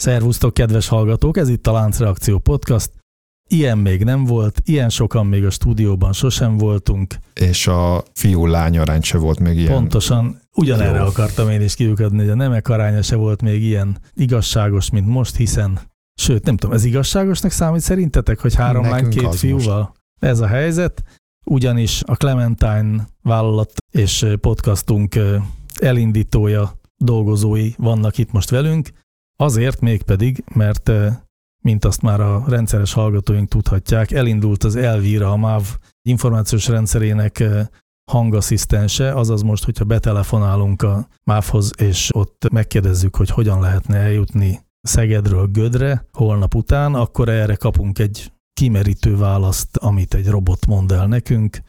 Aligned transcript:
Szervusztok, 0.00 0.54
kedves 0.54 0.88
hallgatók! 0.88 1.36
Ez 1.36 1.48
itt 1.48 1.66
a 1.66 1.72
Láncreakció 1.72 2.38
Podcast. 2.38 2.90
Ilyen 3.48 3.78
még 3.78 4.04
nem 4.04 4.24
volt, 4.24 4.60
ilyen 4.64 4.88
sokan 4.88 5.26
még 5.26 5.44
a 5.44 5.50
stúdióban 5.50 6.12
sosem 6.12 6.56
voltunk. 6.56 7.14
És 7.34 7.66
a 7.66 8.02
fiú-lány 8.14 8.78
arány 8.78 9.00
se 9.00 9.18
volt 9.18 9.38
még 9.38 9.58
ilyen. 9.58 9.72
Pontosan, 9.72 10.40
ugyanerre 10.54 10.98
jó. 10.98 11.04
akartam 11.04 11.50
én 11.50 11.60
is 11.60 11.74
kiukadni, 11.74 12.18
hogy 12.18 12.28
a 12.28 12.34
nemek 12.34 12.68
aránya 12.68 13.02
se 13.02 13.16
volt 13.16 13.42
még 13.42 13.62
ilyen 13.62 13.96
igazságos, 14.14 14.90
mint 14.90 15.06
most, 15.06 15.36
hiszen, 15.36 15.80
sőt, 16.14 16.44
nem 16.44 16.56
tudom, 16.56 16.74
ez 16.74 16.84
igazságosnak 16.84 17.50
számít 17.50 17.80
szerintetek, 17.80 18.40
hogy 18.40 18.54
három 18.54 18.84
lány, 18.84 19.08
két 19.08 19.34
fiúval? 19.34 19.78
Most. 19.78 19.92
Ez 20.18 20.40
a 20.40 20.46
helyzet, 20.46 21.02
ugyanis 21.44 22.02
a 22.06 22.16
Clementine 22.16 23.08
vállalat 23.22 23.72
és 23.90 24.26
podcastunk 24.40 25.18
elindítója, 25.74 26.80
dolgozói 26.96 27.70
vannak 27.76 28.18
itt 28.18 28.32
most 28.32 28.50
velünk, 28.50 28.88
Azért 29.40 29.80
mégpedig, 29.80 30.44
mert 30.54 30.90
mint 31.62 31.84
azt 31.84 32.02
már 32.02 32.20
a 32.20 32.44
rendszeres 32.48 32.92
hallgatóink 32.92 33.48
tudhatják, 33.48 34.10
elindult 34.10 34.64
az 34.64 34.76
Elvira, 34.76 35.30
a 35.30 35.36
MÁV 35.36 35.78
információs 36.08 36.68
rendszerének 36.68 37.44
hangasszisztense, 38.10 39.14
azaz 39.14 39.42
most, 39.42 39.64
hogyha 39.64 39.84
betelefonálunk 39.84 40.82
a 40.82 41.08
MÁV-hoz, 41.24 41.70
és 41.78 42.10
ott 42.14 42.48
megkérdezzük, 42.52 43.16
hogy 43.16 43.30
hogyan 43.30 43.60
lehetne 43.60 43.96
eljutni 43.96 44.60
Szegedről 44.80 45.46
Gödre 45.46 46.06
holnap 46.12 46.54
után, 46.54 46.94
akkor 46.94 47.28
erre 47.28 47.54
kapunk 47.54 47.98
egy 47.98 48.32
kimerítő 48.52 49.16
választ, 49.16 49.76
amit 49.76 50.14
egy 50.14 50.28
robot 50.28 50.66
mond 50.66 50.92
el 50.92 51.06
nekünk. 51.06 51.60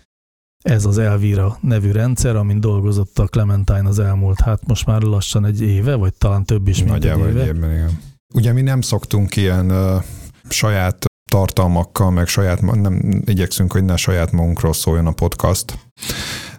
Ez 0.61 0.85
az 0.85 0.97
Elvira 0.97 1.57
nevű 1.61 1.91
rendszer, 1.91 2.35
amin 2.35 2.59
dolgozott 2.59 3.19
a 3.19 3.27
Clementine 3.27 3.87
az 3.87 3.99
elmúlt, 3.99 4.41
hát 4.41 4.67
most 4.67 4.85
már 4.85 5.01
lassan 5.01 5.45
egy 5.45 5.61
éve, 5.61 5.95
vagy 5.95 6.13
talán 6.13 6.45
több 6.45 6.67
is, 6.67 6.77
mint 6.77 6.89
Nagyjából 6.89 7.27
egy 7.27 7.31
éve. 7.31 7.41
Egy 7.41 7.47
évben, 7.47 7.71
igen. 7.71 7.99
Ugye 8.33 8.53
mi 8.53 8.61
nem 8.61 8.81
szoktunk 8.81 9.35
ilyen 9.35 9.71
uh, 9.71 10.03
saját 10.49 11.05
tartalmakkal, 11.31 12.11
meg 12.11 12.27
saját, 12.27 12.61
nem 12.61 13.21
igyekszünk, 13.25 13.71
hogy 13.71 13.83
ne 13.83 13.95
saját 13.95 14.31
magunkról 14.31 14.73
szóljon 14.73 15.05
a 15.05 15.11
podcast, 15.11 15.77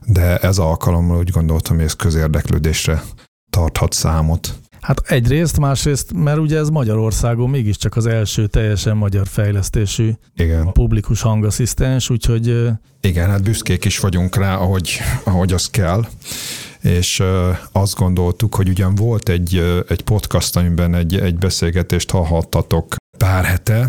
de 0.06 0.38
ez 0.38 0.58
alkalommal 0.58 1.18
úgy 1.18 1.30
gondoltam, 1.30 1.76
hogy 1.76 1.84
ez 1.84 1.92
közérdeklődésre 1.92 3.02
tarthat 3.50 3.92
számot. 3.92 4.54
Hát 4.82 5.00
egyrészt, 5.06 5.58
másrészt, 5.58 6.12
mert 6.12 6.38
ugye 6.38 6.58
ez 6.58 6.68
Magyarországon 6.68 7.50
mégiscsak 7.50 7.96
az 7.96 8.06
első 8.06 8.46
teljesen 8.46 8.96
magyar 8.96 9.26
fejlesztésű 9.26 10.10
Igen. 10.36 10.72
publikus 10.72 11.20
hangasszisztens, 11.20 12.10
úgyhogy... 12.10 12.68
Igen, 13.00 13.30
hát 13.30 13.42
büszkék 13.42 13.84
is 13.84 13.98
vagyunk 13.98 14.36
rá, 14.36 14.56
ahogy, 14.56 14.98
ahogy 15.24 15.52
az 15.52 15.70
kell 15.70 16.04
és 16.82 17.22
azt 17.72 17.94
gondoltuk, 17.94 18.54
hogy 18.54 18.68
ugyan 18.68 18.94
volt 18.94 19.28
egy, 19.28 19.82
egy 19.88 20.02
podcast, 20.02 20.56
amiben 20.56 20.94
egy, 20.94 21.18
egy 21.18 21.38
beszélgetést 21.38 22.10
hallhattatok 22.10 22.96
pár 23.18 23.44
hete, 23.44 23.88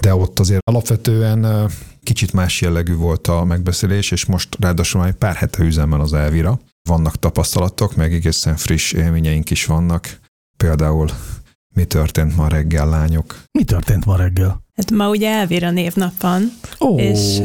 de 0.00 0.14
ott 0.14 0.40
azért 0.40 0.60
alapvetően 0.70 1.70
kicsit 2.02 2.32
más 2.32 2.60
jellegű 2.60 2.94
volt 2.94 3.28
a 3.28 3.44
megbeszélés, 3.44 4.10
és 4.10 4.24
most 4.24 4.56
ráadásul 4.60 5.00
már 5.00 5.08
egy 5.08 5.16
pár 5.16 5.34
hete 5.34 5.62
üzemmel 5.62 6.00
az 6.00 6.12
Elvira. 6.12 6.58
Vannak 6.88 7.18
tapasztalatok, 7.18 7.96
meg 7.96 8.12
egészen 8.12 8.56
friss 8.56 8.92
élményeink 8.92 9.50
is 9.50 9.64
vannak. 9.64 10.18
Például 10.56 11.08
mi 11.74 11.84
történt 11.84 12.36
ma 12.36 12.48
reggel, 12.48 12.88
lányok? 12.88 13.42
Mi 13.52 13.64
történt 13.64 14.04
ma 14.04 14.16
reggel? 14.16 14.62
Hát 14.76 14.90
ma 14.90 15.08
ugye 15.08 15.30
Elvira 15.30 15.70
névnap 15.70 16.20
van, 16.20 16.52
oh. 16.78 17.00
és 17.02 17.40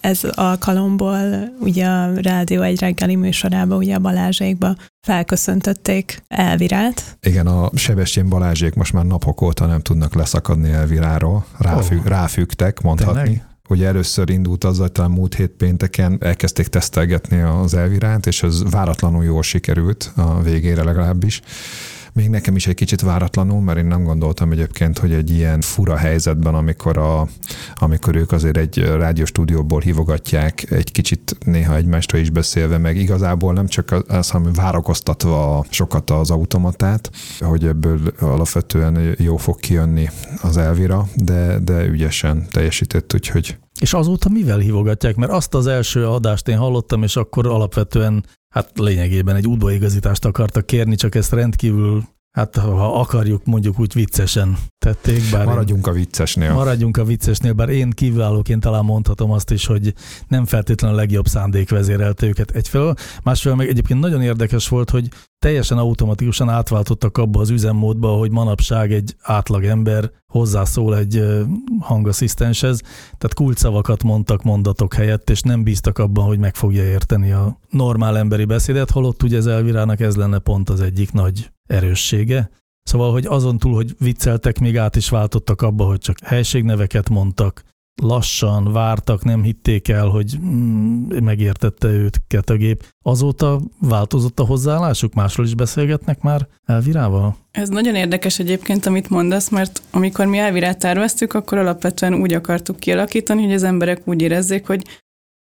ez 0.00 0.20
alkalomból 0.24 1.18
ugye 1.60 1.86
a 1.86 2.20
Rádió 2.20 2.62
egy 2.62 2.80
reggeli 2.80 3.14
műsorába, 3.14 3.76
ugye 3.76 3.94
a 3.94 3.98
Balázsékba 3.98 4.76
felköszöntötték 5.06 6.22
Elvirát. 6.28 7.16
Igen, 7.20 7.46
a 7.46 7.70
Sebestyén 7.74 8.28
Balázsék 8.28 8.74
most 8.74 8.92
már 8.92 9.04
napok 9.04 9.40
óta 9.40 9.66
nem 9.66 9.80
tudnak 9.80 10.14
leszakadni 10.14 10.70
Elviráról, 10.70 11.44
Ráfü- 11.58 11.98
oh. 11.98 12.06
ráfügtek 12.06 12.80
mondhatni. 12.80 13.22
Tényleg? 13.22 13.46
Ugye 13.68 13.86
először 13.86 14.30
indult 14.30 14.64
azzal, 14.64 14.88
talán 14.88 15.10
múlt 15.10 15.34
hét 15.34 15.50
pénteken 15.50 16.16
elkezdték 16.20 16.66
tesztelgetni 16.66 17.40
az 17.40 17.74
elvirát, 17.74 18.26
és 18.26 18.42
ez 18.42 18.70
váratlanul 18.70 19.24
jól 19.24 19.42
sikerült 19.42 20.12
a 20.16 20.42
végére 20.42 20.84
legalábbis 20.84 21.42
még 22.16 22.28
nekem 22.28 22.56
is 22.56 22.66
egy 22.66 22.74
kicsit 22.74 23.00
váratlanul, 23.00 23.60
mert 23.60 23.78
én 23.78 23.86
nem 23.86 24.04
gondoltam 24.04 24.52
egyébként, 24.52 24.98
hogy 24.98 25.12
egy 25.12 25.30
ilyen 25.30 25.60
fura 25.60 25.96
helyzetben, 25.96 26.54
amikor, 26.54 26.98
a, 26.98 27.28
amikor 27.74 28.16
ők 28.16 28.32
azért 28.32 28.56
egy 28.56 28.78
rádióstúdióból 28.78 29.80
hívogatják, 29.80 30.70
egy 30.70 30.92
kicsit 30.92 31.36
néha 31.44 31.74
egymásra 31.74 32.18
is 32.18 32.30
beszélve, 32.30 32.78
meg 32.78 32.96
igazából 32.96 33.52
nem 33.52 33.66
csak 33.66 34.04
az, 34.08 34.30
hanem 34.30 34.52
várakoztatva 34.52 35.64
sokat 35.68 36.10
az 36.10 36.30
automatát, 36.30 37.10
hogy 37.40 37.64
ebből 37.64 38.00
alapvetően 38.20 39.14
jó 39.18 39.36
fog 39.36 39.60
kijönni 39.60 40.08
az 40.42 40.56
Elvira, 40.56 41.06
de, 41.14 41.58
de 41.58 41.84
ügyesen 41.84 42.46
teljesített, 42.50 43.14
úgyhogy 43.14 43.56
és 43.80 43.94
azóta 43.94 44.28
mivel 44.28 44.58
hívogatják? 44.58 45.16
Mert 45.16 45.32
azt 45.32 45.54
az 45.54 45.66
első 45.66 46.06
adást 46.06 46.48
én 46.48 46.56
hallottam, 46.56 47.02
és 47.02 47.16
akkor 47.16 47.46
alapvetően 47.46 48.24
hát 48.48 48.78
lényegében 48.78 49.36
egy 49.36 49.46
útbaigazítást 49.46 50.24
akartak 50.24 50.66
kérni, 50.66 50.94
csak 50.94 51.14
ezt 51.14 51.32
rendkívül 51.32 52.02
Hát 52.36 52.56
ha 52.56 53.00
akarjuk, 53.00 53.44
mondjuk 53.44 53.80
úgy 53.80 53.92
viccesen 53.92 54.56
tették. 54.78 55.30
Bár 55.30 55.46
maradjunk 55.46 55.86
én, 55.86 55.92
a 55.92 55.96
viccesnél. 55.96 56.52
Maradjunk 56.52 56.96
a 56.96 57.04
viccesnél, 57.04 57.52
bár 57.52 57.68
én 57.68 57.90
kívülállóként 57.90 58.60
talán 58.60 58.84
mondhatom 58.84 59.30
azt 59.30 59.50
is, 59.50 59.66
hogy 59.66 59.94
nem 60.28 60.44
feltétlenül 60.44 60.96
a 60.96 61.00
legjobb 61.00 61.26
szándék 61.26 61.70
vezérelte 61.70 62.26
őket 62.26 62.50
egyfelől. 62.50 62.94
Másfelől 63.22 63.58
meg 63.58 63.68
egyébként 63.68 64.00
nagyon 64.00 64.22
érdekes 64.22 64.68
volt, 64.68 64.90
hogy 64.90 65.08
teljesen 65.38 65.78
automatikusan 65.78 66.48
átváltottak 66.48 67.18
abba 67.18 67.40
az 67.40 67.50
üzemmódba, 67.50 68.08
hogy 68.08 68.30
manapság 68.30 68.92
egy 68.92 69.16
átlag 69.22 69.64
ember 69.64 70.10
hozzászól 70.26 70.96
egy 70.96 71.24
hangasszisztenshez, 71.80 72.80
tehát 73.18 73.34
kulcsszavakat 73.34 74.02
mondtak 74.02 74.42
mondatok 74.42 74.94
helyett, 74.94 75.30
és 75.30 75.40
nem 75.40 75.62
bíztak 75.62 75.98
abban, 75.98 76.24
hogy 76.24 76.38
meg 76.38 76.54
fogja 76.54 76.82
érteni 76.82 77.32
a 77.32 77.58
normál 77.70 78.18
emberi 78.18 78.44
beszédet, 78.44 78.90
holott 78.90 79.22
ugye 79.22 79.36
ez 79.36 79.46
Elvirának 79.46 80.00
ez 80.00 80.16
lenne 80.16 80.38
pont 80.38 80.70
az 80.70 80.80
egyik 80.80 81.12
nagy 81.12 81.50
erőssége. 81.66 82.50
Szóval, 82.82 83.12
hogy 83.12 83.26
azon 83.26 83.58
túl, 83.58 83.74
hogy 83.74 83.94
vicceltek, 83.98 84.58
még 84.58 84.78
át 84.78 84.96
is 84.96 85.08
váltottak 85.08 85.62
abba, 85.62 85.84
hogy 85.84 85.98
csak 85.98 86.16
helységneveket 86.24 87.08
mondtak, 87.08 87.62
lassan 88.02 88.72
vártak, 88.72 89.24
nem 89.24 89.42
hitték 89.42 89.88
el, 89.88 90.06
hogy 90.06 90.38
mm, 90.40 91.08
megértette 91.22 91.88
őt 91.88 92.20
a 92.46 92.52
gép. 92.52 92.84
Azóta 93.04 93.60
változott 93.80 94.40
a 94.40 94.46
hozzáállásuk? 94.46 95.14
Másról 95.14 95.46
is 95.46 95.54
beszélgetnek 95.54 96.20
már 96.20 96.46
Elvirával? 96.64 97.36
Ez 97.50 97.68
nagyon 97.68 97.94
érdekes 97.94 98.38
egyébként, 98.38 98.86
amit 98.86 99.10
mondasz, 99.10 99.48
mert 99.48 99.82
amikor 99.90 100.26
mi 100.26 100.38
Elvirát 100.38 100.78
terveztük, 100.78 101.34
akkor 101.34 101.58
alapvetően 101.58 102.14
úgy 102.14 102.32
akartuk 102.32 102.76
kialakítani, 102.76 103.42
hogy 103.44 103.54
az 103.54 103.62
emberek 103.62 104.08
úgy 104.08 104.22
érezzék, 104.22 104.66
hogy 104.66 104.84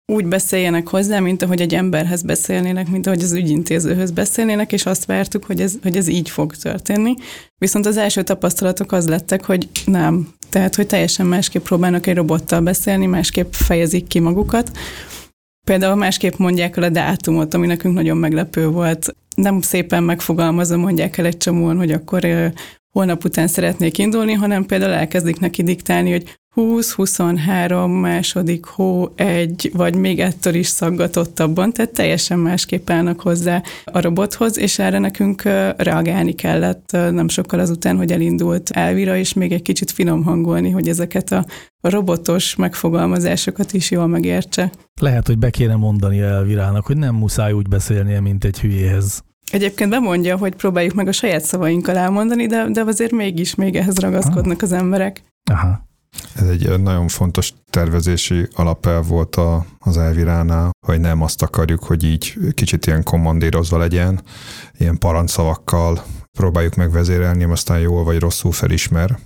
úgy 0.06 0.26
beszéljenek 0.26 0.88
hozzá, 0.88 1.20
mint 1.20 1.42
ahogy 1.42 1.62
egy 1.62 1.76
emberhez 1.76 2.22
beszélnének, 2.22 2.90
mint 2.90 3.08
ahogy 3.08 3.22
az 3.22 3.34
ügyintézőhöz 3.34 4.12
beszélnének, 4.12 4.72
és 4.72 4.86
azt 4.86 5.06
vártuk, 5.06 5.44
hogy 5.44 5.62
ez, 5.62 5.74
hogy 5.82 5.98
ez 5.98 6.08
így 6.08 6.30
fog 6.30 6.56
történni. 6.56 7.14
Viszont 7.58 7.86
az 7.86 7.98
első 7.98 8.24
tapasztalatok 8.24 8.92
az 8.92 9.08
lettek, 9.08 9.46
hogy 9.46 9.70
nem. 9.86 10.34
Tehát, 10.50 10.76
hogy 10.76 10.88
teljesen 10.88 11.26
másképp 11.26 11.64
próbálnak 11.64 12.08
egy 12.08 12.16
robottal 12.16 12.62
beszélni, 12.62 13.06
másképp 13.06 13.52
fejezik 13.52 14.08
ki 14.08 14.20
magukat. 14.20 14.72
Például 15.68 15.96
másképp 15.96 16.36
mondják 16.36 16.78
el 16.78 16.84
a 16.84 16.90
dátumot, 16.90 17.54
ami 17.54 17.68
nekünk 17.68 17.94
nagyon 17.96 18.18
meglepő 18.18 18.68
volt. 18.68 19.16
Nem 19.36 19.62
szépen 19.62 20.04
megfogalmazom, 20.04 20.80
mondják 20.80 21.18
el 21.18 21.26
egy 21.26 21.38
csomóan, 21.38 21.78
hogy 21.78 21.92
akkor 21.92 22.52
holnap 22.96 23.24
után 23.24 23.48
szeretnék 23.48 23.98
indulni, 23.98 24.34
hanem 24.34 24.66
például 24.66 24.92
elkezdik 24.92 25.40
neki 25.40 25.64
diktálni, 25.64 26.12
hogy 26.12 26.38
20-23 26.56 28.02
második 28.02 28.66
hó 28.66 29.10
egy, 29.16 29.72
vagy 29.74 29.96
még 29.96 30.20
ettől 30.20 30.54
is 30.54 30.68
szaggatottabban, 30.68 31.72
tehát 31.72 31.92
teljesen 31.92 32.40
másképp 32.40 32.90
állnak 32.90 33.22
hozzá 33.22 33.64
a 33.86 34.02
robothoz, 34.02 34.58
és 34.58 34.80
erre 34.80 35.00
nekünk 35.00 35.42
reagálni 35.78 36.34
kellett 36.34 36.92
nem 36.92 37.28
sokkal 37.28 37.60
azután, 37.60 37.98
hogy 37.98 38.12
elindult 38.12 38.70
Elvira, 38.70 39.18
és 39.18 39.34
még 39.34 39.52
egy 39.52 39.62
kicsit 39.62 39.92
finom 39.92 40.24
hangolni, 40.24 40.70
hogy 40.70 40.88
ezeket 40.88 41.32
a 41.32 41.46
robotos 41.82 42.56
megfogalmazásokat 42.56 43.74
is 43.74 43.92
jól 43.92 44.08
megértse. 44.08 44.72
Lehet, 45.02 45.28
hogy 45.28 45.38
be 45.38 45.50
kéne 45.50 45.76
mondani 45.76 46.20
Elvirának, 46.20 46.86
hogy 46.86 46.98
nem 46.98 47.16
muszáj 47.16 47.52
úgy 47.52 47.68
beszélnie, 47.68 48.20
mint 48.20 48.44
egy 48.44 48.60
hülyéhez. 48.60 49.24
Egyébként 49.52 49.90
bemondja, 49.90 50.38
hogy 50.38 50.56
próbáljuk 50.56 50.94
meg 50.94 51.08
a 51.08 51.12
saját 51.12 51.44
szavainkkal 51.44 51.98
elmondani, 51.98 52.48
de, 52.48 52.68
de 52.70 52.82
azért 52.82 53.12
mégis 53.12 53.56
még 53.56 53.76
ehhez 53.76 53.98
ragaszkodnak 53.98 54.62
az 54.62 54.72
emberek. 54.72 55.24
Aha. 55.52 55.84
Ez 56.36 56.48
egy 56.48 56.80
nagyon 56.80 57.08
fontos 57.08 57.54
tervezési 57.70 58.48
alapelv 58.54 59.08
volt 59.08 59.36
a, 59.36 59.66
az 59.80 59.98
Elviránál, 59.98 60.70
hogy 60.86 61.00
nem 61.00 61.22
azt 61.22 61.42
akarjuk, 61.42 61.84
hogy 61.84 62.04
így 62.04 62.34
kicsit 62.54 62.86
ilyen 62.86 63.04
kommandírozva 63.04 63.78
legyen, 63.78 64.22
ilyen 64.78 64.98
parancsszavakkal 64.98 66.04
próbáljuk 66.38 66.76
megvezérelni, 66.76 67.44
aztán 67.44 67.80
jól 67.80 68.04
vagy 68.04 68.20
rosszul 68.20 68.52
felismer, 68.52 69.20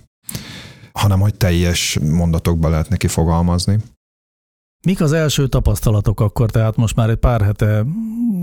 hanem 0.92 1.20
hogy 1.20 1.34
teljes 1.34 1.98
mondatokba 2.02 2.68
lehet 2.68 2.88
neki 2.88 3.06
fogalmazni. 3.06 3.78
Mik 4.86 5.00
az 5.00 5.12
első 5.12 5.46
tapasztalatok 5.46 6.20
akkor, 6.20 6.50
tehát 6.50 6.76
most 6.76 6.96
már 6.96 7.10
egy 7.10 7.16
pár 7.16 7.42
hete 7.42 7.84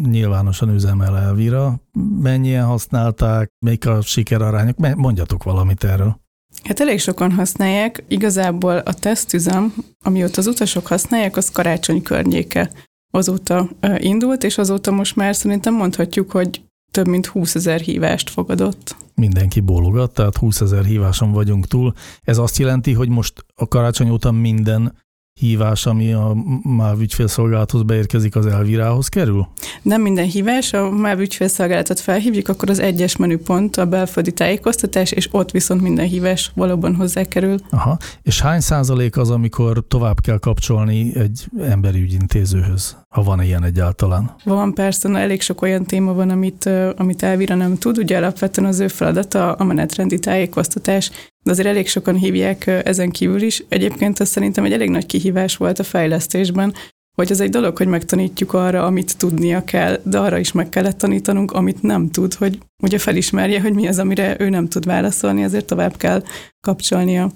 nyilvánosan 0.03 0.69
üzemel 0.69 1.17
Elvira. 1.17 1.79
Mennyien 2.21 2.65
használták, 2.65 3.51
melyik 3.65 3.87
a 3.87 4.01
sikerarányok? 4.01 4.95
Mondjatok 4.95 5.43
valamit 5.43 5.83
erről. 5.83 6.19
Hát 6.63 6.79
elég 6.79 6.99
sokan 6.99 7.31
használják. 7.31 8.03
Igazából 8.07 8.77
a 8.77 8.93
tesztüzem, 8.93 9.73
amióta 10.05 10.37
az 10.37 10.47
utasok 10.47 10.87
használják, 10.87 11.37
az 11.37 11.51
karácsony 11.51 12.01
környéke 12.01 12.71
azóta 13.13 13.69
indult, 13.97 14.43
és 14.43 14.57
azóta 14.57 14.91
most 14.91 15.15
már 15.15 15.35
szerintem 15.35 15.73
mondhatjuk, 15.73 16.31
hogy 16.31 16.61
több 16.91 17.07
mint 17.07 17.25
20 17.25 17.55
ezer 17.55 17.79
hívást 17.79 18.29
fogadott. 18.29 18.95
Mindenki 19.15 19.59
bólogat, 19.59 20.13
tehát 20.13 20.37
20 20.37 20.61
ezer 20.61 20.83
híváson 20.85 21.31
vagyunk 21.31 21.67
túl. 21.67 21.93
Ez 22.21 22.37
azt 22.37 22.57
jelenti, 22.57 22.93
hogy 22.93 23.09
most 23.09 23.45
a 23.55 23.67
karácsony 23.67 24.09
óta 24.09 24.31
minden 24.31 25.05
hívás, 25.39 25.85
ami 25.85 26.13
a 26.13 26.35
MÁV 26.63 27.01
ügyfélszolgálathoz 27.01 27.81
beérkezik, 27.81 28.35
az 28.35 28.45
Elvirához 28.45 29.07
kerül? 29.07 29.47
Nem 29.81 30.01
minden 30.01 30.25
hívás, 30.25 30.73
a 30.73 30.89
MÁV 30.89 31.19
ügyfélszolgálatot 31.19 31.99
felhívjuk, 31.99 32.47
akkor 32.47 32.69
az 32.69 32.79
egyes 32.79 33.15
menüpont 33.15 33.77
a 33.77 33.85
belföldi 33.85 34.31
tájékoztatás, 34.31 35.11
és 35.11 35.29
ott 35.31 35.51
viszont 35.51 35.81
minden 35.81 36.05
hívás 36.05 36.51
valóban 36.55 36.95
hozzá 36.95 37.23
kerül. 37.23 37.57
Aha. 37.69 37.97
És 38.21 38.41
hány 38.41 38.59
százalék 38.59 39.17
az, 39.17 39.29
amikor 39.29 39.83
tovább 39.87 40.21
kell 40.21 40.37
kapcsolni 40.37 41.15
egy 41.15 41.45
emberi 41.61 42.01
ügyintézőhöz, 42.01 42.97
ha 43.09 43.23
van 43.23 43.41
ilyen 43.41 43.63
egyáltalán? 43.63 44.35
Van 44.43 44.73
persze, 44.73 45.07
na, 45.07 45.19
elég 45.19 45.41
sok 45.41 45.61
olyan 45.61 45.83
téma 45.83 46.13
van, 46.13 46.29
amit, 46.29 46.69
amit 46.95 47.23
Elvira 47.23 47.55
nem 47.55 47.77
tud. 47.77 47.97
Ugye 47.97 48.17
alapvetően 48.17 48.67
az 48.67 48.79
ő 48.79 48.87
feladata 48.87 49.53
a 49.53 49.63
menetrendi 49.63 50.19
tájékoztatás, 50.19 51.11
de 51.47 51.53
azért 51.53 51.67
elég 51.67 51.87
sokan 51.87 52.15
hívják 52.15 52.67
ezen 52.67 53.09
kívül 53.09 53.41
is. 53.41 53.63
Egyébként 53.69 54.19
ez 54.19 54.29
szerintem 54.29 54.63
egy 54.63 54.73
elég 54.73 54.89
nagy 54.89 55.05
kihívás 55.05 55.57
volt 55.57 55.79
a 55.79 55.83
fejlesztésben, 55.83 56.73
hogy 57.15 57.31
az 57.31 57.39
egy 57.39 57.49
dolog, 57.49 57.77
hogy 57.77 57.87
megtanítjuk 57.87 58.53
arra, 58.53 58.85
amit 58.85 59.17
tudnia 59.17 59.63
kell, 59.63 59.99
de 60.03 60.19
arra 60.19 60.37
is 60.37 60.51
meg 60.51 60.69
kellett 60.69 60.97
tanítanunk, 60.97 61.51
amit 61.51 61.81
nem 61.81 62.09
tud, 62.09 62.33
hogy 62.33 62.59
ugye 62.83 62.97
felismerje, 62.97 63.61
hogy 63.61 63.73
mi 63.73 63.87
az, 63.87 63.99
amire 63.99 64.35
ő 64.39 64.49
nem 64.49 64.67
tud 64.67 64.85
válaszolni, 64.85 65.43
ezért 65.43 65.65
tovább 65.65 65.97
kell 65.97 66.23
kapcsolnia. 66.67 67.31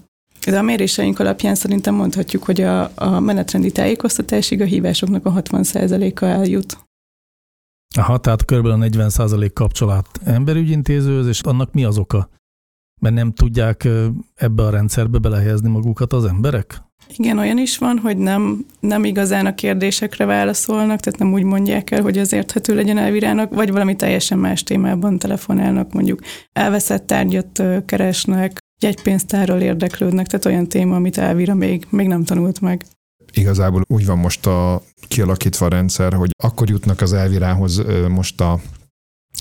De 0.45 0.57
a 0.57 0.61
méréseink 0.61 1.19
alapján 1.19 1.55
szerintem 1.55 1.95
mondhatjuk, 1.95 2.43
hogy 2.43 2.61
a, 2.61 2.91
a 2.95 3.19
menetrendi 3.19 3.71
tájékoztatásig 3.71 4.61
a 4.61 4.65
hívásoknak 4.65 5.25
a 5.25 5.41
60%-a 5.41 6.25
eljut. 6.25 6.77
Aha, 7.97 8.17
tehát 8.17 8.45
kb. 8.45 8.65
a 8.65 8.75
40% 8.75 9.49
kapcsolat 9.53 10.07
emberügyintézőhöz, 10.23 11.27
és 11.27 11.41
annak 11.41 11.73
mi 11.73 11.83
az 11.83 11.97
oka? 11.97 12.29
Mert 13.01 13.15
nem 13.15 13.33
tudják 13.33 13.87
ebbe 14.35 14.63
a 14.63 14.69
rendszerbe 14.69 15.17
belehelyezni 15.17 15.69
magukat 15.69 16.13
az 16.13 16.25
emberek? 16.25 16.81
Igen, 17.17 17.37
olyan 17.37 17.57
is 17.57 17.77
van, 17.77 17.97
hogy 17.97 18.17
nem, 18.17 18.65
nem 18.79 19.03
igazán 19.03 19.45
a 19.45 19.55
kérdésekre 19.55 20.25
válaszolnak, 20.25 20.99
tehát 20.99 21.19
nem 21.19 21.33
úgy 21.33 21.43
mondják 21.43 21.91
el, 21.91 22.01
hogy 22.01 22.17
az 22.17 22.33
érthető 22.33 22.75
legyen 22.75 22.97
elvirának, 22.97 23.53
vagy 23.53 23.71
valami 23.71 23.95
teljesen 23.95 24.37
más 24.37 24.63
témában 24.63 25.17
telefonálnak, 25.17 25.93
mondjuk 25.93 26.19
elveszett 26.53 27.07
tárgyat 27.07 27.63
keresnek, 27.85 28.57
jegypénztárral 28.81 29.61
érdeklődnek, 29.61 30.27
tehát 30.27 30.45
olyan 30.45 30.67
téma, 30.67 30.95
amit 30.95 31.17
elvira 31.17 31.53
még, 31.53 31.87
még 31.89 32.07
nem 32.07 32.23
tanult 32.23 32.61
meg. 32.61 32.85
Igazából 33.33 33.81
úgy 33.87 34.05
van 34.05 34.17
most 34.17 34.45
a 34.45 34.81
kialakítva 35.07 35.65
a 35.65 35.69
rendszer, 35.69 36.13
hogy 36.13 36.31
akkor 36.43 36.69
jutnak 36.69 37.01
az 37.01 37.13
elvirához 37.13 37.81
most 38.09 38.41
a 38.41 38.59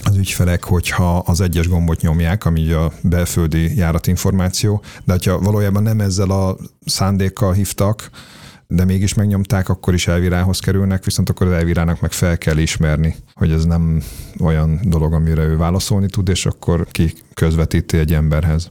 az 0.05 0.17
ügyfelek, 0.17 0.64
hogyha 0.64 1.19
az 1.19 1.41
egyes 1.41 1.69
gombot 1.69 2.00
nyomják, 2.00 2.44
ami 2.44 2.70
a 2.70 2.93
belföldi 3.02 3.76
járatinformáció, 3.76 4.82
de 5.05 5.12
hogyha 5.12 5.38
valójában 5.38 5.82
nem 5.82 6.00
ezzel 6.00 6.31
a 6.31 6.56
szándékkal 6.85 7.52
hívtak, 7.52 8.11
de 8.67 8.85
mégis 8.85 9.14
megnyomták, 9.14 9.69
akkor 9.69 9.94
is 9.94 10.06
elvirához 10.06 10.58
kerülnek, 10.58 11.05
viszont 11.05 11.29
akkor 11.29 11.47
az 11.47 11.52
elvirának 11.52 12.00
meg 12.00 12.12
fel 12.12 12.38
kell 12.38 12.58
ismerni, 12.58 13.17
hogy 13.35 13.50
ez 13.52 13.64
nem 13.64 14.02
olyan 14.41 14.81
dolog, 14.82 15.12
amire 15.12 15.43
ő 15.43 15.56
válaszolni 15.56 16.06
tud, 16.06 16.29
és 16.29 16.46
akkor 16.46 16.87
ki 16.91 17.12
közvetíti 17.35 17.99
egy 17.99 18.14
emberhez. 18.14 18.70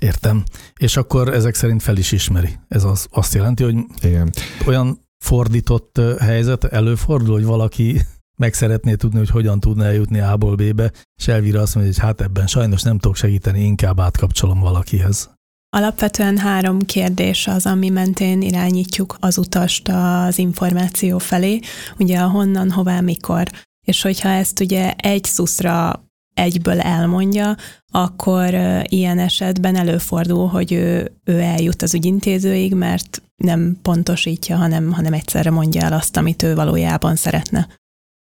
Értem. 0.00 0.42
És 0.78 0.96
akkor 0.96 1.34
ezek 1.34 1.54
szerint 1.54 1.82
fel 1.82 1.96
is 1.96 2.12
ismeri. 2.12 2.58
Ez 2.68 2.84
az, 2.84 3.06
azt 3.10 3.34
jelenti, 3.34 3.62
hogy 3.62 3.76
Igen. 4.00 4.30
olyan 4.66 5.00
fordított 5.24 6.00
helyzet 6.20 6.64
előfordul, 6.64 7.34
hogy 7.34 7.44
valaki 7.44 8.00
meg 8.36 8.54
szeretné 8.54 8.94
tudni, 8.94 9.18
hogy 9.18 9.30
hogyan 9.30 9.60
tudna 9.60 9.84
eljutni 9.84 10.20
A-ból 10.20 10.54
B-be, 10.54 10.92
és 11.20 11.28
Elvira 11.28 11.60
azt 11.60 11.74
mondja, 11.74 11.92
hogy 11.92 12.02
hát 12.02 12.20
ebben 12.20 12.46
sajnos 12.46 12.82
nem 12.82 12.98
tudok 12.98 13.16
segíteni, 13.16 13.60
inkább 13.60 14.00
átkapcsolom 14.00 14.60
valakihez. 14.60 15.30
Alapvetően 15.76 16.38
három 16.38 16.78
kérdés 16.78 17.46
az, 17.46 17.66
ami 17.66 17.88
mentén 17.88 18.42
irányítjuk 18.42 19.16
az 19.20 19.38
utast 19.38 19.88
az 19.88 20.38
információ 20.38 21.18
felé, 21.18 21.60
ugye 21.98 22.18
a 22.18 22.28
honnan, 22.28 22.70
hová, 22.70 23.00
mikor. 23.00 23.50
És 23.86 24.02
hogyha 24.02 24.28
ezt 24.28 24.60
ugye 24.60 24.92
egy 24.92 25.24
szuszra 25.24 26.04
egyből 26.34 26.80
elmondja, 26.80 27.56
akkor 27.92 28.54
ilyen 28.82 29.18
esetben 29.18 29.76
előfordul, 29.76 30.48
hogy 30.48 30.72
ő, 30.72 31.12
ő 31.24 31.40
eljut 31.40 31.82
az 31.82 31.94
ügyintézőig, 31.94 32.74
mert 32.74 33.22
nem 33.36 33.76
pontosítja, 33.82 34.56
hanem, 34.56 34.92
hanem 34.92 35.12
egyszerre 35.12 35.50
mondja 35.50 35.82
el 35.82 35.92
azt, 35.92 36.16
amit 36.16 36.42
ő 36.42 36.54
valójában 36.54 37.16
szeretne. 37.16 37.68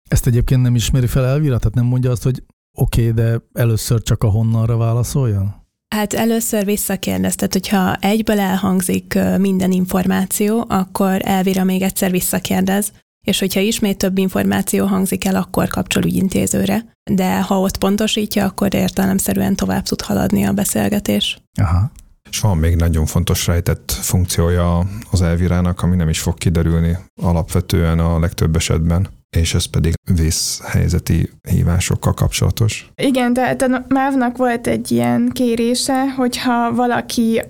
Ezt 0.09 0.27
egyébként 0.27 0.61
nem 0.61 0.75
ismeri 0.75 1.07
fel 1.07 1.25
Elvira? 1.25 1.57
Tehát 1.57 1.75
nem 1.75 1.85
mondja 1.85 2.11
azt, 2.11 2.23
hogy 2.23 2.43
oké, 2.77 3.09
okay, 3.09 3.23
de 3.23 3.41
először 3.53 4.01
csak 4.01 4.23
a 4.23 4.29
honnanra 4.29 4.77
válaszoljon? 4.77 5.53
Hát 5.95 6.13
először 6.13 6.65
visszakérdez, 6.65 7.35
tehát 7.35 7.53
hogyha 7.53 7.95
egyből 7.95 8.39
elhangzik 8.39 9.19
minden 9.37 9.71
információ, 9.71 10.65
akkor 10.67 11.21
Elvira 11.23 11.63
még 11.63 11.81
egyszer 11.81 12.11
visszakérdez, 12.11 12.91
és 13.27 13.39
hogyha 13.39 13.59
ismét 13.59 13.97
több 13.97 14.17
információ 14.17 14.85
hangzik 14.85 15.25
el, 15.25 15.35
akkor 15.35 15.67
kapcsol 15.67 16.03
ügyintézőre. 16.03 16.93
De 17.11 17.41
ha 17.41 17.59
ott 17.59 17.77
pontosítja, 17.77 18.45
akkor 18.45 18.73
értelemszerűen 18.73 19.55
tovább 19.55 19.83
tud 19.83 20.01
haladni 20.01 20.43
a 20.43 20.53
beszélgetés. 20.53 21.41
Aha. 21.61 21.91
És 22.29 22.39
van 22.39 22.57
még 22.57 22.75
nagyon 22.75 23.05
fontos 23.05 23.47
rejtett 23.47 23.91
funkciója 23.91 24.87
az 25.11 25.21
elvirának, 25.21 25.81
ami 25.81 25.95
nem 25.95 26.09
is 26.09 26.19
fog 26.19 26.37
kiderülni 26.37 26.97
alapvetően 27.21 27.99
a 27.99 28.19
legtöbb 28.19 28.55
esetben 28.55 29.07
és 29.37 29.53
ez 29.53 29.65
pedig 29.65 29.93
vészhelyzeti 30.15 31.29
hívásokkal 31.49 32.13
kapcsolatos. 32.13 32.91
Igen, 32.95 33.33
tehát 33.33 33.61
a 33.61 33.85
MÁV-nak 33.87 34.37
volt 34.37 34.67
egy 34.67 34.91
ilyen 34.91 35.29
kérése, 35.33 36.11
hogyha 36.11 36.73
valaki 36.73 37.41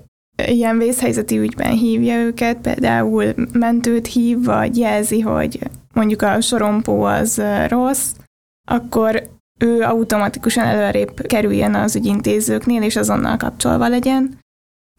ilyen 0.45 0.77
vészhelyzeti 0.77 1.37
ügyben 1.37 1.71
hívja 1.71 2.17
őket, 2.17 2.57
például 2.57 3.33
mentőt 3.51 4.07
hív, 4.07 4.43
vagy 4.43 4.77
jelzi, 4.77 5.19
hogy 5.19 5.59
mondjuk 5.93 6.21
a 6.21 6.41
sorompó 6.41 7.03
az 7.03 7.41
rossz, 7.67 8.11
akkor 8.67 9.29
ő 9.59 9.81
automatikusan 9.81 10.63
előrébb 10.65 11.21
kerüljen 11.21 11.75
az 11.75 11.95
ügyintézőknél, 11.95 12.83
és 12.83 12.95
azonnal 12.95 13.37
kapcsolva 13.37 13.87
legyen. 13.87 14.39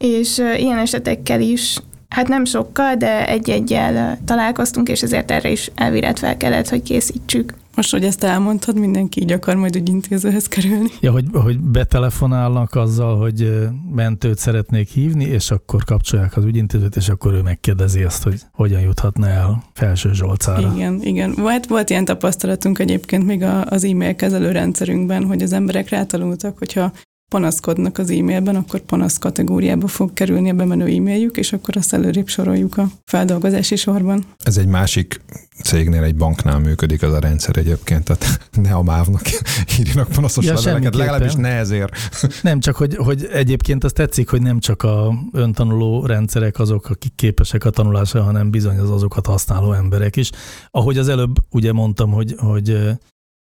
És 0.04 0.38
ilyen 0.38 0.78
esetekkel 0.78 1.40
is 1.40 1.78
Hát 2.10 2.28
nem 2.28 2.44
sokkal, 2.44 2.94
de 2.94 3.26
egy-egyel 3.26 4.18
találkoztunk, 4.24 4.88
és 4.88 5.02
ezért 5.02 5.30
erre 5.30 5.50
is 5.50 5.70
elviret 5.74 6.18
fel 6.18 6.36
kellett, 6.36 6.68
hogy 6.68 6.82
készítsük. 6.82 7.54
Most, 7.76 7.90
hogy 7.90 8.04
ezt 8.04 8.24
elmondtad, 8.24 8.78
mindenki 8.78 9.20
így 9.20 9.32
akar 9.32 9.56
majd 9.56 9.76
ügyintézőhez 9.76 10.46
kerülni. 10.46 10.88
Ja, 11.00 11.10
hogy, 11.10 11.24
hogy 11.32 11.58
betelefonálnak 11.60 12.74
azzal, 12.74 13.18
hogy 13.18 13.68
mentőt 13.94 14.38
szeretnék 14.38 14.88
hívni, 14.88 15.24
és 15.24 15.50
akkor 15.50 15.84
kapcsolják 15.84 16.36
az 16.36 16.44
ügyintézőt, 16.44 16.96
és 16.96 17.08
akkor 17.08 17.32
ő 17.32 17.40
megkérdezi 17.42 18.02
azt, 18.02 18.22
hogy 18.22 18.40
hogyan 18.52 18.80
juthatna 18.80 19.28
el 19.28 19.62
Felső 19.74 20.12
Zsolcára. 20.12 20.72
Igen, 20.74 21.00
igen. 21.02 21.34
Volt, 21.36 21.66
volt 21.66 21.90
ilyen 21.90 22.04
tapasztalatunk 22.04 22.78
egyébként 22.78 23.26
még 23.26 23.44
az 23.64 23.84
e-mail 23.84 24.14
kezelő 24.14 24.50
rendszerünkben, 24.50 25.24
hogy 25.24 25.42
az 25.42 25.52
emberek 25.52 25.88
rátanultak, 25.88 26.58
hogyha 26.58 26.92
panaszkodnak 27.30 27.99
az 27.99 28.10
e-mailben, 28.10 28.56
akkor 28.56 28.80
panasz 28.80 29.18
kategóriába 29.18 29.87
fog 29.87 30.12
kerülni 30.12 30.50
a 30.50 30.54
bemenő 30.54 30.84
e-mailjük, 30.84 31.37
és 31.37 31.52
akkor 31.52 31.76
azt 31.76 31.92
előrébb 31.92 32.28
soroljuk 32.28 32.76
a 32.76 32.88
feldolgozási 33.04 33.76
sorban. 33.76 34.25
Ez 34.38 34.56
egy 34.56 34.66
másik 34.66 35.20
cégnél, 35.62 36.02
egy 36.02 36.16
banknál 36.16 36.58
működik 36.58 37.02
az 37.02 37.12
a 37.12 37.18
rendszer 37.18 37.56
egyébként, 37.56 38.04
tehát 38.04 38.40
ne 38.62 38.72
a 38.72 38.82
mávnak 38.82 39.22
írjanak 39.78 40.08
panaszos 40.08 40.44
ja, 40.44 40.54
leveleket, 40.54 40.94
legalábbis 40.94 41.34
ne 41.34 41.49
ezért. 41.49 41.92
Nem, 42.42 42.60
csak 42.60 42.76
hogy, 42.76 42.96
hogy 42.96 43.28
egyébként 43.32 43.84
azt 43.84 43.94
tetszik, 43.94 44.28
hogy 44.28 44.42
nem 44.42 44.58
csak 44.58 44.82
a 44.82 45.14
öntanuló 45.32 46.06
rendszerek 46.06 46.58
azok, 46.58 46.90
akik 46.90 47.12
képesek 47.14 47.64
a 47.64 47.70
tanulásra, 47.70 48.22
hanem 48.22 48.50
bizony 48.50 48.78
az 48.78 48.90
azokat 48.90 49.26
használó 49.26 49.72
emberek 49.72 50.16
is. 50.16 50.30
Ahogy 50.70 50.99
az 50.99 51.08
előbb 51.08 51.34
ugye 51.50 51.72
mondtam, 51.72 52.10
hogy, 52.10 52.34
hogy 52.38 52.99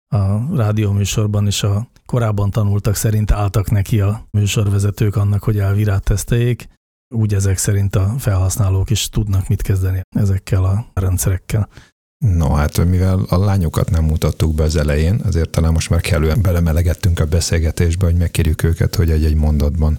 a 0.09 0.57
rádióműsorban 0.57 1.47
is 1.47 1.62
a 1.62 1.88
korábban 2.07 2.50
tanultak 2.50 2.95
szerint 2.95 3.31
álltak 3.31 3.71
neki 3.71 4.00
a 4.00 4.27
műsorvezetők 4.31 5.17
annak, 5.17 5.43
hogy 5.43 5.59
elvirát 5.59 6.05
teszteljék, 6.05 6.69
úgy 7.15 7.35
ezek 7.35 7.57
szerint 7.59 7.97
a 7.97 8.15
felhasználók 8.19 8.91
is 8.91 9.09
tudnak 9.09 9.49
mit 9.49 9.62
kezdeni 9.62 10.00
ezekkel 10.17 10.65
a 10.65 10.87
rendszerekkel. 10.95 11.69
No, 12.18 12.52
hát 12.52 12.84
mivel 12.84 13.20
a 13.28 13.37
lányokat 13.37 13.90
nem 13.90 14.04
mutattuk 14.04 14.54
be 14.54 14.62
az 14.62 14.76
elején, 14.76 15.20
azért 15.25 15.50
talán 15.50 15.72
most 15.72 15.90
már 15.90 16.00
kellően 16.00 16.42
belemelegettünk 16.42 17.20
a 17.20 17.26
beszélgetésbe, 17.26 18.04
hogy 18.04 18.14
megkérjük 18.14 18.62
őket, 18.62 18.94
hogy 18.94 19.10
egy-egy 19.10 19.34
mondatban 19.34 19.98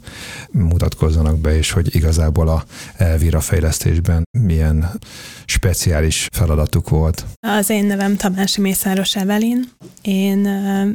mutatkozzanak 0.52 1.38
be, 1.38 1.58
és 1.58 1.72
hogy 1.72 1.96
igazából 1.96 2.48
a 2.48 2.64
Elvira 2.98 3.40
fejlesztésben 3.40 4.24
milyen 4.40 4.90
speciális 5.46 6.28
feladatuk 6.32 6.90
volt. 6.90 7.26
Az 7.40 7.70
én 7.70 7.86
nevem 7.86 8.16
Tamási 8.16 8.62
Mészáros 8.62 9.16
Evelin. 9.16 9.70
Én 10.02 10.48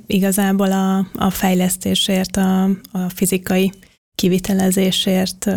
igazából 0.06 0.72
a, 0.72 0.98
a 1.14 1.30
fejlesztésért, 1.30 2.36
a, 2.36 2.64
a 2.92 3.08
fizikai 3.14 3.72
kivitelezésért 4.14 5.50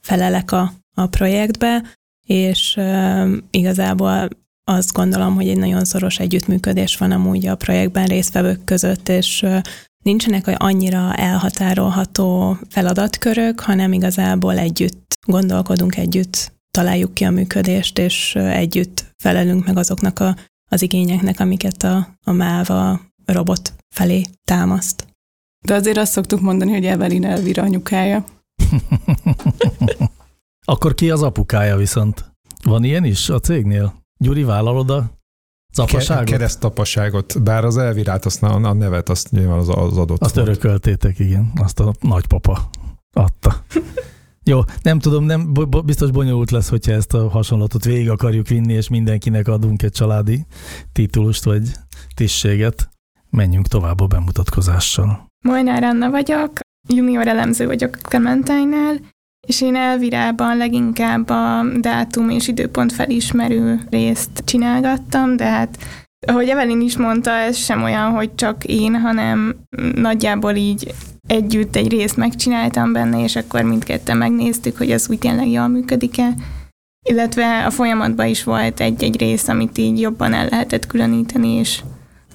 felelek 0.00 0.52
a, 0.52 0.72
a 0.96 1.06
projektbe, 1.06 1.82
és 2.26 2.74
uh, 2.78 3.32
igazából 3.50 4.28
azt 4.70 4.92
gondolom, 4.92 5.34
hogy 5.34 5.48
egy 5.48 5.58
nagyon 5.58 5.84
szoros 5.84 6.18
együttműködés 6.18 6.96
van 6.96 7.10
amúgy 7.10 7.46
a 7.46 7.56
projektben 7.56 8.06
résztvevők 8.06 8.64
között, 8.64 9.08
és 9.08 9.46
nincsenek 10.04 10.54
annyira 10.56 11.14
elhatárolható 11.14 12.56
feladatkörök, 12.68 13.60
hanem 13.60 13.92
igazából 13.92 14.58
együtt 14.58 15.14
gondolkodunk, 15.26 15.96
együtt 15.96 16.52
találjuk 16.70 17.14
ki 17.14 17.24
a 17.24 17.30
működést, 17.30 17.98
és 17.98 18.34
együtt 18.34 19.04
felelünk 19.22 19.66
meg 19.66 19.76
azoknak 19.76 20.18
a, 20.18 20.36
az 20.70 20.82
igényeknek, 20.82 21.40
amiket 21.40 21.82
a, 21.82 22.16
a 22.24 22.32
MÁVA 22.32 23.00
robot 23.24 23.72
felé 23.94 24.22
támaszt. 24.44 25.06
De 25.66 25.74
azért 25.74 25.96
azt 25.96 26.12
szoktuk 26.12 26.40
mondani, 26.40 26.72
hogy 26.72 26.86
Evelyn 26.86 27.24
Elvira 27.24 27.62
anyukája. 27.62 28.24
Akkor 30.64 30.94
ki 30.94 31.10
az 31.10 31.22
apukája 31.22 31.76
viszont? 31.76 32.24
Van 32.64 32.84
ilyen 32.84 33.04
is 33.04 33.28
a 33.28 33.38
cégnél? 33.38 33.99
Gyuri, 34.22 34.42
vállalod 34.42 34.90
a 34.90 35.10
apaságot? 35.74 36.24
Keresztapaságot, 36.24 37.42
bár 37.42 37.64
az 37.64 37.76
elvirát, 37.76 38.24
azt 38.24 38.42
a, 38.42 38.54
a 38.54 38.72
nevet 38.72 39.08
azt 39.08 39.30
nyilván 39.30 39.58
az, 39.58 39.68
az 39.68 39.96
adott 39.96 40.20
Azt 40.20 40.34
volt. 40.34 40.48
örököltétek, 40.48 41.18
igen. 41.18 41.52
Azt 41.54 41.80
a 41.80 41.94
nagypapa 42.00 42.70
adta. 43.12 43.64
Jó, 44.44 44.60
nem 44.82 44.98
tudom, 44.98 45.24
nem, 45.24 45.52
biztos 45.84 46.10
bonyolult 46.10 46.50
lesz, 46.50 46.68
hogyha 46.68 46.92
ezt 46.92 47.14
a 47.14 47.28
hasonlatot 47.28 47.84
végig 47.84 48.10
akarjuk 48.10 48.48
vinni, 48.48 48.72
és 48.72 48.88
mindenkinek 48.88 49.48
adunk 49.48 49.82
egy 49.82 49.92
családi 49.92 50.46
titulust 50.92 51.44
vagy 51.44 51.72
tisztséget. 52.14 52.88
Menjünk 53.30 53.66
tovább 53.66 54.00
a 54.00 54.06
bemutatkozással. 54.06 55.26
Molnár 55.44 55.82
Anna 55.82 56.10
vagyok, 56.10 56.58
junior 56.88 57.26
elemző 57.26 57.66
vagyok 57.66 57.96
a 58.02 58.08
Clementine-nál, 58.08 59.00
és 59.46 59.60
én 59.60 59.74
elvirában 59.74 60.56
leginkább 60.56 61.28
a 61.28 61.64
dátum 61.80 62.30
és 62.30 62.48
időpont 62.48 62.92
felismerő 62.92 63.80
részt 63.90 64.42
csinálgattam, 64.44 65.36
de 65.36 65.44
hát 65.44 65.78
ahogy 66.26 66.48
Evelyn 66.48 66.80
is 66.80 66.96
mondta, 66.96 67.30
ez 67.30 67.56
sem 67.56 67.82
olyan, 67.82 68.10
hogy 68.10 68.34
csak 68.34 68.64
én, 68.64 69.00
hanem 69.00 69.54
nagyjából 69.94 70.54
így 70.54 70.94
együtt 71.26 71.76
egy 71.76 71.90
részt 71.90 72.16
megcsináltam 72.16 72.92
benne, 72.92 73.22
és 73.22 73.36
akkor 73.36 73.62
mindketten 73.62 74.16
megnéztük, 74.16 74.76
hogy 74.76 74.92
az 74.92 75.08
úgy 75.10 75.18
tényleg 75.18 75.48
jól 75.48 75.68
működik-e. 75.68 76.34
Illetve 77.08 77.64
a 77.66 77.70
folyamatban 77.70 78.26
is 78.26 78.44
volt 78.44 78.80
egy-egy 78.80 79.18
rész, 79.18 79.48
amit 79.48 79.78
így 79.78 80.00
jobban 80.00 80.32
el 80.32 80.48
lehetett 80.48 80.86
különíteni, 80.86 81.48
és 81.48 81.82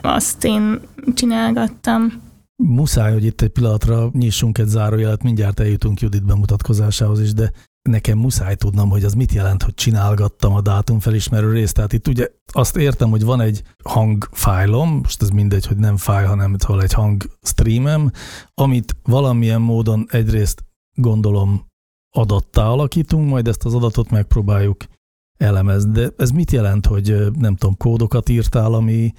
azt 0.02 0.44
én 0.44 0.80
csinálgattam. 1.14 2.25
Muszáj, 2.64 3.14
hogy 3.14 3.26
itt 3.26 3.42
egy 3.42 3.50
pillanatra 3.50 4.10
nyissunk 4.14 4.58
egy 4.58 4.68
zárójelet, 4.68 5.24
mindjárt 5.24 5.60
eljutunk 5.60 6.00
Judit 6.00 6.26
bemutatkozásához 6.26 7.20
is, 7.20 7.34
de 7.34 7.52
nekem 7.90 8.18
muszáj 8.18 8.56
tudnom, 8.56 8.90
hogy 8.90 9.04
az 9.04 9.14
mit 9.14 9.32
jelent, 9.32 9.64
hogy 9.64 9.74
csinálgattam 9.74 10.54
a 10.54 10.62
dátum 10.62 11.00
felismerő 11.00 11.52
részt. 11.52 11.74
Tehát 11.74 11.94
itt 11.94 12.08
ugye 12.08 12.28
azt 12.52 12.78
értem, 12.78 13.10
hogy 13.10 13.24
van 13.24 13.42
egy 13.42 13.64
hangfájlom, 13.84 14.90
most 14.90 15.22
ez 15.22 15.30
mindegy, 15.30 15.66
hogy 15.66 15.78
nem 15.78 15.98
fájl, 15.98 16.28
hanem 16.28 16.54
itt 16.54 16.82
egy 16.82 16.94
hang 16.94 17.24
streamem, 17.42 18.12
amit 18.54 18.96
valamilyen 19.04 19.62
módon 19.62 20.06
egyrészt 20.10 20.66
gondolom 20.94 21.66
adattá 22.16 22.66
alakítunk, 22.66 23.30
majd 23.30 23.48
ezt 23.48 23.66
az 23.66 23.74
adatot 23.74 24.10
megpróbáljuk 24.10 24.86
elemezni. 25.38 25.92
De 25.92 26.10
ez 26.18 26.30
mit 26.30 26.52
jelent, 26.52 26.86
hogy 26.86 27.32
nem 27.34 27.56
tudom, 27.56 27.78
kódokat 27.78 28.30
írtál, 28.30 28.74
ami 28.74 29.14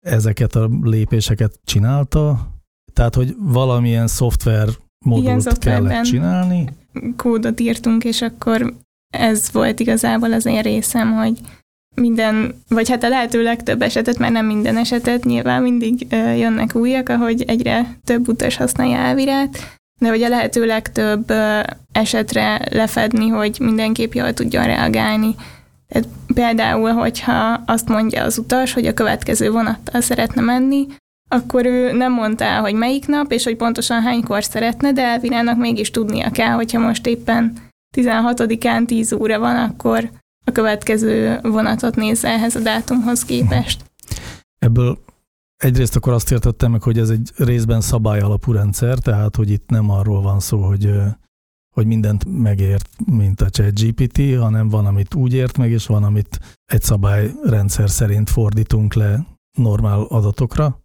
ezeket 0.00 0.54
a 0.54 0.68
lépéseket 0.82 1.60
csinálta? 1.64 2.52
Tehát, 2.94 3.14
hogy 3.14 3.34
valamilyen 3.38 4.06
szoftver 4.06 4.68
modult 5.04 5.58
kellett 5.58 6.04
csinálni? 6.04 6.68
Kódot 7.16 7.60
írtunk, 7.60 8.04
és 8.04 8.22
akkor 8.22 8.74
ez 9.10 9.52
volt 9.52 9.80
igazából 9.80 10.32
az 10.32 10.46
én 10.46 10.62
részem, 10.62 11.12
hogy 11.12 11.38
minden, 11.94 12.62
vagy 12.68 12.88
hát 12.88 13.04
a 13.04 13.08
lehető 13.08 13.42
legtöbb 13.42 13.82
esetet, 13.82 14.18
mert 14.18 14.32
nem 14.32 14.46
minden 14.46 14.76
esetet, 14.76 15.24
nyilván 15.24 15.62
mindig 15.62 16.06
jönnek 16.10 16.74
újak, 16.74 17.08
ahogy 17.08 17.42
egyre 17.46 17.98
több 18.04 18.28
utas 18.28 18.56
használja 18.56 18.96
elvirát, 18.96 19.78
de 20.00 20.08
hogy 20.08 20.22
a 20.22 20.28
lehető 20.28 20.66
legtöbb 20.66 21.32
esetre 21.92 22.60
lefedni, 22.70 23.28
hogy 23.28 23.56
mindenképp 23.60 24.12
jól 24.12 24.32
tudjon 24.32 24.64
reagálni. 24.64 25.34
Tehát 25.88 26.08
például, 26.34 26.90
hogyha 26.90 27.62
azt 27.66 27.88
mondja 27.88 28.22
az 28.22 28.38
utas, 28.38 28.72
hogy 28.72 28.86
a 28.86 28.94
következő 28.94 29.50
vonattal 29.50 30.00
szeretne 30.00 30.40
menni, 30.40 30.86
akkor 31.34 31.66
ő 31.66 31.92
nem 31.92 32.12
mondta 32.12 32.44
el, 32.44 32.60
hogy 32.60 32.74
melyik 32.74 33.06
nap, 33.06 33.32
és 33.32 33.44
hogy 33.44 33.56
pontosan 33.56 34.02
hánykor 34.02 34.44
szeretne, 34.44 34.92
de 34.92 35.02
Elvirának 35.02 35.58
mégis 35.58 35.90
tudnia 35.90 36.30
kell, 36.30 36.52
hogyha 36.52 36.78
most 36.78 37.06
éppen 37.06 37.58
16-án 37.96 38.86
10 38.86 39.12
óra 39.12 39.38
van, 39.38 39.56
akkor 39.56 40.10
a 40.44 40.52
következő 40.52 41.38
vonatot 41.42 41.96
nézze 41.96 42.28
ehhez 42.28 42.56
a 42.56 42.60
dátumhoz 42.60 43.24
képest. 43.24 43.84
Ebből 44.58 44.98
egyrészt 45.56 45.96
akkor 45.96 46.12
azt 46.12 46.32
értettem 46.32 46.70
meg, 46.70 46.82
hogy 46.82 46.98
ez 46.98 47.10
egy 47.10 47.30
részben 47.36 47.80
szabály 47.80 48.20
alapú 48.20 48.52
rendszer, 48.52 48.98
tehát 48.98 49.36
hogy 49.36 49.50
itt 49.50 49.68
nem 49.68 49.90
arról 49.90 50.22
van 50.22 50.40
szó, 50.40 50.62
hogy, 50.62 50.90
hogy 51.74 51.86
mindent 51.86 52.24
megért, 52.24 52.88
mint 53.06 53.40
a 53.40 53.50
ChatGPT, 53.50 54.36
hanem 54.38 54.68
van, 54.68 54.86
amit 54.86 55.14
úgy 55.14 55.34
ért 55.34 55.56
meg, 55.56 55.70
és 55.70 55.86
van, 55.86 56.04
amit 56.04 56.38
egy 56.64 56.82
szabályrendszer 56.82 57.90
szerint 57.90 58.30
fordítunk 58.30 58.94
le 58.94 59.26
normál 59.58 60.00
adatokra. 60.00 60.83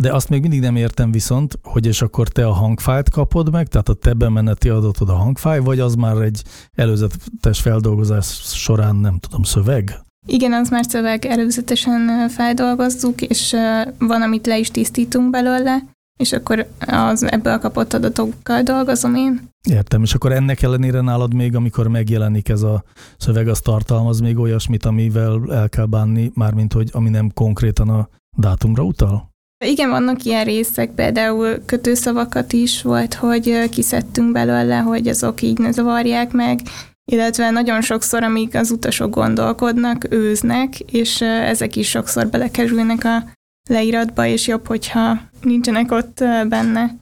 De 0.00 0.12
azt 0.12 0.28
még 0.28 0.40
mindig 0.40 0.60
nem 0.60 0.76
értem 0.76 1.10
viszont, 1.10 1.58
hogy 1.62 1.86
és 1.86 2.02
akkor 2.02 2.28
te 2.28 2.46
a 2.46 2.52
hangfájt 2.52 3.10
kapod 3.10 3.52
meg, 3.52 3.68
tehát 3.68 3.88
a 3.88 3.94
te 3.94 4.12
bemeneti 4.12 4.68
adatod 4.68 5.08
a 5.08 5.14
hangfáj, 5.14 5.58
vagy 5.58 5.80
az 5.80 5.94
már 5.94 6.16
egy 6.16 6.42
előzetes 6.74 7.60
feldolgozás 7.60 8.26
során, 8.42 8.96
nem 8.96 9.18
tudom, 9.18 9.42
szöveg? 9.42 9.98
Igen, 10.26 10.52
az 10.52 10.68
már 10.68 10.84
szöveg 10.84 11.24
előzetesen 11.24 12.28
feldolgozzuk, 12.28 13.20
és 13.22 13.56
van, 13.98 14.22
amit 14.22 14.46
le 14.46 14.58
is 14.58 14.70
tisztítunk 14.70 15.30
belőle, 15.30 15.82
és 16.16 16.32
akkor 16.32 16.66
az 16.86 17.22
ebből 17.30 17.58
kapott 17.58 17.92
adatokkal 17.92 18.62
dolgozom 18.62 19.14
én. 19.14 19.48
Értem, 19.70 20.02
és 20.02 20.14
akkor 20.14 20.32
ennek 20.32 20.62
ellenére 20.62 21.00
nálad 21.00 21.34
még, 21.34 21.54
amikor 21.54 21.88
megjelenik 21.88 22.48
ez 22.48 22.62
a 22.62 22.84
szöveg, 23.18 23.48
az 23.48 23.60
tartalmaz 23.60 24.20
még 24.20 24.38
olyasmit, 24.38 24.84
amivel 24.84 25.42
el 25.50 25.68
kell 25.68 25.86
bánni, 25.86 26.30
mármint 26.34 26.72
hogy 26.72 26.90
ami 26.92 27.08
nem 27.08 27.30
konkrétan 27.34 27.88
a 27.88 28.08
dátumra 28.36 28.82
utal? 28.82 29.29
Igen, 29.64 29.90
vannak 29.90 30.24
ilyen 30.24 30.44
részek, 30.44 30.90
például 30.90 31.64
kötőszavakat 31.66 32.52
is 32.52 32.82
volt, 32.82 33.14
hogy 33.14 33.68
kiszedtünk 33.68 34.32
belőle, 34.32 34.78
hogy 34.78 35.08
azok 35.08 35.42
így 35.42 35.58
ne 35.58 35.70
zavarják 35.70 36.32
meg, 36.32 36.60
illetve 37.04 37.50
nagyon 37.50 37.80
sokszor, 37.82 38.22
amíg 38.22 38.56
az 38.56 38.70
utasok 38.70 39.14
gondolkodnak, 39.14 40.06
őznek, 40.10 40.78
és 40.78 41.20
ezek 41.20 41.76
is 41.76 41.88
sokszor 41.88 42.26
belekerülnek 42.28 43.04
a 43.04 43.24
leíratba, 43.68 44.26
és 44.26 44.46
jobb, 44.46 44.66
hogyha 44.66 45.20
nincsenek 45.42 45.90
ott 45.92 46.24
benne. 46.48 46.96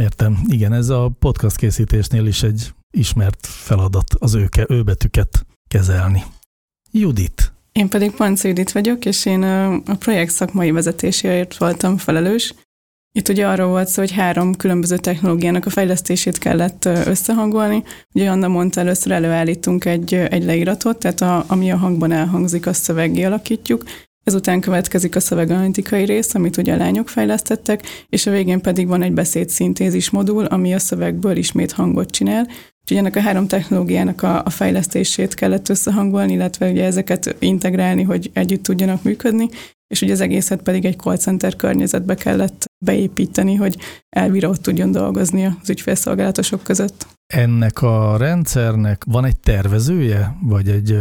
Értem. 0.00 0.38
Igen, 0.46 0.72
ez 0.72 0.88
a 0.88 1.10
podcast 1.18 1.56
készítésnél 1.56 2.26
is 2.26 2.42
egy 2.42 2.74
ismert 2.90 3.46
feladat, 3.46 4.14
az 4.18 4.34
ő, 4.34 4.48
ő 4.68 4.82
betűket 4.82 5.46
kezelni. 5.68 6.22
Judit, 6.90 7.52
én 7.78 7.88
pedig 7.88 8.10
Panci 8.10 8.48
Judit 8.48 8.72
vagyok, 8.72 9.04
és 9.04 9.26
én 9.26 9.42
a 9.42 9.94
projekt 9.98 10.30
szakmai 10.30 10.70
vezetéséért 10.70 11.56
voltam 11.56 11.96
felelős, 11.96 12.54
Itt 13.12 13.28
ugye 13.28 13.46
arról 13.46 13.68
volt 13.68 13.88
szó, 13.88 14.00
hogy 14.02 14.12
három 14.12 14.56
különböző 14.56 14.96
technológiának 14.96 15.66
a 15.66 15.70
fejlesztését 15.70 16.38
kellett 16.38 16.84
összehangolni. 16.84 17.82
Ugye 18.14 18.30
Anna 18.30 18.48
mondta, 18.48 18.80
először 18.80 19.12
előállítunk 19.12 19.84
egy, 19.84 20.14
egy 20.14 20.44
leíratot, 20.44 20.98
tehát 20.98 21.20
a, 21.20 21.44
ami 21.46 21.70
a 21.70 21.76
hangban 21.76 22.12
elhangzik, 22.12 22.66
azt 22.66 22.82
szöveggé 22.82 23.22
alakítjuk, 23.24 23.84
Ezután 24.28 24.60
következik 24.60 25.16
a 25.16 25.20
szöveganalitikai 25.20 26.04
rész, 26.04 26.34
amit 26.34 26.56
ugye 26.56 26.72
a 26.72 26.76
lányok 26.76 27.08
fejlesztettek, 27.08 27.82
és 28.08 28.26
a 28.26 28.30
végén 28.30 28.60
pedig 28.60 28.86
van 28.86 29.02
egy 29.02 29.12
beszédszintézis 29.12 30.10
modul, 30.10 30.44
ami 30.44 30.74
a 30.74 30.78
szövegből 30.78 31.36
ismét 31.36 31.72
hangot 31.72 32.10
csinál. 32.10 32.48
Úgyhogy 32.90 33.06
ennek 33.06 33.16
a 33.16 33.20
három 33.20 33.46
technológiának 33.46 34.22
a, 34.22 34.44
a 34.44 34.50
fejlesztését 34.50 35.34
kellett 35.34 35.68
összehangolni, 35.68 36.32
illetve 36.32 36.70
ugye 36.70 36.84
ezeket 36.84 37.36
integrálni, 37.38 38.02
hogy 38.02 38.30
együtt 38.32 38.62
tudjanak 38.62 39.02
működni, 39.02 39.48
és 39.86 40.02
ugye 40.02 40.12
az 40.12 40.20
egészet 40.20 40.62
pedig 40.62 40.84
egy 40.84 40.96
call 40.96 41.16
center 41.16 41.56
környezetbe 41.56 42.14
kellett 42.14 42.64
beépíteni, 42.84 43.54
hogy 43.54 43.76
elvira 44.08 44.48
ott 44.48 44.62
tudjon 44.62 44.92
dolgozni 44.92 45.44
az 45.44 45.70
ügyfélszolgálatosok 45.70 46.62
között. 46.62 47.06
Ennek 47.26 47.82
a 47.82 48.16
rendszernek 48.16 49.02
van 49.06 49.24
egy 49.24 49.40
tervezője, 49.40 50.36
vagy 50.42 50.68
egy 50.68 50.98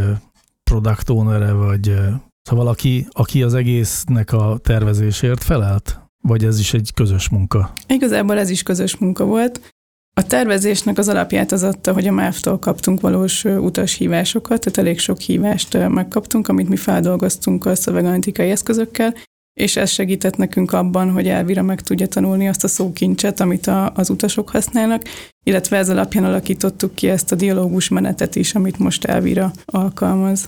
product 0.64 1.10
owner 1.10 1.56
vagy 1.56 1.94
Szóval 2.42 2.68
aki, 2.68 3.08
aki 3.12 3.44
az 3.44 3.54
egésznek 3.54 4.34
a 4.34 4.58
tervezésért 4.64 5.44
felelt? 5.44 6.00
Vagy 6.24 6.46
ez 6.46 6.60
is 6.60 6.74
egy 6.74 6.92
közös 6.94 7.30
munka? 7.30 7.74
Igazából 7.88 8.38
ez 8.38 8.50
is 8.50 8.64
közös 8.64 8.98
munka 8.98 9.26
volt. 9.26 9.76
A 10.18 10.24
tervezésnek 10.24 10.98
az 10.98 11.08
alapját 11.08 11.52
az 11.52 11.64
adta, 11.64 11.94
hogy 11.94 12.08
a 12.08 12.12
MÁV-tól 12.12 12.60
kaptunk 12.60 13.02
valós 13.02 13.44
utashívásokat, 13.44 14.60
tehát 14.60 14.78
elég 14.78 15.00
sok 15.00 15.20
hívást 15.20 15.90
megkaptunk, 15.90 16.48
amit 16.48 16.70
mi 16.70 16.76
feldolgoztunk 16.76 17.66
a 17.66 17.76
szöveganalitikai 17.76 18.50
eszközökkel, 18.50 19.14
és 19.54 19.76
ez 19.76 19.90
segített 19.90 20.38
nekünk 20.38 20.72
abban, 20.72 21.12
hogy 21.12 21.28
Elvira 21.28 21.62
meg 21.62 21.82
tudja 21.82 22.08
tanulni 22.08 22.48
azt 22.48 22.64
a 22.64 22.68
szókincset, 22.68 23.40
amit 23.40 23.68
a, 23.68 23.92
az 23.96 24.10
utasok 24.10 24.50
használnak, 24.50 25.02
illetve 25.44 25.78
ez 25.78 25.90
alapján 25.90 26.24
alakítottuk 26.24 26.96
ki 26.96 27.10
ezt 27.10 27.32
a 27.32 27.36
dialógus 27.36 27.90
menetet 27.90 28.36
is, 28.36 28.56
amit 28.56 28.80
most 28.80 29.06
Elvira 29.06 29.52
alkalmaz. 29.66 30.48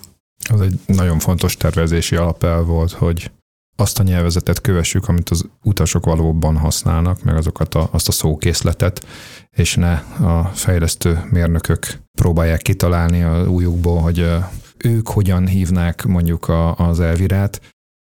Az 0.50 0.60
egy 0.60 0.78
nagyon 0.86 1.18
fontos 1.18 1.56
tervezési 1.56 2.16
alapel 2.16 2.62
volt, 2.62 2.92
hogy 2.92 3.30
azt 3.80 3.98
a 3.98 4.02
nyelvezetet 4.02 4.60
kövessük, 4.60 5.08
amit 5.08 5.30
az 5.30 5.48
utasok 5.62 6.04
valóban 6.04 6.56
használnak, 6.56 7.22
meg 7.22 7.36
azokat 7.36 7.74
a, 7.74 7.88
azt 7.92 8.08
a 8.08 8.12
szókészletet, 8.12 9.06
és 9.56 9.74
ne 9.74 9.92
a 10.26 10.50
fejlesztő 10.54 11.22
mérnökök 11.30 11.98
próbálják 12.18 12.62
kitalálni 12.62 13.22
a 13.22 13.50
újukból, 13.50 14.00
hogy 14.00 14.26
ők 14.84 15.08
hogyan 15.08 15.46
hívnák 15.46 16.04
mondjuk 16.04 16.48
a, 16.48 16.76
az 16.76 17.00
elvirát, 17.00 17.60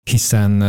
hiszen 0.09 0.61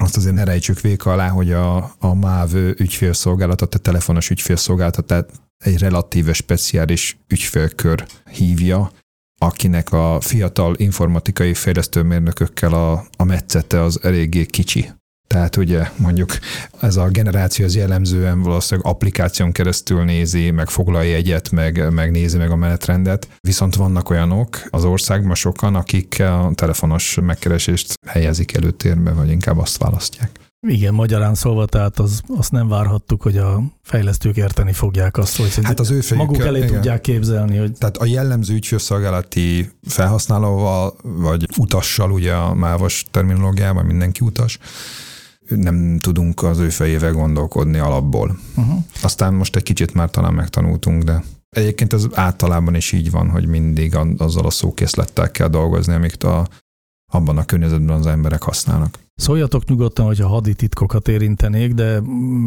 azt 0.00 0.16
azért 0.16 0.34
ne 0.34 0.44
rejtsük 0.44 0.80
véka 0.80 1.12
alá, 1.12 1.28
hogy 1.28 1.52
a, 1.52 1.76
a 1.98 2.14
MÁV 2.14 2.54
ügyfélszolgálatot, 2.54 3.74
a 3.74 3.78
telefonos 3.78 4.30
ügyfélszolgálatot, 4.30 5.26
egy 5.64 5.78
relatíve 5.78 6.32
speciális 6.32 7.18
ügyfélkör 7.28 8.06
hívja, 8.30 8.90
akinek 9.40 9.92
a 9.92 10.20
fiatal 10.20 10.74
informatikai 10.76 11.54
fejlesztőmérnökökkel 11.54 12.72
a, 12.72 13.06
a 13.16 13.24
metszete 13.24 13.82
az 13.82 14.04
eléggé 14.04 14.46
kicsi. 14.46 14.90
Tehát 15.34 15.56
ugye 15.56 15.88
mondjuk 15.96 16.38
ez 16.80 16.96
a 16.96 17.08
generáció 17.08 17.64
az 17.64 17.76
jellemzően 17.76 18.42
valószínűleg 18.42 18.90
applikáción 18.90 19.52
keresztül 19.52 20.04
nézi, 20.04 20.50
meg 20.50 20.68
foglalja 20.68 21.14
egyet, 21.14 21.50
meg, 21.50 21.92
meg 21.92 22.10
nézi 22.10 22.36
meg 22.36 22.50
a 22.50 22.56
menetrendet. 22.56 23.28
Viszont 23.40 23.74
vannak 23.74 24.10
olyanok 24.10 24.62
az 24.70 24.84
országban 24.84 25.34
sokan, 25.34 25.74
akik 25.74 26.20
a 26.20 26.50
telefonos 26.54 27.18
megkeresést 27.22 27.94
helyezik 28.06 28.56
előtérbe, 28.56 29.12
vagy 29.12 29.30
inkább 29.30 29.58
azt 29.58 29.78
választják. 29.78 30.30
Igen, 30.68 30.94
magyarán 30.94 31.34
szólva, 31.34 31.66
tehát 31.66 31.98
az, 31.98 32.20
azt 32.36 32.52
nem 32.52 32.68
várhattuk, 32.68 33.22
hogy 33.22 33.36
a 33.36 33.62
fejlesztők 33.82 34.36
érteni 34.36 34.72
fogják 34.72 35.16
azt, 35.16 35.36
hogy 35.36 35.58
hát 35.62 35.80
az 35.80 35.90
ő 35.90 36.00
fejük, 36.00 36.26
maguk 36.26 36.42
elé 36.44 36.58
igen. 36.58 36.72
tudják 36.72 37.00
képzelni. 37.00 37.56
Hogy... 37.56 37.72
Tehát 37.72 37.96
a 37.96 38.04
jellemző 38.04 38.54
ügyfélszolgálati 38.54 39.70
felhasználóval, 39.86 40.96
vagy 41.02 41.46
utassal, 41.56 42.10
ugye 42.10 42.32
a 42.32 42.54
mávos 42.54 43.04
terminológiában 43.10 43.84
mindenki 43.84 44.24
utas, 44.24 44.58
nem 45.56 45.98
tudunk 45.98 46.42
az 46.42 46.58
ő 46.58 46.68
fejével 46.68 47.12
gondolkodni 47.12 47.78
alapból. 47.78 48.38
Uh-huh. 48.56 48.84
Aztán 49.02 49.34
most 49.34 49.56
egy 49.56 49.62
kicsit 49.62 49.94
már 49.94 50.10
talán 50.10 50.34
megtanultunk, 50.34 51.02
de 51.02 51.24
egyébként 51.50 51.92
ez 51.92 52.06
általában 52.12 52.74
is 52.74 52.92
így 52.92 53.10
van, 53.10 53.30
hogy 53.30 53.46
mindig 53.46 53.96
azzal 54.16 54.46
a 54.46 54.50
szókészlettel 54.50 55.30
kell 55.30 55.48
dolgozni, 55.48 55.94
amit 55.94 56.24
a, 56.24 56.48
abban 57.12 57.38
a 57.38 57.44
környezetben 57.44 57.98
az 57.98 58.06
emberek 58.06 58.42
használnak. 58.42 58.98
Szóljatok 59.14 59.64
nyugodtan, 59.64 60.06
hogyha 60.06 60.28
hadititkokat 60.28 61.08
érintenék, 61.08 61.74
de 61.74 62.02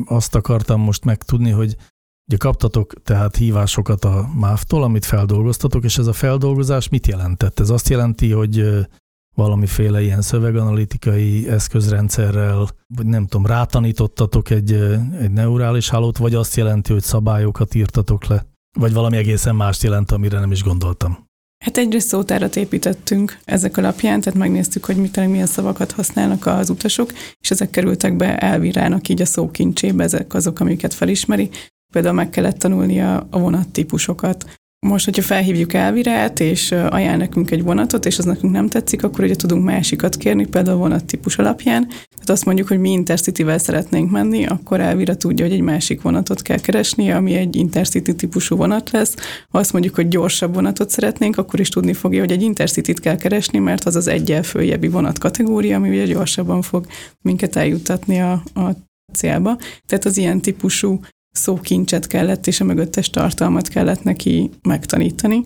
azt 0.06 0.36
akartam 0.36 0.82
most 0.82 1.06
megtudni, 1.06 1.49
hogy 1.49 1.75
ugye 2.28 2.38
kaptatok 2.38 2.93
tehát 3.04 3.36
hívásokat 3.36 4.06
a 4.06 4.30
MÁV-tól, 4.39 4.84
amit 4.84 5.06
feldolgoztatok, 5.06 5.84
és 5.84 5.97
ez 5.97 6.08
a 6.08 6.13
feldolgozás 6.13 6.89
mit 6.89 7.08
jelentett? 7.08 7.60
Ez 7.60 7.69
azt 7.69 7.89
jelenti, 7.89 8.32
hogy 8.32 8.86
valamiféle 9.36 10.02
ilyen 10.02 10.22
szöveganalitikai 10.22 11.50
eszközrendszerrel, 11.50 12.67
vagy 12.96 13.06
nem 13.06 13.26
tudom, 13.26 13.46
rátanítottatok 13.46 14.50
egy, 14.50 14.72
egy 15.19 15.32
neurális 15.32 15.89
hálót, 15.89 16.17
vagy 16.17 16.36
azt 16.36 16.56
jelenti, 16.56 16.93
hogy 16.93 17.02
szabályokat 17.02 17.76
írtatok 17.76 18.26
le? 18.26 18.46
Vagy 18.80 18.93
valami 18.93 19.17
egészen 19.17 19.56
mást 19.56 19.84
jelent, 19.84 20.12
amire 20.12 20.39
nem 20.39 20.52
is 20.52 20.63
gondoltam? 20.63 21.32
Hát 21.63 21.78
egyrészt 21.78 22.08
szótárat 22.08 22.56
építettünk 22.56 23.39
ezek 23.46 23.78
alapján, 23.78 24.22
tehát 24.22 24.39
megnéztük, 24.39 24.86
hogy 24.86 24.96
mit, 24.96 25.28
milyen 25.28 25.46
szavakat 25.46 25.91
használnak 25.91 26.46
az 26.46 26.69
utasok, 26.69 27.12
és 27.39 27.52
ezek 27.52 27.69
kerültek 27.69 28.15
be 28.15 28.38
elvirának 28.38 29.10
így 29.10 29.22
a 29.22 29.26
szókincsébe, 29.26 30.04
ezek 30.04 30.34
azok, 30.34 30.60
amiket 30.60 30.93
felismeri. 30.93 31.50
Például 31.93 32.15
meg 32.15 32.30
kellett 32.30 32.58
tanulni 32.58 33.02
a, 33.02 33.28
a 33.30 33.39
vonattípusokat, 33.39 34.60
most, 34.84 35.06
hogyha 35.06 35.22
felhívjuk 35.22 35.74
Elvirát, 35.74 36.39
és 36.39 36.72
ajánl 36.72 37.17
nekünk 37.17 37.52
egy 37.52 37.63
vonatot, 37.63 38.06
és 38.06 38.17
az 38.17 38.26
nekünk 38.26 38.54
nem 38.54 38.67
tetszik, 38.67 39.04
akkor 39.04 39.24
ugye 39.24 39.36
tudunk 39.36 39.63
másikat 39.63 40.17
kérni, 40.17 40.46
például 40.46 40.76
a 40.78 40.80
vonattípus 40.80 41.38
alapján. 41.38 41.88
Tehát 41.88 42.30
azt 42.30 42.46
mondjuk, 42.46 42.67
hogy 42.67 42.80
mi 42.80 42.91
Intercity-vel 42.91 43.58
szeretnénk 43.58 44.12
menni, 44.12 44.46
akkor 44.46 44.80
Elvira 44.80 45.15
tudja, 45.15 45.46
hogy 45.46 45.54
egy 45.54 45.62
másik 45.62 46.02
vonatot 46.02 46.41
kell 46.41 46.60
keresni, 46.60 47.12
ami 47.12 47.34
egy 47.34 47.56
Intercity 47.56 48.15
típusú 48.15 48.56
vonat 48.56 48.91
lesz. 48.91 49.15
Ha 49.50 49.58
azt 49.58 49.74
mondjuk, 49.74 49.96
hogy 49.96 50.08
gyorsabb 50.08 50.54
vonatot 50.54 50.89
szeretnénk, 50.89 51.38
akkor 51.38 51.60
is 51.60 51.69
tudni 51.69 51.93
fogja, 51.93 52.19
hogy 52.19 52.32
egy 52.32 52.41
Intercity-t 52.41 53.00
kell 53.00 53.15
keresni, 53.15 53.60
mert 53.60 53.84
az 53.84 53.96
az 53.96 54.08
egyel 54.08 54.43
följebbi 54.43 54.88
vonat 54.88 55.17
kategória, 55.17 55.76
ami 55.76 55.89
ugye 55.89 56.06
gyorsabban 56.06 56.62
fog 56.62 56.86
minket 57.22 57.56
eljuttatni 57.56 58.19
a, 58.19 58.32
a 58.54 58.69
célba. 59.13 59.58
Tehát 59.86 60.06
az 60.06 60.17
ilyen 60.17 60.41
típusú 60.41 61.00
szókincset 61.34 62.08
kellett, 62.08 62.48
és 62.48 62.62
a 62.62 62.63
mögöttes 62.63 63.10
tartalmat 63.10 63.67
kellett 63.67 64.04
neki 64.04 64.50
megtanítani. 64.62 65.43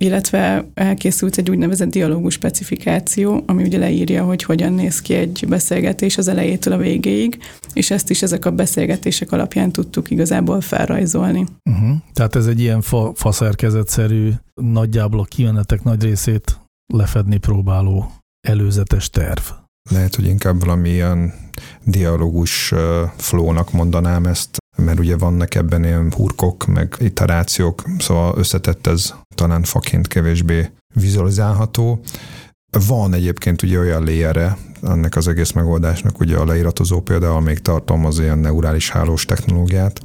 Illetve 0.00 0.68
elkészült 0.74 1.36
egy 1.36 1.50
úgynevezett 1.50 1.90
dialógus 1.90 2.34
specifikáció, 2.34 3.42
ami 3.46 3.62
ugye 3.62 3.78
leírja, 3.78 4.24
hogy 4.24 4.42
hogyan 4.42 4.72
néz 4.72 5.00
ki 5.00 5.14
egy 5.14 5.44
beszélgetés 5.48 6.18
az 6.18 6.28
elejétől 6.28 6.72
a 6.74 6.76
végéig, 6.76 7.38
és 7.72 7.90
ezt 7.90 8.10
is 8.10 8.22
ezek 8.22 8.44
a 8.44 8.50
beszélgetések 8.50 9.32
alapján 9.32 9.72
tudtuk 9.72 10.10
igazából 10.10 10.60
felrajzolni. 10.60 11.46
Uh-huh. 11.70 11.96
Tehát 12.12 12.34
ez 12.34 12.46
egy 12.46 12.60
ilyen 12.60 12.80
fa, 12.80 13.12
faszerkezetszerű, 13.14 14.30
nagyjából 14.54 15.20
a 15.20 15.24
kimenetek 15.24 15.82
nagy 15.82 16.02
részét 16.02 16.58
lefedni 16.92 17.36
próbáló 17.36 18.12
előzetes 18.48 19.10
terv. 19.10 19.42
Lehet, 19.90 20.14
hogy 20.14 20.26
inkább 20.26 20.60
valami 20.60 20.88
ilyen 20.88 21.34
dialógus 21.84 22.74
flónak 23.16 23.72
mondanám 23.72 24.26
ezt, 24.26 24.56
mert 24.76 24.98
ugye 24.98 25.16
vannak 25.16 25.54
ebben 25.54 25.84
ilyen 25.84 26.12
hurkok, 26.16 26.66
meg 26.66 26.96
iterációk, 26.98 27.82
szóval 27.98 28.34
összetett 28.38 28.86
ez 28.86 29.14
talán 29.34 29.62
faként 29.62 30.08
kevésbé 30.08 30.70
vizualizálható. 30.94 32.00
Van 32.86 33.14
egyébként 33.14 33.62
ugye 33.62 33.78
olyan 33.78 34.04
léjere 34.04 34.56
ennek 34.82 35.16
az 35.16 35.28
egész 35.28 35.52
megoldásnak, 35.52 36.20
ugye 36.20 36.36
a 36.36 36.44
leíratozó 36.44 37.00
például 37.00 37.40
még 37.40 37.58
tartalmaz 37.58 38.18
ilyen 38.18 38.38
neurális 38.38 38.90
hálós 38.90 39.24
technológiát, 39.24 40.00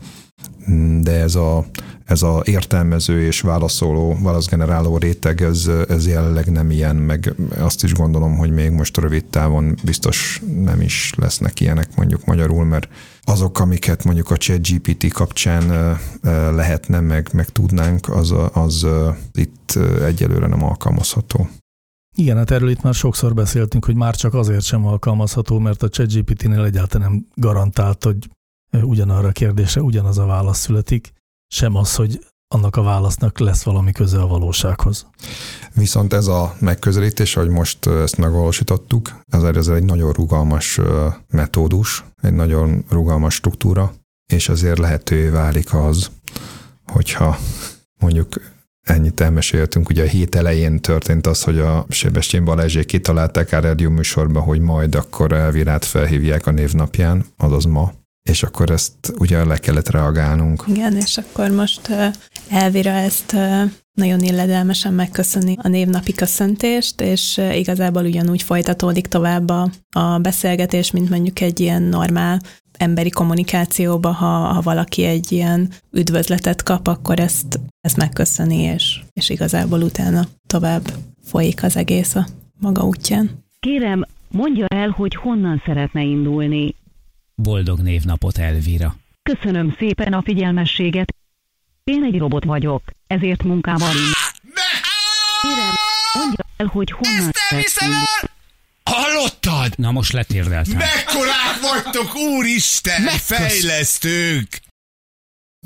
de 1.01 1.11
ez 1.11 1.35
a, 1.35 1.65
ez 2.09 2.21
a 2.21 2.41
értelmező 2.45 3.25
és 3.25 3.41
válaszoló, 3.41 4.17
válaszgeneráló 4.21 4.97
réteg, 4.97 5.41
ez, 5.41 5.69
ez 5.87 6.07
jelenleg 6.07 6.51
nem 6.51 6.71
ilyen, 6.71 6.95
meg 6.95 7.33
azt 7.57 7.83
is 7.83 7.93
gondolom, 7.93 8.37
hogy 8.37 8.51
még 8.51 8.71
most 8.71 8.97
rövid 8.97 9.25
távon 9.25 9.77
biztos 9.83 10.41
nem 10.63 10.81
is 10.81 11.13
lesznek 11.17 11.59
ilyenek 11.59 11.95
mondjuk 11.95 12.25
magyarul, 12.25 12.65
mert 12.65 12.87
azok, 13.21 13.59
amiket 13.59 14.03
mondjuk 14.03 14.31
a 14.31 14.37
ChatGPT 14.37 15.13
kapcsán 15.13 15.97
lehetne, 16.55 16.99
meg, 16.99 17.29
meg 17.33 17.49
tudnánk, 17.49 18.09
az, 18.09 18.33
az 18.53 18.87
itt 19.33 19.79
egyelőre 20.05 20.47
nem 20.47 20.63
alkalmazható. 20.63 21.49
Igen, 22.17 22.37
hát 22.37 22.51
erről 22.51 22.69
itt 22.69 22.81
már 22.81 22.93
sokszor 22.93 23.33
beszéltünk, 23.33 23.85
hogy 23.85 23.95
már 23.95 24.15
csak 24.15 24.33
azért 24.33 24.63
sem 24.63 24.85
alkalmazható, 24.85 25.59
mert 25.59 25.83
a 25.83 25.89
ChatGPT-nél 25.89 26.63
egyáltalán 26.63 27.11
nem 27.11 27.25
garantált, 27.35 28.03
hogy 28.03 28.29
ugyanarra 28.81 29.27
a 29.27 29.31
kérdésre 29.31 29.81
ugyanaz 29.81 30.17
a 30.17 30.25
válasz 30.25 30.59
születik, 30.59 31.11
sem 31.49 31.75
az, 31.75 31.95
hogy 31.95 32.19
annak 32.55 32.75
a 32.75 32.81
válasznak 32.81 33.39
lesz 33.39 33.63
valami 33.63 33.91
köze 33.91 34.21
a 34.21 34.27
valósághoz. 34.27 35.07
Viszont 35.73 36.13
ez 36.13 36.27
a 36.27 36.55
megközelítés, 36.59 37.33
hogy 37.33 37.49
most 37.49 37.87
ezt 37.87 38.17
megvalósítottuk, 38.17 39.21
ezért 39.27 39.55
ez 39.55 39.67
egy 39.67 39.83
nagyon 39.83 40.11
rugalmas 40.11 40.79
metódus, 41.29 42.03
egy 42.21 42.33
nagyon 42.33 42.85
rugalmas 42.89 43.33
struktúra, 43.33 43.93
és 44.33 44.49
azért 44.49 44.77
lehetővé 44.77 45.27
válik 45.27 45.73
az, 45.73 46.11
hogyha 46.85 47.37
mondjuk 48.01 48.41
ennyit 48.81 49.19
elmeséltünk. 49.19 49.89
Ugye 49.89 50.03
a 50.03 50.07
hét 50.07 50.35
elején 50.35 50.79
történt 50.81 51.27
az, 51.27 51.43
hogy 51.43 51.59
a 51.59 51.85
Sebestyén 51.89 52.45
Balázsék 52.45 52.85
kitalálták 52.85 53.51
a 53.51 53.59
rádió 53.59 53.89
műsorba, 53.89 54.39
hogy 54.39 54.59
majd 54.59 54.95
akkor 54.95 55.31
Elvirát 55.31 55.85
felhívják 55.85 56.47
a 56.47 56.51
névnapján, 56.51 57.25
azaz 57.37 57.65
ma, 57.65 57.93
és 58.23 58.43
akkor 58.43 58.71
ezt 58.71 59.13
ugye 59.17 59.45
le 59.45 59.57
kellett 59.57 59.89
reagálnunk. 59.89 60.63
Igen, 60.67 60.95
és 60.95 61.17
akkor 61.17 61.49
most 61.49 61.89
Elvira 62.49 62.89
ezt 62.89 63.35
nagyon 63.93 64.19
illedelmesen 64.19 64.93
megköszöni 64.93 65.55
a 65.61 65.67
névnapi 65.67 66.13
köszöntést, 66.13 67.01
és 67.01 67.41
igazából 67.53 68.05
ugyanúgy 68.05 68.43
folytatódik 68.43 69.07
tovább 69.07 69.49
a, 69.49 69.69
a 69.91 70.17
beszélgetés, 70.17 70.91
mint 70.91 71.09
mondjuk 71.09 71.41
egy 71.41 71.59
ilyen 71.59 71.81
normál 71.81 72.39
emberi 72.77 73.09
kommunikációba, 73.09 74.11
ha, 74.11 74.25
ha 74.25 74.61
valaki 74.61 75.03
egy 75.03 75.31
ilyen 75.31 75.69
üdvözletet 75.91 76.63
kap, 76.63 76.87
akkor 76.87 77.19
ezt, 77.19 77.59
ezt 77.81 77.97
megköszöni, 77.97 78.57
és, 78.57 78.99
és 79.13 79.29
igazából 79.29 79.81
utána 79.81 80.27
tovább 80.47 80.93
folyik 81.23 81.63
az 81.63 81.77
egész 81.77 82.15
a 82.15 82.27
maga 82.59 82.83
útján. 82.83 83.29
Kérem, 83.59 84.05
mondja 84.31 84.65
el, 84.67 84.89
hogy 84.89 85.15
honnan 85.15 85.61
szeretne 85.65 86.01
indulni. 86.01 86.75
Boldog 87.41 87.79
névnapot, 87.79 88.37
Elvira. 88.37 88.95
Köszönöm 89.23 89.75
szépen 89.77 90.13
a 90.13 90.21
figyelmességet. 90.21 91.15
Én 91.83 92.03
egy 92.03 92.17
robot 92.17 92.43
vagyok, 92.43 92.81
ezért 93.07 93.43
munkával 93.43 93.91
Kérem, 95.41 95.73
mondja 96.13 96.45
el, 96.57 96.65
hogy 96.65 96.91
honnan 96.91 97.31
szeretne 97.31 97.85
Hallottad? 98.83 99.77
Na 99.77 99.91
most 99.91 100.11
letérdeltem. 100.11 100.77
Mekkorák 100.77 101.59
vagytok, 101.61 102.15
úristen, 102.15 103.01
Megkösz... 103.01 103.23
fejlesztők! 103.23 104.61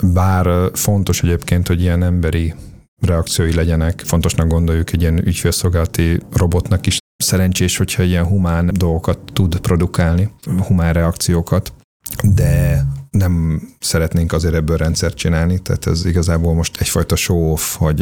Bár 0.03 0.71
fontos 0.73 1.21
egyébként, 1.23 1.67
hogy 1.67 1.81
ilyen 1.81 2.03
emberi 2.03 2.53
reakciói 3.01 3.53
legyenek, 3.53 4.01
fontosnak 4.05 4.47
gondoljuk 4.47 4.91
egy 4.91 5.01
ilyen 5.01 5.27
ügyfélszolgálati 5.27 6.19
robotnak 6.31 6.85
is. 6.85 6.97
Szerencsés, 7.23 7.77
hogyha 7.77 8.03
ilyen 8.03 8.25
humán 8.25 8.69
dolgokat 8.73 9.19
tud 9.33 9.59
produkálni, 9.59 10.29
humán 10.67 10.93
reakciókat, 10.93 11.73
de 12.23 12.85
nem 13.09 13.61
szeretnénk 13.79 14.31
azért 14.31 14.53
ebből 14.53 14.77
rendszert 14.77 15.17
csinálni, 15.17 15.59
tehát 15.59 15.87
ez 15.87 16.05
igazából 16.05 16.53
most 16.53 16.81
egyfajta 16.81 17.15
show-off, 17.15 17.75
hogy 17.75 18.01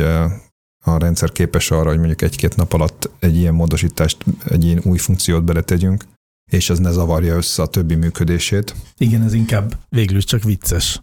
a 0.83 0.97
rendszer 0.97 1.31
képes 1.31 1.71
arra, 1.71 1.89
hogy 1.89 1.97
mondjuk 1.97 2.21
egy-két 2.21 2.55
nap 2.55 2.73
alatt 2.73 3.09
egy 3.19 3.35
ilyen 3.35 3.53
módosítást, 3.53 4.25
egy 4.49 4.65
ilyen 4.65 4.81
új 4.83 4.97
funkciót 4.97 5.43
beletegyünk, 5.43 6.05
és 6.51 6.69
ez 6.69 6.79
ne 6.79 6.91
zavarja 6.91 7.35
össze 7.35 7.61
a 7.61 7.67
többi 7.67 7.95
működését. 7.95 8.75
Igen, 8.97 9.21
ez 9.23 9.33
inkább 9.33 9.77
végül 9.89 10.21
csak 10.21 10.43
vicces. 10.43 11.01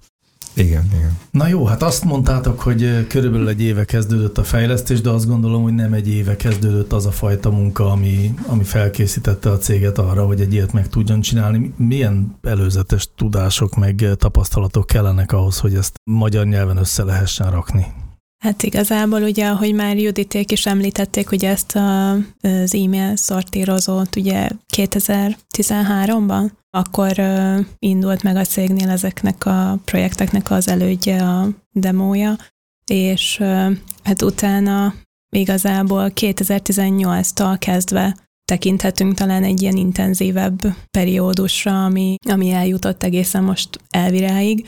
Igen, 0.58 0.84
igen. 0.96 1.18
Na 1.30 1.46
jó, 1.46 1.64
hát 1.64 1.82
azt 1.82 2.04
mondtátok, 2.04 2.60
hogy 2.60 3.06
körülbelül 3.06 3.48
egy 3.48 3.62
éve 3.62 3.84
kezdődött 3.84 4.38
a 4.38 4.42
fejlesztés, 4.44 5.00
de 5.00 5.10
azt 5.10 5.26
gondolom, 5.26 5.62
hogy 5.62 5.74
nem 5.74 5.92
egy 5.92 6.08
éve 6.08 6.36
kezdődött 6.36 6.92
az 6.92 7.06
a 7.06 7.10
fajta 7.10 7.50
munka, 7.50 7.90
ami, 7.90 8.34
ami 8.46 8.64
felkészítette 8.64 9.50
a 9.50 9.58
céget 9.58 9.98
arra, 9.98 10.26
hogy 10.26 10.40
egy 10.40 10.52
ilyet 10.52 10.72
meg 10.72 10.88
tudjon 10.88 11.20
csinálni. 11.20 11.72
Milyen 11.76 12.36
előzetes 12.42 13.08
tudások 13.16 13.76
meg 13.76 14.06
tapasztalatok 14.16 14.86
kellenek 14.86 15.32
ahhoz, 15.32 15.58
hogy 15.58 15.74
ezt 15.74 16.00
magyar 16.04 16.46
nyelven 16.46 16.76
össze 16.76 17.04
lehessen 17.04 17.50
rakni? 17.50 17.86
Hát 18.38 18.62
igazából 18.62 19.22
ugye, 19.22 19.46
ahogy 19.46 19.74
már 19.74 19.96
Juditék 19.96 20.50
is 20.52 20.66
említették, 20.66 21.28
hogy 21.28 21.44
ezt 21.44 21.76
a, 21.76 22.12
az 22.12 22.74
e-mail 22.74 23.16
szortírozót 23.16 24.16
ugye 24.16 24.48
2013-ban, 24.76 26.50
akkor 26.70 27.18
uh, 27.18 27.58
indult 27.78 28.22
meg 28.22 28.36
a 28.36 28.44
cégnél 28.44 28.88
ezeknek 28.90 29.46
a 29.46 29.78
projekteknek 29.84 30.50
az 30.50 30.68
elődje, 30.68 31.22
a 31.22 31.48
demója, 31.72 32.36
és 32.86 33.38
uh, 33.40 33.72
hát 34.02 34.22
utána 34.22 34.94
igazából 35.30 36.12
2018-tal 36.14 37.56
kezdve 37.58 38.16
tekinthetünk 38.44 39.14
talán 39.14 39.44
egy 39.44 39.62
ilyen 39.62 39.76
intenzívebb 39.76 40.60
periódusra, 40.90 41.84
ami, 41.84 42.14
ami 42.28 42.50
eljutott 42.50 43.02
egészen 43.02 43.44
most 43.44 43.80
elviráig. 43.88 44.66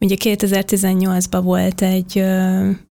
Ugye 0.00 0.16
2018-ban 0.18 1.40
volt 1.42 1.82
egy 1.82 2.24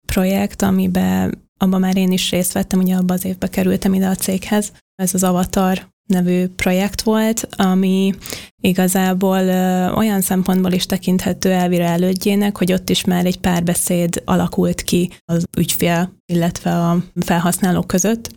projekt, 0.06 0.62
amiben 0.62 1.46
abban 1.58 1.80
már 1.80 1.98
én 1.98 2.12
is 2.12 2.32
részt 2.32 2.54
vettem, 2.54 2.80
ugye 2.80 2.96
abban 2.96 3.17
az 3.17 3.26
évben 3.26 3.50
kerültem 3.50 3.93
ide 3.93 4.08
a 4.08 4.15
céghez. 4.15 4.72
Ez 4.96 5.13
az 5.13 5.24
Avatar 5.24 5.88
nevű 6.08 6.48
projekt 6.48 7.02
volt, 7.02 7.48
ami 7.56 8.13
igazából 8.62 9.39
ö, 9.39 9.91
olyan 9.91 10.22
szempontból 10.22 10.72
is 10.72 10.86
tekinthető 10.86 11.52
Elvira 11.52 11.84
elődjének, 11.84 12.58
hogy 12.58 12.74
ott 12.74 12.89
is 12.89 13.04
már 13.04 13.26
egy 13.26 13.39
párbeszéd 13.39 14.22
alakult 14.26 14.82
ki 14.82 15.10
az 15.26 15.46
ügyfél, 15.58 16.12
illetve 16.26 16.72
a 16.72 17.04
felhasználók 17.15 17.88
között, 17.88 18.30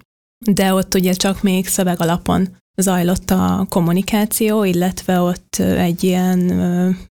de 0.47 0.75
ott 0.75 0.95
ugye 0.95 1.13
csak 1.13 1.43
még 1.43 1.67
szöveg 1.67 2.01
alapon 2.01 2.57
zajlott 2.77 3.31
a 3.31 3.67
kommunikáció, 3.69 4.65
illetve 4.65 5.21
ott 5.21 5.57
egy 5.57 6.05
ilyen 6.05 6.39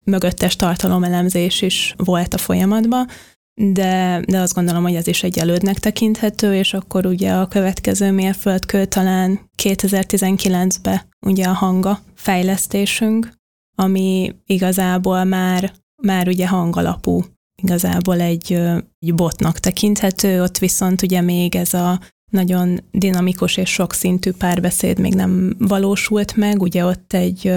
mögöttes 0.04 0.56
tartalomelemzés 0.56 1.62
is 1.62 1.94
volt 1.96 2.34
a 2.34 2.38
folyamatban, 2.38 3.08
de, 3.54 4.22
de 4.26 4.40
azt 4.40 4.54
gondolom, 4.54 4.82
hogy 4.82 4.94
ez 4.94 5.06
is 5.06 5.22
egy 5.22 5.38
elődnek 5.38 5.78
tekinthető, 5.78 6.54
és 6.54 6.74
akkor 6.74 7.06
ugye 7.06 7.32
a 7.32 7.48
következő 7.48 8.10
mérföldkő 8.10 8.84
talán 8.84 9.40
2019-ben 9.62 11.00
ugye 11.26 11.44
a 11.44 11.52
hanga 11.52 12.00
fejlesztésünk, 12.14 13.32
ami 13.74 14.34
igazából 14.46 15.24
már, 15.24 15.72
már 16.02 16.28
ugye 16.28 16.48
hangalapú, 16.48 17.24
igazából 17.62 18.20
egy, 18.20 18.52
egy 18.98 19.14
botnak 19.14 19.58
tekinthető, 19.58 20.42
ott 20.42 20.58
viszont 20.58 21.02
ugye 21.02 21.20
még 21.20 21.54
ez 21.54 21.74
a 21.74 22.00
nagyon 22.32 22.80
dinamikus 22.90 23.56
és 23.56 23.70
sokszintű 23.70 24.30
párbeszéd 24.30 24.98
még 24.98 25.14
nem 25.14 25.54
valósult 25.58 26.36
meg, 26.36 26.62
ugye 26.62 26.84
ott 26.84 27.12
egy 27.12 27.52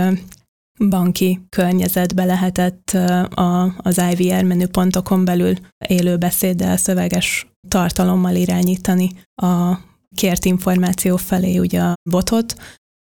banki 0.89 1.39
környezetbe 1.49 2.25
lehetett 2.25 2.97
az 3.75 4.01
IVR 4.11 4.43
menüpontokon 4.43 5.25
belül 5.25 5.53
élő 5.88 6.17
beszéddel, 6.17 6.77
szöveges 6.77 7.47
tartalommal 7.67 8.35
irányítani 8.35 9.09
a 9.41 9.77
kért 10.15 10.45
információ 10.45 11.15
felé 11.17 11.57
ugye 11.57 11.81
a 11.81 11.93
botot, 12.09 12.55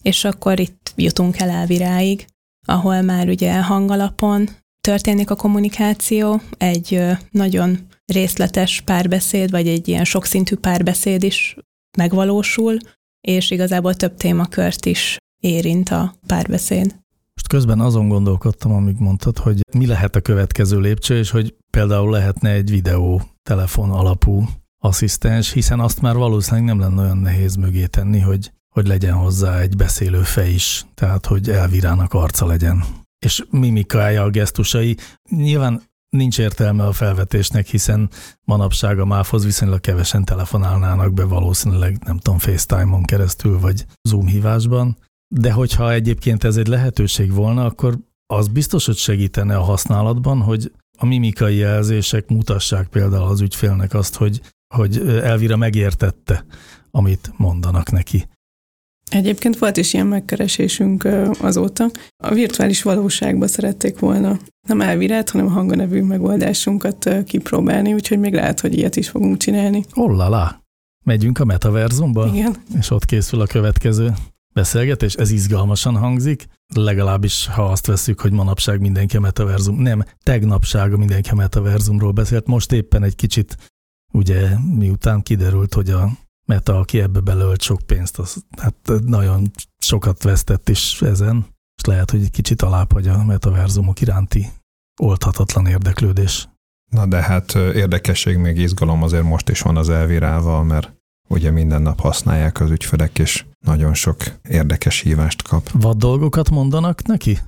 és 0.03 0.25
akkor 0.25 0.61
itt 0.61 0.93
jutunk 0.97 1.39
el 1.39 1.51
elviráig, 1.51 2.27
ahol 2.67 3.03
már 3.03 3.29
ugye 3.29 3.63
hangalapon 3.63 4.49
történik 4.81 5.31
a 5.31 5.37
kommunikáció, 5.37 6.41
egy 6.59 7.03
nagyon 7.31 7.79
részletes 8.11 8.81
párbeszéd, 8.81 9.51
vagy 9.51 9.69
egy 9.69 9.89
ilyen 9.89 10.05
sokszintű 10.05 10.57
párbeszéd 10.57 11.23
is 11.23 11.57
megvalósul, 11.97 12.77
és 13.21 13.51
igazából 13.51 13.95
több 13.95 14.15
témakört 14.15 14.87
is 14.87 15.17
érint 15.43 15.89
a 15.89 16.15
párbeszéd. 16.27 16.99
Most 17.35 17.49
közben 17.49 17.81
azon 17.81 18.09
gondolkodtam, 18.09 18.73
amíg 18.73 18.97
mondtad, 18.99 19.39
hogy 19.39 19.61
mi 19.73 19.87
lehet 19.87 20.17
a 20.17 20.21
következő 20.21 20.81
lépcső, 20.81 21.19
és 21.19 21.31
hogy 21.31 21.55
például 21.71 22.11
lehetne 22.11 22.51
egy 22.51 22.71
videó 22.71 23.23
telefon 23.43 23.91
alapú 23.91 24.49
asszisztens, 24.79 25.53
hiszen 25.53 25.81
azt 25.81 26.01
már 26.01 26.17
valószínűleg 26.17 26.65
nem 26.65 26.81
lenne 26.81 27.03
olyan 27.03 27.19
nehéz 27.19 27.55
mögé 27.55 27.87
tenni, 27.87 28.19
hogy, 28.19 28.53
hogy 28.69 28.87
legyen 28.87 29.15
hozzá 29.15 29.59
egy 29.59 29.77
beszélő 29.77 30.23
fej 30.23 30.53
is, 30.53 30.85
tehát 30.95 31.27
hogy 31.27 31.51
elvirának 31.51 32.15
arca 32.15 32.47
legyen. 32.47 32.85
És 33.19 33.45
mimikája, 33.51 34.23
a 34.23 34.31
gesztusai. 34.31 34.97
Nyilván 35.31 35.83
nincs 36.11 36.39
értelme 36.39 36.87
a 36.87 36.93
felvetésnek, 36.93 37.67
hiszen 37.67 38.11
manapság 38.45 38.99
a 38.99 39.05
MÁV-hoz 39.05 39.45
viszonylag 39.45 39.81
kevesen 39.81 40.25
telefonálnának 40.25 41.15
be 41.15 41.25
valószínűleg, 41.25 41.99
nem 42.05 42.19
tudom, 42.19 42.39
FaceTime-on 42.39 43.03
keresztül, 43.03 43.61
vagy 43.61 43.87
Zoom 44.03 44.27
hívásban, 44.27 44.97
de 45.35 45.53
hogyha 45.53 45.93
egyébként 45.93 46.45
ez 46.45 46.57
egy 46.57 46.67
lehetőség 46.67 47.33
volna, 47.33 47.65
akkor 47.65 47.99
az 48.27 48.49
biztos, 48.49 48.87
hogy 48.87 48.97
segítene 48.97 49.57
a 49.57 49.63
használatban, 49.63 50.41
hogy 50.41 50.73
a 50.99 51.07
mimikai 51.07 51.57
jelzések 51.57 52.29
mutassák 52.29 52.89
például 52.89 53.29
az 53.29 53.41
ügyfélnek 53.41 53.95
azt, 53.95 54.17
hogy, 54.17 54.41
hogy 54.75 55.09
Elvira 55.09 55.57
megértette, 55.57 56.45
amit 56.91 57.33
mondanak 57.37 57.91
neki. 57.91 58.29
Egyébként 59.11 59.59
volt 59.59 59.77
is 59.77 59.95
ilyen 59.95 60.07
megkeresésünk 60.07 61.09
azóta. 61.41 61.91
A 62.25 62.35
virtuális 62.35 62.83
valóságba 62.83 63.47
szerették 63.47 63.99
volna 63.99 64.39
nem 64.69 64.81
elvirát, 64.81 65.31
hanem 65.31 65.47
a 65.47 65.51
hanganevű 65.51 66.03
megoldásunkat 66.03 67.11
kipróbálni, 67.25 67.93
úgyhogy 67.93 68.19
még 68.19 68.35
lehet, 68.35 68.61
hogy 68.61 68.79
ilyet 68.79 68.97
is 68.97 69.09
fogunk 69.09 69.37
csinálni. 69.37 69.85
Ollala! 69.95 70.63
Megyünk 71.05 71.39
a 71.39 71.45
metaverzumba? 71.45 72.31
Igen. 72.35 72.57
És 72.79 72.91
ott 72.91 73.05
készül 73.05 73.41
a 73.41 73.47
következő 73.47 74.13
beszélgetés, 74.53 75.15
ez 75.15 75.31
izgalmasan 75.31 75.97
hangzik. 75.97 76.47
legalábbis 76.75 77.47
ha 77.47 77.65
azt 77.65 77.87
veszük, 77.87 78.21
hogy 78.21 78.33
manapság 78.33 78.81
mindenki 78.81 79.17
a 79.17 79.21
metaverzum, 79.21 79.81
nem, 79.83 80.05
tegnapság 80.23 80.97
mindenki 80.97 81.31
a 81.31 81.35
metaverzumról 81.35 82.13
beszélt, 82.13 82.47
most 82.47 82.73
éppen 82.73 83.03
egy 83.03 83.17
kicsit, 83.17 83.57
ugye 84.13 84.49
miután 84.79 85.23
kiderült, 85.23 85.75
hogy 85.75 85.91
a 85.91 86.11
Meta, 86.51 86.79
aki 86.79 87.01
ebbe 87.01 87.21
belölt 87.21 87.63
sok 87.63 87.81
pénzt, 87.87 88.19
az 88.19 88.45
hát 88.61 88.75
nagyon 89.07 89.51
sokat 89.79 90.23
vesztett 90.23 90.69
is 90.69 91.03
ezen, 91.03 91.47
és 91.77 91.85
lehet, 91.85 92.11
hogy 92.11 92.23
egy 92.23 92.31
kicsit 92.31 92.63
alább 92.63 92.93
a 92.95 93.25
metaverzumok 93.25 94.01
iránti 94.01 94.47
oldhatatlan 95.03 95.67
érdeklődés. 95.67 96.49
Na 96.93 97.07
de 97.07 97.23
hát 97.23 97.55
érdekesség, 97.55 98.37
még 98.37 98.57
izgalom 98.57 99.03
azért 99.03 99.23
most 99.23 99.49
is 99.49 99.61
van 99.61 99.77
az 99.77 99.89
elvirával, 99.89 100.65
mert 100.65 100.93
ugye 101.29 101.51
minden 101.51 101.83
nap 101.83 102.01
használják 102.01 102.61
az 102.61 102.71
ügyfelek, 102.71 103.19
és 103.19 103.45
nagyon 103.67 103.95
sok 103.95 104.17
érdekes 104.49 105.01
hívást 105.01 105.43
kap. 105.43 105.71
Vad 105.73 105.97
dolgokat 105.97 106.51
mondanak 106.51 107.03
neki? 107.03 107.39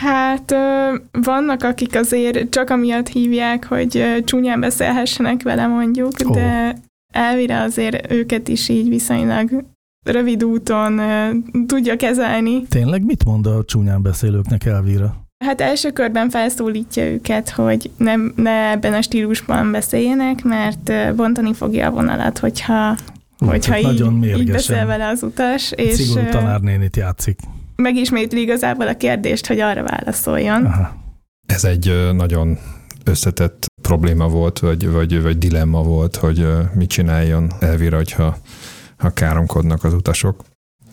Hát 0.00 0.54
vannak, 1.10 1.62
akik 1.62 1.94
azért 1.96 2.50
csak 2.50 2.70
amiatt 2.70 3.08
hívják, 3.08 3.66
hogy 3.66 4.22
csúnyán 4.24 4.60
beszélhessenek 4.60 5.42
vele 5.42 5.66
mondjuk, 5.66 6.12
oh. 6.24 6.34
de 6.34 6.76
elvire 7.12 7.60
azért 7.60 8.12
őket 8.12 8.48
is 8.48 8.68
így 8.68 8.88
viszonylag 8.88 9.64
rövid 10.04 10.44
úton 10.44 11.00
tudja 11.66 11.96
kezelni. 11.96 12.62
Tényleg 12.62 13.04
mit 13.04 13.24
mond 13.24 13.46
a 13.46 13.64
csúnyán 13.64 14.02
beszélőknek 14.02 14.64
Elvira? 14.64 15.14
Hát 15.44 15.60
első 15.60 15.90
körben 15.90 16.30
felszólítja 16.30 17.04
őket, 17.04 17.50
hogy 17.50 17.90
nem, 17.96 18.32
ne 18.36 18.70
ebben 18.70 18.92
a 18.92 19.02
stílusban 19.02 19.70
beszéljenek, 19.70 20.42
mert 20.42 21.14
bontani 21.16 21.54
fogja 21.54 21.86
a 21.86 21.90
vonalat, 21.90 22.38
hogyha, 22.38 22.96
Hú, 23.38 23.46
hogyha 23.46 23.78
így, 23.78 23.84
nagyon 23.84 24.24
így 24.24 24.50
beszél 24.50 24.86
vele 24.86 25.08
az 25.08 25.22
utas. 25.22 25.72
És 25.72 25.94
Szigorú 25.94 26.28
tanárnénit 26.30 26.96
játszik. 26.96 27.38
Megismétli 27.76 28.40
igazából 28.40 28.88
a 28.88 28.96
kérdést, 28.96 29.46
hogy 29.46 29.60
arra 29.60 29.82
válaszoljon. 29.82 30.64
Aha. 30.64 30.96
Ez 31.46 31.64
egy 31.64 32.12
nagyon 32.16 32.58
összetett 33.04 33.66
probléma 33.82 34.28
volt, 34.28 34.58
vagy, 34.58 34.90
vagy, 34.90 35.22
vagy 35.22 35.38
dilemma 35.38 35.82
volt, 35.82 36.16
hogy 36.16 36.46
mit 36.74 36.88
csináljon 36.88 37.52
Elvira, 37.60 37.96
hogyha 37.96 38.36
ha 38.96 39.10
káromkodnak 39.10 39.84
az 39.84 39.94
utasok. 39.94 40.44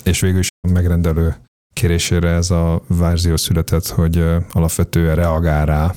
És 0.03 0.19
végül 0.19 0.39
is 0.39 0.47
a 0.67 0.71
megrendelő 0.71 1.35
kérésére 1.73 2.29
ez 2.29 2.51
a 2.51 2.81
verzió 2.87 3.35
született, 3.35 3.87
hogy 3.87 4.25
alapvetően 4.51 5.15
reagál 5.15 5.65
rá. 5.65 5.93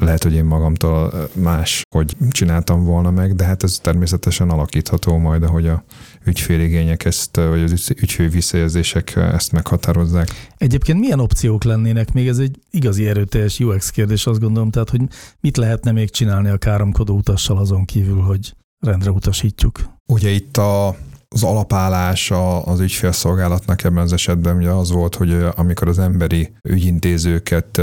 Lehet, 0.00 0.22
hogy 0.22 0.34
én 0.34 0.44
magamtól 0.44 1.28
más, 1.34 1.82
hogy 1.94 2.16
csináltam 2.30 2.84
volna 2.84 3.10
meg, 3.10 3.34
de 3.34 3.44
hát 3.44 3.62
ez 3.62 3.78
természetesen 3.78 4.50
alakítható 4.50 5.16
majd, 5.16 5.42
ahogy 5.42 5.66
a 5.66 5.84
ügyféligények 6.24 7.04
ezt, 7.04 7.36
vagy 7.36 7.62
az 7.62 7.90
ügyfél 7.90 8.28
visszajelzések 8.28 9.16
ezt 9.16 9.52
meghatározzák. 9.52 10.28
Egyébként 10.58 10.98
milyen 10.98 11.20
opciók 11.20 11.64
lennének 11.64 12.12
még? 12.12 12.28
Ez 12.28 12.38
egy 12.38 12.58
igazi 12.70 13.08
erőteljes 13.08 13.60
UX 13.60 13.90
kérdés, 13.90 14.26
azt 14.26 14.40
gondolom, 14.40 14.70
tehát 14.70 14.90
hogy 14.90 15.00
mit 15.40 15.56
lehetne 15.56 15.92
még 15.92 16.10
csinálni 16.10 16.48
a 16.48 16.56
káromkodó 16.56 17.16
utassal 17.16 17.58
azon 17.58 17.84
kívül, 17.84 18.20
hogy 18.20 18.54
rendre 18.78 19.10
utasítjuk? 19.10 19.80
Ugye 20.06 20.30
itt 20.30 20.56
a 20.56 20.96
az 21.34 21.42
alapállása 21.42 22.62
az 22.62 22.80
ügyfélszolgálatnak 22.80 23.84
ebben 23.84 24.02
az 24.02 24.12
esetben 24.12 24.56
ugye 24.56 24.70
az 24.70 24.90
volt, 24.90 25.14
hogy 25.14 25.36
amikor 25.54 25.88
az 25.88 25.98
emberi 25.98 26.52
ügyintézőket 26.68 27.80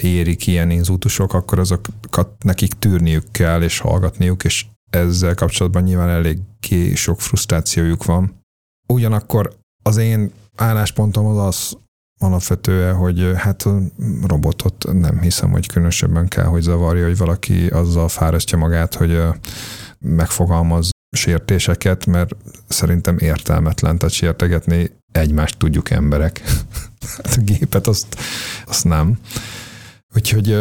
érik 0.00 0.46
ilyen 0.46 0.70
inzultusok, 0.70 1.34
akkor 1.34 1.58
azokat 1.58 2.28
nekik 2.42 2.72
tűrniük 2.72 3.24
kell, 3.30 3.62
és 3.62 3.78
hallgatniuk, 3.78 4.44
és 4.44 4.66
ezzel 4.90 5.34
kapcsolatban 5.34 5.82
nyilván 5.82 6.08
eléggé 6.08 6.94
sok 6.94 7.20
frusztrációjuk 7.20 8.04
van. 8.04 8.40
Ugyanakkor 8.88 9.56
az 9.82 9.96
én 9.96 10.32
álláspontom 10.56 11.26
az 11.26 11.46
az 11.46 11.76
alapvetően, 12.18 12.94
hogy 12.94 13.32
hát 13.36 13.62
a 13.62 13.78
robotot 14.26 14.92
nem 14.92 15.20
hiszem, 15.20 15.50
hogy 15.50 15.66
különösebben 15.66 16.28
kell, 16.28 16.44
hogy 16.44 16.62
zavarja, 16.62 17.06
hogy 17.06 17.16
valaki 17.16 17.66
azzal 17.66 18.08
fárasztja 18.08 18.58
magát, 18.58 18.94
hogy 18.94 19.22
megfogalmaz 19.98 20.90
sértéseket, 21.16 22.06
mert 22.06 22.36
szerintem 22.68 23.18
értelmetlen, 23.18 23.98
tehát 23.98 24.14
sértegetni 24.14 24.90
egymást 25.12 25.58
tudjuk 25.58 25.90
emberek. 25.90 26.42
a 27.22 27.36
gépet 27.38 27.86
azt, 27.86 28.16
azt 28.66 28.84
nem. 28.84 29.18
Úgyhogy 30.16 30.56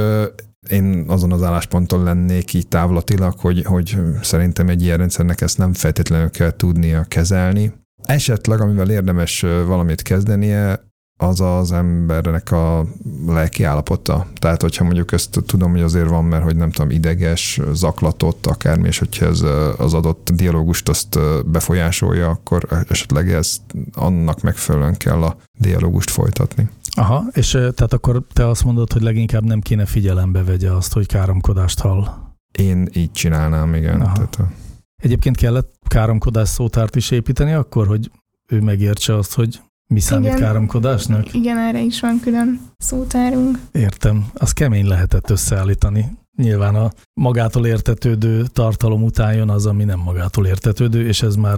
én 0.70 1.06
azon 1.08 1.32
az 1.32 1.44
állásponton 1.44 2.04
lennék 2.04 2.54
így 2.54 2.68
távlatilag, 2.68 3.40
hogy, 3.40 3.64
hogy 3.64 3.98
szerintem 4.22 4.70
egy 4.70 4.82
ilyen 4.84 4.98
rendszernek 4.98 5.42
ezt 5.42 5.58
nem 5.58 5.74
feltétlenül 5.74 6.30
kell 6.30 6.56
tudnia 6.56 7.04
kezelni. 7.04 7.74
Esetleg, 8.04 8.62
amivel 8.62 8.90
érdemes 8.90 9.42
valamit 9.42 10.02
kezdenie, 10.02 10.80
az 11.18 11.42
az 11.42 11.72
embernek 11.72 12.52
a 12.52 12.86
lelki 13.28 13.64
állapota. 13.64 14.28
Tehát, 14.40 14.62
hogyha 14.62 14.84
mondjuk 14.84 15.12
ezt 15.12 15.40
tudom, 15.46 15.72
hogy 15.72 15.82
azért 15.82 16.10
van, 16.10 16.26
mert 16.26 16.44
hogy 16.44 16.56
nem 16.56 16.72
tudom, 16.72 16.90
ideges, 16.90 17.60
zaklatott 17.74 18.46
akármi, 18.46 18.88
és 18.88 19.00
hogyha 19.00 19.26
ez 19.26 19.42
az 19.78 19.94
adott 19.94 20.32
dialógust 20.34 20.90
azt 20.90 21.20
befolyásolja, 21.46 22.30
akkor 22.30 22.86
esetleg 22.90 23.32
ez 23.32 23.58
annak 23.94 24.42
megfelelően 24.42 24.98
kell 24.98 25.24
a 25.24 25.38
dialógust 25.60 26.10
folytatni. 26.10 26.70
Aha, 26.96 27.26
és 27.34 27.50
tehát 27.52 27.94
akkor 27.94 28.24
te 28.34 28.48
azt 28.48 28.64
mondod, 28.64 28.94
hogy 28.94 29.02
leginkább 29.02 29.44
nem 29.44 29.60
kéne 29.60 29.86
figyelembe 29.86 30.44
vegye 30.44 30.72
azt, 30.72 30.94
hogy 30.94 31.06
káromkodást 31.06 31.80
hall. 31.80 32.08
Én 32.52 32.90
így 32.94 33.12
csinálnám, 33.12 33.74
igen. 33.74 34.02
Aha. 34.02 34.14
Tehát 34.14 34.36
a... 34.36 34.52
Egyébként 34.96 35.38
kellett 35.38 35.74
káromkodás 35.88 36.50
szótárt 36.50 36.96
is 36.96 37.12
építeni 37.12 37.52
akkor, 37.52 37.88
hogy 37.88 38.12
ő 38.48 38.62
megértse 38.62 39.16
azt, 39.16 39.34
hogy 39.34 39.62
mi 39.88 40.00
számít 40.00 40.28
igen, 40.28 40.40
káromkodásnak? 40.40 41.34
Igen, 41.34 41.58
erre 41.58 41.82
is 41.82 42.00
van 42.00 42.20
külön 42.20 42.62
szótárunk. 42.78 43.60
Értem. 43.72 44.30
Az 44.34 44.52
kemény 44.52 44.88
lehetett 44.88 45.30
összeállítani. 45.30 46.18
Nyilván 46.38 46.76
a 46.76 46.92
magától 47.14 47.66
értetődő 47.66 48.46
tartalom 48.46 49.04
után 49.04 49.34
jön 49.34 49.50
az, 49.50 49.66
ami 49.66 49.84
nem 49.84 50.00
magától 50.00 50.46
értetődő, 50.46 51.08
és 51.08 51.22
ez 51.22 51.36
már, 51.36 51.58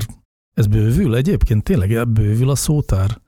ez 0.54 0.68
bővül 0.68 1.16
egyébként? 1.16 1.64
Tényleg 1.64 2.08
bővül 2.08 2.50
a 2.50 2.56
szótár? 2.56 3.22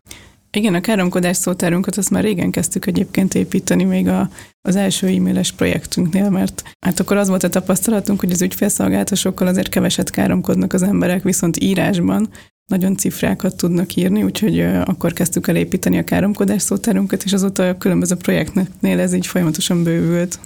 Igen, 0.51 0.73
a 0.73 0.81
káromkodás 0.81 1.38
szótárunkat 1.38 1.97
azt 1.97 2.09
már 2.09 2.23
régen 2.23 2.51
kezdtük 2.51 2.85
egyébként 2.85 3.33
építeni 3.33 3.83
még 3.83 4.07
a, 4.07 4.29
az 4.62 4.75
első 4.75 5.07
e-mailes 5.07 5.51
projektünknél, 5.51 6.29
mert 6.29 6.63
hát 6.85 6.99
akkor 6.99 7.17
az 7.17 7.27
volt 7.27 7.43
a 7.43 7.49
tapasztalatunk, 7.49 8.19
hogy 8.19 8.31
az 8.31 8.41
ügyfélszolgáltatókkal 8.41 9.47
azért 9.47 9.69
keveset 9.69 10.09
káromkodnak 10.09 10.73
az 10.73 10.83
emberek, 10.83 11.23
viszont 11.23 11.59
írásban 11.59 12.29
nagyon 12.71 12.97
cifrákat 12.97 13.55
tudnak 13.55 13.95
írni, 13.95 14.23
úgyhogy 14.23 14.59
akkor 14.62 15.13
kezdtük 15.13 15.47
el 15.47 15.55
építeni 15.55 15.97
a 15.97 16.03
káromkodás 16.03 16.62
szótárunkat, 16.62 17.23
és 17.23 17.33
azóta 17.33 17.67
a 17.67 17.77
különböző 17.77 18.15
projektnél 18.15 18.99
ez 18.99 19.13
így 19.13 19.27
folyamatosan 19.27 19.83
bővült. 19.83 20.39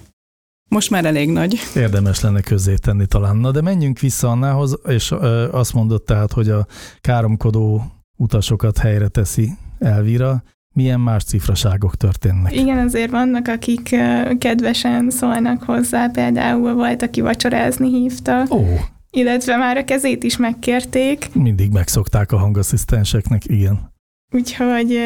Most 0.69 0.89
már 0.89 1.05
elég 1.05 1.29
nagy. 1.29 1.59
Érdemes 1.75 2.21
lenne 2.21 2.41
tenni 2.81 3.05
talán. 3.05 3.35
Na 3.35 3.51
de 3.51 3.61
menjünk 3.61 3.99
vissza 3.99 4.31
Annához, 4.31 4.79
és 4.87 5.13
azt 5.51 5.73
mondott 5.73 6.05
tehát, 6.05 6.31
hogy 6.31 6.49
a 6.49 6.67
káromkodó 7.01 7.91
utasokat 8.17 8.77
helyre 8.77 9.07
teszi 9.07 9.51
Elvira. 9.83 10.43
Milyen 10.75 10.99
más 10.99 11.23
cifraságok 11.23 11.95
történnek? 11.95 12.55
Igen, 12.55 12.77
azért 12.77 13.11
vannak, 13.11 13.47
akik 13.47 13.95
kedvesen 14.37 15.09
szólnak 15.09 15.63
hozzá, 15.63 16.07
például 16.07 16.73
volt, 16.73 17.01
aki 17.01 17.21
vacsorázni 17.21 17.89
hívta. 17.89 18.45
Ó, 18.49 18.63
illetve 19.11 19.57
már 19.57 19.77
a 19.77 19.83
kezét 19.83 20.23
is 20.23 20.37
megkérték. 20.37 21.29
Mindig 21.33 21.71
megszokták 21.71 22.31
a 22.31 22.37
hangasszisztenseknek, 22.37 23.41
igen. 23.45 23.91
Úgyhogy 24.31 24.99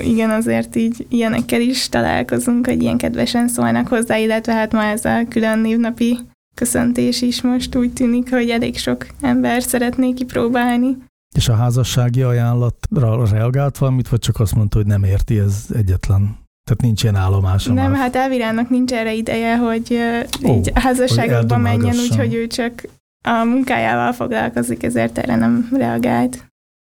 igen, 0.00 0.30
azért 0.30 0.76
így 0.76 1.06
ilyenekkel 1.08 1.60
is 1.60 1.88
találkozunk, 1.88 2.66
hogy 2.66 2.82
ilyen 2.82 2.96
kedvesen 2.96 3.48
szólnak 3.48 3.88
hozzá, 3.88 4.16
illetve 4.16 4.52
hát 4.52 4.72
ma 4.72 4.82
ez 4.82 5.04
a 5.04 5.24
külön 5.28 5.58
névnapi 5.58 6.18
köszöntés 6.54 7.22
is 7.22 7.42
most 7.42 7.76
úgy 7.76 7.92
tűnik, 7.92 8.30
hogy 8.30 8.50
elég 8.50 8.78
sok 8.78 9.06
ember 9.20 9.62
szeretné 9.62 10.12
kipróbálni. 10.12 10.96
És 11.36 11.48
a 11.48 11.54
házassági 11.54 12.22
ajánlatra 12.22 13.26
reagált 13.26 13.78
valamit, 13.78 14.08
vagy 14.08 14.18
csak 14.18 14.40
azt 14.40 14.54
mondta, 14.54 14.76
hogy 14.76 14.86
nem 14.86 15.04
érti 15.04 15.38
ez 15.38 15.66
egyetlen? 15.74 16.38
Tehát 16.64 16.82
nincs 16.82 17.02
ilyen 17.02 17.16
állomása 17.16 17.72
Nem, 17.72 17.90
már. 17.90 18.00
hát 18.00 18.16
Elvirának 18.16 18.68
nincs 18.70 18.92
erre 18.92 19.12
ideje, 19.14 19.56
hogy 19.56 19.98
Ó, 20.44 20.54
így 20.54 20.70
házasságokba 20.74 21.56
menjen, 21.56 21.96
úgyhogy 21.96 22.34
ő 22.34 22.46
csak 22.46 22.84
a 23.24 23.44
munkájával 23.44 24.12
foglalkozik, 24.12 24.82
ezért 24.82 25.18
erre 25.18 25.36
nem 25.36 25.68
reagált. 25.72 26.46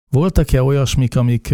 Voltak-e 0.10 0.64
olyasmik, 0.64 1.16
amik 1.16 1.54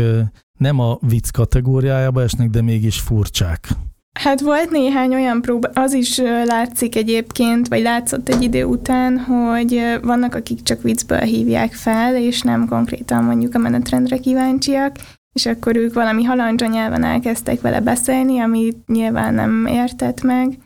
nem 0.60 0.80
a 0.80 0.98
vicc 1.02 1.30
kategóriájába 1.32 2.22
esnek, 2.22 2.50
de 2.50 2.62
mégis 2.62 3.00
furcsák? 3.00 3.70
Hát 4.18 4.42
volt 4.42 4.70
néhány 4.70 5.14
olyan 5.14 5.42
próba, 5.42 5.70
az 5.74 5.94
is 5.94 6.18
látszik 6.46 6.96
egyébként, 6.96 7.68
vagy 7.68 7.82
látszott 7.82 8.30
egy 8.30 8.42
idő 8.42 8.64
után, 8.64 9.20
hogy 9.20 10.00
vannak, 10.02 10.36
akik 10.36 10.64
csak 10.64 10.82
viccből 10.82 11.20
hívják 11.20 11.74
fel, 11.74 12.16
és 12.16 12.42
nem 12.42 12.68
konkrétan 12.68 13.24
mondjuk 13.24 13.56
a 13.56 13.58
menetrendre 13.58 14.18
kíváncsiak, 14.18 14.96
és 15.34 15.46
akkor 15.46 15.76
ők 15.76 15.94
valami 15.94 16.24
halandzsa 16.24 16.66
nyelven 16.66 17.04
elkezdtek 17.04 17.62
vele 17.62 17.80
beszélni, 17.80 18.40
amit 18.40 18.88
nyilván 18.88 19.34
nem 19.34 19.66
értett 19.66 20.22
meg, 20.22 20.58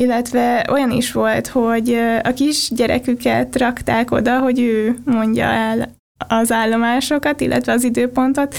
illetve 0.00 0.66
olyan 0.70 0.90
is 0.90 1.12
volt, 1.12 1.46
hogy 1.46 1.92
a 2.22 2.32
kis 2.32 2.70
gyereküket 2.74 3.56
rakták 3.56 4.10
oda, 4.10 4.38
hogy 4.38 4.60
ő 4.60 4.98
mondja 5.04 5.44
el 5.44 5.94
az 6.28 6.52
állomásokat, 6.52 7.40
illetve 7.40 7.72
az 7.72 7.84
időpontot, 7.84 8.54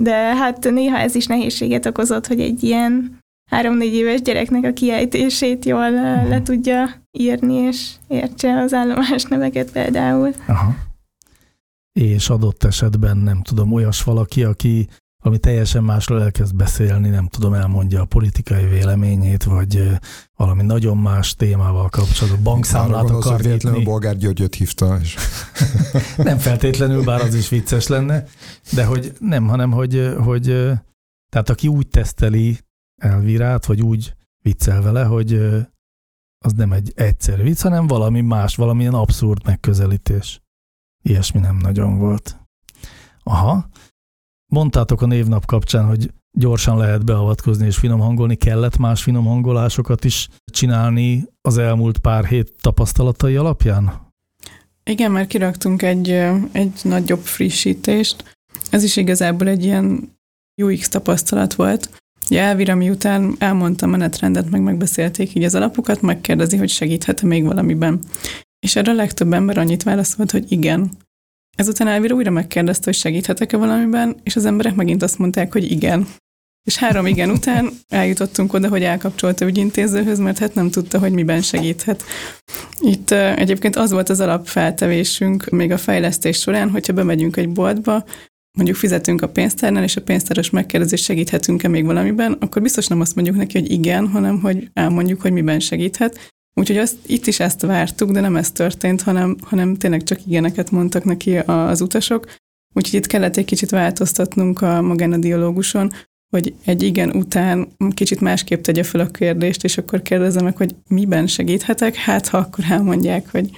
de 0.00 0.14
hát 0.14 0.70
néha 0.70 0.98
ez 0.98 1.14
is 1.14 1.26
nehézséget 1.26 1.86
okozott, 1.86 2.26
hogy 2.26 2.40
egy 2.40 2.62
ilyen 2.62 3.22
három-négy 3.50 3.94
éves 3.94 4.22
gyereknek 4.22 4.64
a 4.64 4.72
kiejtését 4.72 5.64
jól 5.64 5.92
uh-huh. 5.92 6.28
le 6.28 6.42
tudja 6.42 6.88
írni, 7.10 7.54
és 7.54 7.90
értse 8.08 8.58
az 8.58 8.72
állomás 8.72 9.22
neveket 9.24 9.70
például. 9.70 10.34
Aha. 10.46 10.74
És 11.92 12.30
adott 12.30 12.64
esetben 12.64 13.16
nem 13.16 13.42
tudom, 13.42 13.72
olyas 13.72 14.02
valaki, 14.02 14.44
aki 14.44 14.88
ami 15.26 15.38
teljesen 15.38 15.84
másról 15.84 16.22
elkezd 16.22 16.56
beszélni, 16.56 17.08
nem 17.08 17.28
tudom, 17.28 17.52
elmondja 17.52 18.00
a 18.00 18.04
politikai 18.04 18.66
véleményét, 18.66 19.44
vagy 19.44 19.90
valami 20.36 20.62
nagyon 20.62 20.96
más 20.96 21.34
témával 21.34 21.88
kapcsolatban, 21.88 22.42
bankszámlát 22.42 23.10
akar 23.10 23.40
nyitni. 23.40 23.82
Bolgár 23.82 24.16
Györgyöt 24.16 24.54
hívta. 24.54 24.98
És... 25.02 25.16
nem 26.16 26.38
feltétlenül, 26.38 27.04
bár 27.04 27.20
az 27.20 27.34
is 27.34 27.48
vicces 27.48 27.86
lenne, 27.86 28.24
de 28.72 28.84
hogy 28.84 29.12
nem, 29.18 29.46
hanem 29.46 29.70
hogy, 29.70 30.14
hogy 30.18 30.44
tehát 31.28 31.48
aki 31.48 31.68
úgy 31.68 31.88
teszteli 31.88 32.58
Elvirát, 32.96 33.66
vagy 33.66 33.82
úgy 33.82 34.14
viccel 34.38 34.82
vele, 34.82 35.04
hogy 35.04 35.34
az 36.38 36.52
nem 36.52 36.72
egy 36.72 36.92
egyszerű 36.94 37.42
vicc, 37.42 37.60
hanem 37.60 37.86
valami 37.86 38.20
más, 38.20 38.56
valamilyen 38.56 38.94
abszurd 38.94 39.44
megközelítés. 39.44 40.40
Ilyesmi 41.02 41.40
nem 41.40 41.56
nagyon 41.56 41.98
volt. 41.98 42.38
Aha, 43.22 43.68
Mondtátok 44.54 45.02
a 45.02 45.06
névnap 45.06 45.46
kapcsán, 45.46 45.86
hogy 45.86 46.10
gyorsan 46.38 46.78
lehet 46.78 47.04
beavatkozni 47.04 47.66
és 47.66 47.76
finom 47.76 48.00
hangolni, 48.00 48.34
kellett 48.34 48.76
más 48.76 49.02
finom 49.02 49.24
hangolásokat 49.24 50.04
is 50.04 50.28
csinálni 50.44 51.24
az 51.40 51.58
elmúlt 51.58 51.98
pár 51.98 52.24
hét 52.24 52.52
tapasztalatai 52.60 53.36
alapján? 53.36 54.12
Igen, 54.84 55.12
mert 55.12 55.28
kiraktunk 55.28 55.82
egy, 55.82 56.10
egy 56.52 56.80
nagyobb 56.82 57.20
frissítést. 57.20 58.36
Ez 58.70 58.82
is 58.82 58.96
igazából 58.96 59.48
egy 59.48 59.64
ilyen 59.64 60.16
UX 60.62 60.88
tapasztalat 60.88 61.54
volt. 61.54 62.02
Ugye 62.30 62.40
Elvira 62.40 62.74
miután 62.74 63.34
elmondta 63.38 63.86
a 63.86 63.88
menetrendet, 63.88 64.50
meg 64.50 64.62
megbeszélték 64.62 65.34
így 65.34 65.44
az 65.44 65.54
alapokat, 65.54 66.00
megkérdezi, 66.00 66.56
hogy 66.56 66.68
segíthet-e 66.68 67.26
még 67.26 67.44
valamiben. 67.44 68.00
És 68.66 68.76
erre 68.76 68.90
a 68.90 68.94
legtöbb 68.94 69.32
ember 69.32 69.58
annyit 69.58 69.82
válaszolt, 69.82 70.30
hogy 70.30 70.52
igen. 70.52 70.90
Ezután 71.56 71.88
Elvira 71.88 72.14
újra 72.14 72.30
megkérdezte, 72.30 72.84
hogy 72.84 72.94
segíthetek-e 72.94 73.56
valamiben, 73.56 74.16
és 74.22 74.36
az 74.36 74.44
emberek 74.44 74.74
megint 74.74 75.02
azt 75.02 75.18
mondták, 75.18 75.52
hogy 75.52 75.70
igen. 75.70 76.06
És 76.64 76.76
három 76.76 77.06
igen 77.06 77.30
után 77.30 77.70
eljutottunk 77.88 78.52
oda, 78.52 78.68
hogy 78.68 78.82
elkapcsolta 78.82 79.46
ügyintézőhöz, 79.46 80.18
mert 80.18 80.38
hát 80.38 80.54
nem 80.54 80.70
tudta, 80.70 80.98
hogy 80.98 81.12
miben 81.12 81.42
segíthet. 81.42 82.04
Itt 82.80 83.10
uh, 83.10 83.38
egyébként 83.38 83.76
az 83.76 83.90
volt 83.90 84.08
az 84.08 84.20
alapfeltevésünk 84.20 85.48
még 85.48 85.70
a 85.70 85.78
fejlesztés 85.78 86.38
során, 86.38 86.70
hogyha 86.70 86.92
bemegyünk 86.92 87.36
egy 87.36 87.48
boltba, 87.48 88.04
mondjuk 88.56 88.76
fizetünk 88.76 89.22
a 89.22 89.28
pénztárnál, 89.28 89.82
és 89.82 89.96
a 89.96 90.02
pénztáros 90.02 90.50
megkérdezi, 90.50 90.96
segíthetünk-e 90.96 91.68
még 91.68 91.84
valamiben, 91.84 92.32
akkor 92.32 92.62
biztos 92.62 92.86
nem 92.86 93.00
azt 93.00 93.14
mondjuk 93.14 93.36
neki, 93.36 93.58
hogy 93.58 93.70
igen, 93.70 94.08
hanem 94.08 94.40
hogy 94.40 94.70
elmondjuk, 94.72 95.20
hogy 95.20 95.32
miben 95.32 95.60
segíthet, 95.60 96.32
Úgyhogy 96.56 96.76
azt, 96.76 96.96
itt 97.06 97.26
is 97.26 97.40
ezt 97.40 97.60
vártuk, 97.60 98.10
de 98.10 98.20
nem 98.20 98.36
ez 98.36 98.50
történt, 98.50 99.02
hanem, 99.02 99.36
hanem 99.42 99.76
tényleg 99.76 100.02
csak 100.02 100.26
igeneket 100.26 100.70
mondtak 100.70 101.04
neki 101.04 101.36
az 101.38 101.80
utasok. 101.80 102.26
Úgyhogy 102.74 102.98
itt 102.98 103.06
kellett 103.06 103.36
egy 103.36 103.44
kicsit 103.44 103.70
változtatnunk 103.70 104.60
a 104.60 104.82
magán 104.82 105.12
a 105.12 105.16
dialóguson, 105.16 105.92
hogy 106.30 106.54
egy 106.64 106.82
igen 106.82 107.16
után 107.16 107.68
kicsit 107.94 108.20
másképp 108.20 108.62
tegye 108.62 108.82
fel 108.82 109.00
a 109.00 109.10
kérdést, 109.10 109.64
és 109.64 109.78
akkor 109.78 110.02
kérdezze 110.02 110.42
meg, 110.42 110.56
hogy 110.56 110.74
miben 110.88 111.26
segíthetek, 111.26 111.94
hát 111.94 112.28
ha 112.28 112.38
akkor 112.38 112.64
elmondják, 112.68 113.30
hogy 113.30 113.50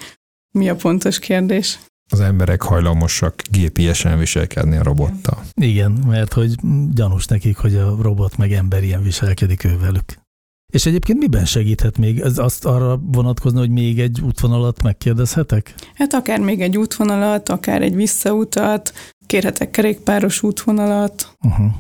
mi 0.51 0.69
a 0.69 0.77
pontos 0.77 1.19
kérdés. 1.19 1.79
Az 2.11 2.21
emberek 2.21 2.63
hajlamosak 2.63 3.43
gépiesen 3.51 4.19
viselkedni 4.19 4.77
a 4.77 4.83
robottal. 4.83 5.43
Igen, 5.55 5.91
mert 5.91 6.33
hogy 6.33 6.55
gyanús 6.93 7.27
nekik, 7.27 7.57
hogy 7.57 7.75
a 7.75 7.97
robot 8.03 8.37
meg 8.37 8.53
ember 8.53 8.83
ilyen 8.83 9.03
viselkedik 9.03 9.65
ővelük. 9.65 10.25
És 10.73 10.87
egyébként 10.87 11.19
miben 11.19 11.45
segíthet 11.45 11.99
még? 11.99 12.21
Ez 12.21 12.39
azt 12.39 12.65
arra 12.65 13.01
vonatkozna, 13.03 13.59
hogy 13.59 13.71
még 13.71 14.01
egy 14.01 14.21
útvonalat 14.21 14.83
megkérdezhetek? 14.83 15.75
Hát 15.95 16.15
akár 16.15 16.41
még 16.41 16.61
egy 16.61 16.77
útvonalat, 16.77 17.49
akár 17.49 17.83
egy 17.83 17.95
visszautat, 17.95 18.93
kérhetek 19.27 19.71
kerékpáros 19.71 20.43
útvonalat. 20.43 21.37
Uh-huh. 21.43 21.73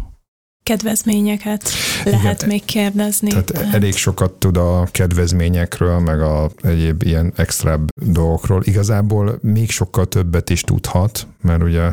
Kedvezményeket 0.67 1.69
lehet 2.05 2.37
Igen, 2.37 2.49
még 2.49 2.65
kérdezni. 2.65 3.29
Tehát, 3.29 3.45
tehát 3.45 3.75
elég 3.75 3.95
sokat 3.95 4.33
tud 4.33 4.57
a 4.57 4.89
kedvezményekről, 4.91 5.99
meg 5.99 6.21
a 6.21 6.51
egyéb 6.63 7.03
ilyen 7.03 7.33
extra 7.37 7.81
dolgokról. 8.03 8.63
Igazából 8.65 9.39
még 9.43 9.71
sokkal 9.71 10.07
többet 10.07 10.51
is 10.51 10.61
tudhat, 10.61 11.27
mert 11.43 11.63
ugye 11.63 11.93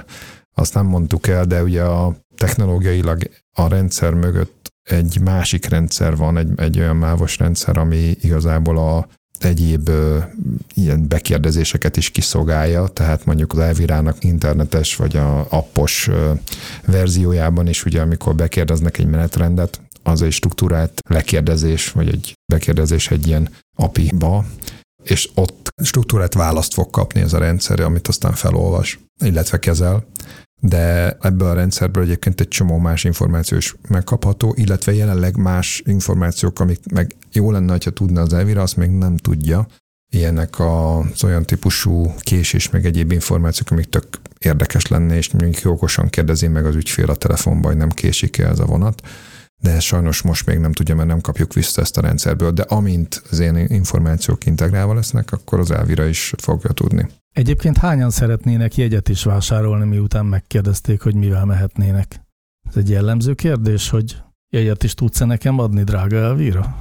azt 0.54 0.74
nem 0.74 0.86
mondtuk 0.86 1.28
el, 1.28 1.46
de 1.46 1.64
ugye 1.64 1.84
a 1.84 2.16
technológiailag 2.36 3.30
a 3.54 3.68
rendszer 3.68 4.14
mögött 4.14 4.72
egy 4.84 5.20
másik 5.24 5.66
rendszer 5.66 6.16
van, 6.16 6.38
egy, 6.38 6.50
egy 6.56 6.80
olyan 6.80 6.96
mávos 6.96 7.38
rendszer, 7.38 7.78
ami 7.78 8.16
igazából 8.22 8.78
a 8.78 9.08
egyéb 9.40 9.90
ö, 9.90 10.18
ilyen 10.74 11.08
bekérdezéseket 11.08 11.98
is 11.98 12.10
kiszolgálja, 12.10 12.88
tehát 12.88 13.26
mondjuk 13.26 13.54
az 13.54 13.60
Elvirának 13.60 14.24
internetes 14.24 14.96
vagy 14.96 15.18
a 15.18 15.46
appos 15.50 16.08
ö, 16.08 16.32
verziójában 16.86 17.68
is, 17.68 17.86
ugye 17.86 18.02
amikor 18.02 18.36
bekérdeznek 18.36 18.98
egy 18.98 19.08
menetrendet, 19.08 19.82
az 20.04 20.22
egy 20.22 20.32
struktúrált 20.32 21.02
lekérdezés, 21.10 21.92
vagy 21.92 22.08
egy 22.08 22.34
bekérdezés 22.54 23.12
egy 23.12 23.28
ilyen 23.28 23.50
API-ba, 23.76 24.46
és 25.04 25.30
ott 25.34 25.70
struktúrát 25.84 26.34
választ 26.34 26.74
fog 26.74 26.90
kapni 26.90 27.22
ez 27.22 27.34
a 27.34 27.38
rendszer, 27.38 27.80
amit 27.80 28.08
aztán 28.08 28.34
felolvas, 28.34 29.00
illetve 29.24 29.60
kezel 29.60 30.06
de 30.66 31.18
ebből 31.22 31.48
a 31.48 31.54
rendszerből 31.54 32.04
egyébként 32.04 32.40
egy 32.40 32.48
csomó 32.48 32.78
más 32.78 33.04
információ 33.04 33.58
is 33.58 33.76
megkapható, 33.88 34.54
illetve 34.58 34.94
jelenleg 34.94 35.38
más 35.38 35.82
információk, 35.86 36.60
amik 36.60 36.92
meg 36.92 37.16
jó 37.32 37.52
lenne, 37.52 37.72
ha 37.72 37.92
tudna 37.92 38.22
az 38.22 38.34
Elvira, 38.34 38.62
azt 38.62 38.78
még 38.78 38.90
nem 38.90 39.18
tudja. 39.18 39.68
Ilyenek 40.10 40.60
az 40.60 41.24
olyan 41.24 41.44
típusú 41.44 42.14
késés, 42.20 42.70
meg 42.70 42.86
egyéb 42.86 43.12
információk, 43.12 43.72
amik 43.72 43.90
tök 43.90 44.06
érdekes 44.40 44.88
lenne, 44.88 45.16
és 45.16 45.32
mondjuk 45.32 45.74
okosan 45.74 46.10
kérdezi 46.10 46.48
meg 46.48 46.66
az 46.66 46.76
ügyfél 46.76 47.10
a 47.10 47.16
telefonban, 47.16 47.72
hogy 47.72 47.80
nem 47.80 47.90
késik-e 47.90 48.48
ez 48.48 48.60
a 48.60 48.66
vonat 48.66 49.02
de 49.62 49.80
sajnos 49.80 50.22
most 50.22 50.46
még 50.46 50.58
nem 50.58 50.72
tudja, 50.72 50.96
mert 50.96 51.08
nem 51.08 51.22
kapjuk 51.22 51.54
vissza 51.54 51.82
ezt 51.82 51.98
a 51.98 52.02
rendszerből, 52.02 52.52
de 52.52 52.62
amint 52.62 53.24
az 53.30 53.40
én 53.40 53.56
információk 53.56 54.46
integrálva 54.46 54.94
lesznek, 54.94 55.32
akkor 55.32 55.60
az 55.60 55.72
Elvira 55.72 56.06
is 56.06 56.34
fogja 56.38 56.72
tudni. 56.72 57.08
Egyébként 57.34 57.78
hányan 57.78 58.10
szeretnének 58.10 58.76
jegyet 58.76 59.10
is 59.10 59.24
vásárolni, 59.24 59.86
miután 59.86 60.26
megkérdezték, 60.26 61.02
hogy 61.02 61.16
mivel 61.16 61.46
mehetnének? 61.46 62.22
Ez 62.70 62.76
egy 62.76 62.90
jellemző 62.90 63.34
kérdés, 63.34 63.90
hogy 63.90 64.18
jegyet 64.50 64.84
is 64.84 64.94
tudsz-e 64.94 65.26
nekem 65.26 65.60
adni, 65.60 65.84
drága 65.84 66.18
Elvira? 66.18 66.76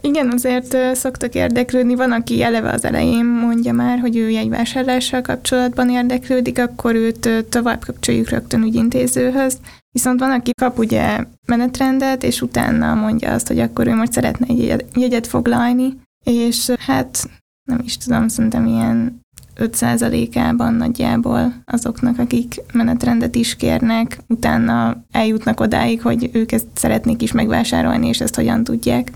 Igen, 0.00 0.30
azért 0.32 0.96
szoktak 0.96 1.34
érdeklődni. 1.34 1.94
Van, 1.94 2.12
aki 2.12 2.42
eleve 2.42 2.70
az 2.70 2.84
elején 2.84 3.24
mondja 3.24 3.72
már, 3.72 3.98
hogy 3.98 4.16
ő 4.16 4.30
jegyvásárlással 4.30 5.20
kapcsolatban 5.20 5.90
érdeklődik, 5.90 6.58
akkor 6.58 6.94
őt 6.94 7.46
tovább 7.48 7.84
kapcsoljuk 7.84 8.28
rögtön 8.28 8.62
ügyintézőhöz. 8.62 9.58
Viszont 9.90 10.20
van, 10.20 10.30
aki 10.30 10.50
kap 10.60 10.78
ugye 10.78 11.24
menetrendet, 11.46 12.22
és 12.22 12.42
utána 12.42 12.94
mondja 12.94 13.32
azt, 13.32 13.46
hogy 13.46 13.58
akkor 13.58 13.86
ő 13.86 13.94
most 13.94 14.12
szeretne 14.12 14.46
egy 14.46 14.84
jegyet 14.94 15.26
foglalni, 15.26 16.00
és 16.24 16.70
hát 16.78 17.28
nem 17.70 17.80
is 17.84 17.96
tudom, 17.96 18.28
szerintem 18.28 18.66
ilyen 18.66 19.22
5%-ában 19.56 20.74
nagyjából 20.74 21.62
azoknak, 21.64 22.18
akik 22.18 22.62
menetrendet 22.72 23.34
is 23.34 23.56
kérnek, 23.56 24.18
utána 24.28 25.04
eljutnak 25.10 25.60
odáig, 25.60 26.02
hogy 26.02 26.30
ők 26.32 26.52
ezt 26.52 26.66
szeretnék 26.74 27.22
is 27.22 27.32
megvásárolni, 27.32 28.06
és 28.08 28.20
ezt 28.20 28.34
hogyan 28.34 28.64
tudják. 28.64 29.12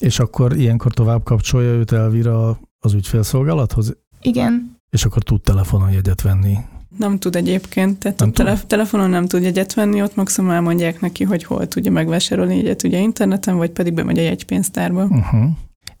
És 0.00 0.18
akkor 0.18 0.56
ilyenkor 0.56 0.92
tovább 0.92 1.24
kapcsolja 1.24 1.70
őt 1.70 1.92
Elvira 1.92 2.60
az 2.78 2.92
ügyfélszolgálathoz? 2.92 3.96
Igen. 4.22 4.76
És 4.90 5.04
akkor 5.04 5.22
tud 5.22 5.42
telefonon 5.42 5.90
jegyet 5.90 6.22
venni? 6.22 6.56
Nem 6.96 7.18
tud 7.18 7.36
egyébként, 7.36 7.98
tehát 7.98 8.18
nem 8.18 8.32
tud? 8.32 8.66
telefonon 8.66 9.10
nem 9.10 9.26
tud 9.26 9.42
jegyet 9.42 9.74
venni, 9.74 10.02
ott 10.02 10.14
maximum 10.14 10.50
elmondják 10.50 11.00
neki, 11.00 11.24
hogy 11.24 11.44
hol 11.44 11.68
tudja 11.68 11.90
megvásárolni 11.90 12.56
jegyet 12.56 12.82
ugye 12.82 12.98
interneten, 12.98 13.56
vagy 13.56 13.70
pedig 13.70 13.92
bemegy 13.94 14.18
egy 14.18 14.24
jegypénztárba. 14.24 15.04
Uh-huh. 15.04 15.50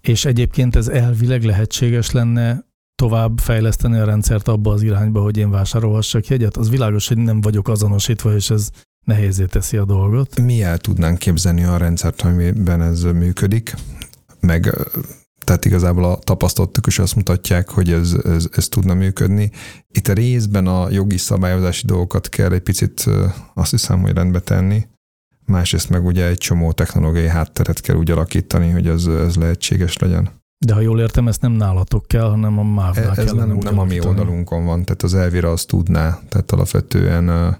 És 0.00 0.24
egyébként 0.24 0.76
ez 0.76 0.88
elvileg 0.88 1.44
lehetséges 1.44 2.10
lenne 2.10 2.66
tovább 2.98 3.38
fejleszteni 3.38 3.98
a 3.98 4.04
rendszert 4.04 4.48
abba 4.48 4.72
az 4.72 4.82
irányba, 4.82 5.20
hogy 5.20 5.36
én 5.36 5.50
vásárolhassak 5.50 6.26
jegyet? 6.26 6.56
Az 6.56 6.70
világos, 6.70 7.08
hogy 7.08 7.16
nem 7.16 7.40
vagyok 7.40 7.68
azonosítva, 7.68 8.34
és 8.34 8.50
ez 8.50 8.70
nehézé 9.06 9.44
teszi 9.44 9.76
a 9.76 9.84
dolgot. 9.84 10.40
Mi 10.40 10.62
el 10.62 10.78
tudnánk 10.78 11.18
képzelni 11.18 11.64
a 11.64 11.76
rendszert, 11.76 12.20
amiben 12.20 12.82
ez 12.82 13.02
működik, 13.02 13.74
meg 14.40 14.74
tehát 15.44 15.64
igazából 15.64 16.04
a 16.04 16.18
tapasztalatok 16.18 16.86
is 16.86 16.98
azt 16.98 17.14
mutatják, 17.14 17.68
hogy 17.68 17.92
ez, 17.92 18.16
ez, 18.24 18.48
ez 18.52 18.68
tudna 18.68 18.94
működni. 18.94 19.50
Itt 19.88 20.08
a 20.08 20.12
részben 20.12 20.66
a 20.66 20.90
jogi 20.90 21.16
szabályozási 21.16 21.86
dolgokat 21.86 22.28
kell 22.28 22.52
egy 22.52 22.60
picit 22.60 23.04
azt 23.54 23.70
hiszem, 23.70 24.00
hogy 24.00 24.12
rendbe 24.12 24.40
tenni. 24.40 24.86
Másrészt 25.44 25.88
meg 25.88 26.04
ugye 26.04 26.26
egy 26.26 26.38
csomó 26.38 26.72
technológiai 26.72 27.28
hátteret 27.28 27.80
kell 27.80 27.96
úgy 27.96 28.10
alakítani, 28.10 28.70
hogy 28.70 28.86
ez, 28.86 29.06
ez 29.06 29.36
lehetséges 29.36 29.96
legyen. 29.96 30.30
De 30.66 30.74
ha 30.74 30.80
jól 30.80 31.00
értem, 31.00 31.28
ezt 31.28 31.40
nem 31.40 31.52
nálatok 31.52 32.06
kell, 32.06 32.28
hanem 32.28 32.58
a 32.58 32.62
mávnál 32.62 33.14
Ez 33.14 33.32
nem, 33.32 33.56
nem 33.56 33.78
a 33.78 33.84
mi 33.84 34.00
oldalunkon 34.06 34.64
van, 34.64 34.84
tehát 34.84 35.02
az 35.02 35.14
elvira 35.14 35.50
azt 35.50 35.66
tudná, 35.66 36.18
tehát 36.28 36.52
alapvetően 36.52 37.56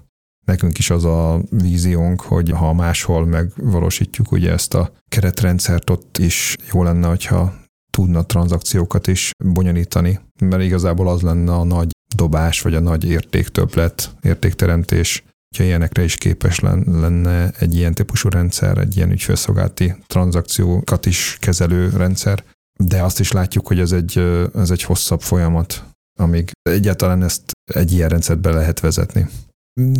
nekünk 0.46 0.78
is 0.78 0.90
az 0.90 1.04
a 1.04 1.40
víziónk, 1.50 2.20
hogy 2.20 2.50
ha 2.50 2.72
máshol 2.72 3.26
megvalósítjuk 3.26 4.32
ugye 4.32 4.52
ezt 4.52 4.74
a 4.74 4.92
keretrendszert, 5.08 5.90
ott 5.90 6.18
is 6.18 6.56
jó 6.72 6.82
lenne, 6.82 7.08
hogyha 7.08 7.54
tudna 7.90 8.26
tranzakciókat 8.26 9.06
is 9.06 9.30
bonyolítani, 9.44 10.20
mert 10.40 10.62
igazából 10.62 11.08
az 11.08 11.20
lenne 11.20 11.52
a 11.52 11.64
nagy 11.64 11.90
dobás, 12.14 12.60
vagy 12.60 12.74
a 12.74 12.80
nagy 12.80 13.04
értéktöblet, 13.04 14.10
értékteremtés, 14.22 15.22
hogyha 15.48 15.64
ilyenekre 15.64 16.04
is 16.04 16.16
képes 16.16 16.60
lenne 16.60 17.50
egy 17.58 17.74
ilyen 17.74 17.94
típusú 17.94 18.28
rendszer, 18.28 18.78
egy 18.78 18.96
ilyen 18.96 19.10
ügyfélszolgálati 19.10 19.94
tranzakciókat 20.06 21.06
is 21.06 21.36
kezelő 21.40 21.88
rendszer, 21.88 22.44
de 22.84 23.02
azt 23.02 23.20
is 23.20 23.32
látjuk, 23.32 23.66
hogy 23.66 23.80
ez 23.80 23.92
egy, 23.92 24.18
ez 24.54 24.70
egy 24.70 24.82
hosszabb 24.82 25.20
folyamat, 25.20 25.84
amíg 26.20 26.50
egyáltalán 26.62 27.22
ezt 27.22 27.42
egy 27.72 27.92
ilyen 27.92 28.08
rendszert 28.08 28.40
be 28.40 28.50
lehet 28.50 28.80
vezetni. 28.80 29.28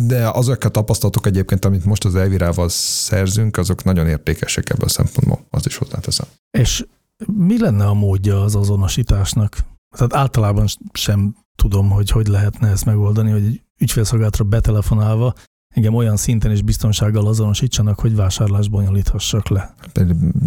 De 0.07 0.29
azok 0.29 0.63
a 0.63 0.69
tapasztalatok 0.69 1.25
egyébként, 1.25 1.65
amit 1.65 1.85
most 1.85 2.05
az 2.05 2.15
Elvirával 2.15 2.69
szerzünk, 2.69 3.57
azok 3.57 3.83
nagyon 3.83 4.07
értékesek 4.07 4.69
ebből 4.69 4.85
a 4.85 4.89
szempontból, 4.89 5.45
az 5.49 5.65
is 5.65 5.75
hozzáteszem. 5.75 6.27
És 6.57 6.85
mi 7.25 7.59
lenne 7.59 7.85
a 7.85 7.93
módja 7.93 8.41
az 8.43 8.55
azonosításnak? 8.55 9.57
Tehát 9.97 10.13
általában 10.13 10.67
sem 10.93 11.35
tudom, 11.55 11.89
hogy 11.89 12.09
hogy 12.09 12.27
lehetne 12.27 12.69
ezt 12.69 12.85
megoldani, 12.85 13.31
hogy 13.31 13.45
egy 13.45 13.61
ügyfélszolgálatra 13.77 14.43
betelefonálva 14.43 15.33
engem 15.75 15.95
olyan 15.95 16.17
szinten 16.17 16.51
és 16.51 16.61
biztonsággal 16.61 17.27
azonosítsanak, 17.27 17.99
hogy 17.99 18.15
vásárlást 18.15 18.71
bonyolíthassak 18.71 19.47
le. 19.47 19.75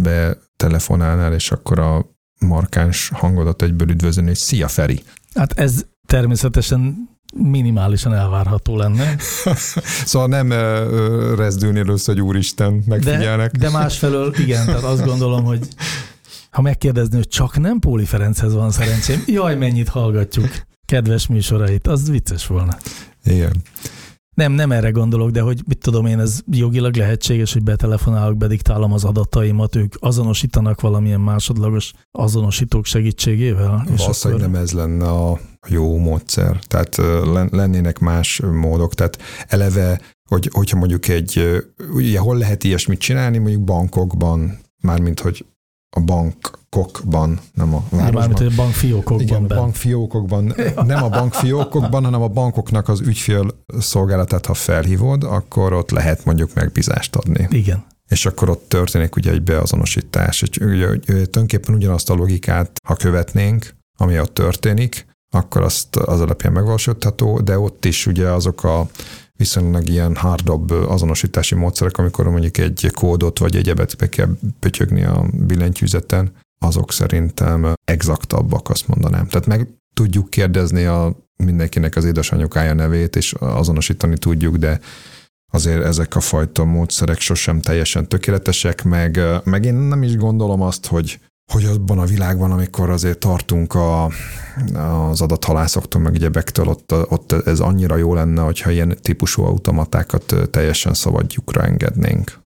Betelefonálnál, 0.03 1.33
és 1.33 1.51
akkor 1.51 1.79
a 1.79 2.07
markáns 2.43 3.11
hangodat 3.15 3.63
egyből 3.63 3.91
üdvözölni, 3.91 4.29
hogy 4.29 4.39
szia 4.39 4.69
Feri. 4.69 5.03
Hát 5.35 5.53
ez 5.53 5.85
természetesen 6.07 7.11
minimálisan 7.35 8.15
elvárható 8.15 8.77
lenne. 8.77 9.17
szóval 10.05 10.29
nem 10.29 10.51
uh, 10.51 11.37
rezdülni 11.37 11.79
először, 11.79 12.15
hogy 12.15 12.25
úristen, 12.25 12.83
megfigyelnek. 12.87 13.51
De, 13.51 13.59
de 13.59 13.71
másfelől 13.71 14.35
igen, 14.39 14.67
tehát 14.67 14.83
azt 14.83 15.05
gondolom, 15.05 15.45
hogy 15.45 15.69
ha 16.51 16.63
megkérdezni, 16.63 17.17
hogy 17.17 17.29
csak 17.29 17.59
nem 17.59 17.79
Póli 17.79 18.05
Ferenchez 18.05 18.55
van 18.55 18.71
szerencsém, 18.71 19.23
jaj, 19.27 19.57
mennyit 19.57 19.89
hallgatjuk 19.89 20.51
kedves 20.87 21.27
műsorait, 21.27 21.87
az 21.87 22.11
vicces 22.11 22.47
volna. 22.47 22.77
Igen. 23.25 23.53
Nem, 24.35 24.53
nem 24.53 24.73
erre 24.73 24.91
gondolok, 24.91 25.31
de 25.31 25.41
hogy 25.41 25.63
mit 25.67 25.79
tudom 25.79 26.07
én, 26.07 26.19
ez 26.19 26.41
jogilag 26.51 26.97
lehetséges, 26.97 27.53
hogy 27.53 27.63
betelefonálok, 27.63 28.37
bediktálom 28.37 28.93
az 28.93 29.05
adataimat, 29.05 29.77
ők 29.77 29.95
azonosítanak 29.99 30.81
valamilyen 30.81 31.21
másodlagos 31.21 31.93
azonosítók 32.11 32.85
segítségével? 32.85 33.85
Valószínűleg 33.97 34.43
akkor... 34.43 34.53
nem 34.53 34.63
ez 34.63 34.73
lenne 34.73 35.09
a 35.09 35.41
jó 35.69 35.99
módszer. 35.99 36.61
Tehát 36.67 36.97
lennének 37.51 37.99
más 37.99 38.41
módok. 38.41 38.95
Tehát 38.95 39.19
eleve, 39.47 40.01
hogy, 40.29 40.49
hogyha 40.53 40.79
mondjuk 40.79 41.09
egy, 41.09 41.63
ugye 41.95 42.19
hol 42.19 42.37
lehet 42.37 42.65
ilyesmit 42.65 43.01
csinálni, 43.01 43.39
mondjuk 43.39 43.63
bankokban, 43.63 44.59
mármint 44.83 45.21
hogy 45.21 45.45
a 45.97 46.01
bankokban, 46.77 47.41
nem 47.55 47.75
a 47.75 47.85
városban. 47.91 48.15
Mármint, 48.15 48.39
hogy 48.39 48.55
bankfiókokban. 48.55 49.21
Igen, 49.21 49.45
a 49.45 49.55
bankfiókokban. 49.55 50.55
Nem 50.87 51.03
a 51.03 51.09
bankfiókokban, 51.09 52.05
hanem 52.05 52.23
a 52.23 52.29
bankoknak 52.29 52.89
az 52.89 53.01
ügyfél 53.01 53.47
szolgálatát, 53.79 54.47
ha 54.47 54.55
felhívod, 54.55 55.25
akkor 55.25 55.73
ott 55.73 55.91
lehet 55.91 56.25
mondjuk 56.25 56.55
megbízást 56.55 57.17
adni. 57.17 57.47
Igen. 57.51 57.85
És 58.09 58.27
akkor 58.27 58.49
ott 58.49 58.69
történik 58.69 59.17
ugye 59.17 59.31
egy 59.31 59.43
beazonosítás. 59.43 60.43
Ugye, 60.43 60.89
ugye, 60.89 60.97
tulajdonképpen 60.99 61.75
ugyanazt 61.75 62.11
a 62.11 62.15
logikát, 62.15 62.71
ha 62.89 62.95
követnénk, 62.95 63.75
ami 63.99 64.21
ott 64.21 64.35
történik, 64.35 65.07
akkor 65.35 65.63
azt 65.63 65.97
az 65.97 66.21
alapján 66.21 66.53
megvalósítható, 66.53 67.41
de 67.41 67.59
ott 67.59 67.85
is 67.85 68.07
ugye 68.07 68.29
azok 68.29 68.65
a 68.65 68.89
viszonylag 69.37 69.89
ilyen 69.89 70.17
hardabb 70.17 70.71
azonosítási 70.71 71.55
módszerek, 71.55 71.99
amikor 71.99 72.31
mondjuk 72.31 72.59
egy 72.59 72.91
kódot 72.95 73.39
vagy 73.39 73.57
egyebet 73.57 73.97
be 73.97 74.09
kell 74.09 74.29
pötyögni 74.61 75.05
a 75.05 75.27
billentyűzeten, 75.33 76.33
azok 76.63 76.93
szerintem 76.93 77.75
exaktabbak, 77.85 78.71
azt 78.71 78.89
mondanám. 78.89 79.27
Tehát 79.27 79.47
meg 79.47 79.69
tudjuk 79.95 80.31
kérdezni 80.31 80.85
a 80.85 81.17
mindenkinek 81.37 81.97
az 81.97 82.05
édesanyukája 82.05 82.75
nevét, 82.75 83.17
és 83.17 83.35
azonosítani 83.39 84.19
tudjuk, 84.19 84.57
de 84.57 84.81
azért 85.53 85.85
ezek 85.85 86.17
a 86.17 86.21
fajta 86.21 86.65
módszerek 86.65 87.21
sosem 87.21 87.61
teljesen 87.61 88.09
tökéletesek, 88.09 88.83
meg, 88.83 89.21
meg 89.45 89.65
én 89.65 89.75
nem 89.75 90.03
is 90.03 90.17
gondolom 90.17 90.63
azt, 90.63 90.87
hogy 90.87 91.21
hogy 91.53 91.65
abban 91.65 91.99
a 91.99 92.05
világban, 92.05 92.51
amikor 92.51 92.91
azért 92.91 93.19
tartunk 93.19 93.75
a, 93.75 94.05
az 95.09 95.21
adathalászoktól, 95.21 96.01
meg 96.01 96.17
gyebektől, 96.17 96.67
ott, 96.67 96.93
ott 96.93 97.33
ez 97.33 97.61
annyira 97.61 97.97
jó 97.97 98.15
lenne, 98.15 98.43
hogyha 98.43 98.71
ilyen 98.71 98.97
típusú 99.03 99.43
automatákat 99.43 100.35
teljesen 100.51 100.95
szabadjukra 100.95 101.63
engednénk. 101.63 102.42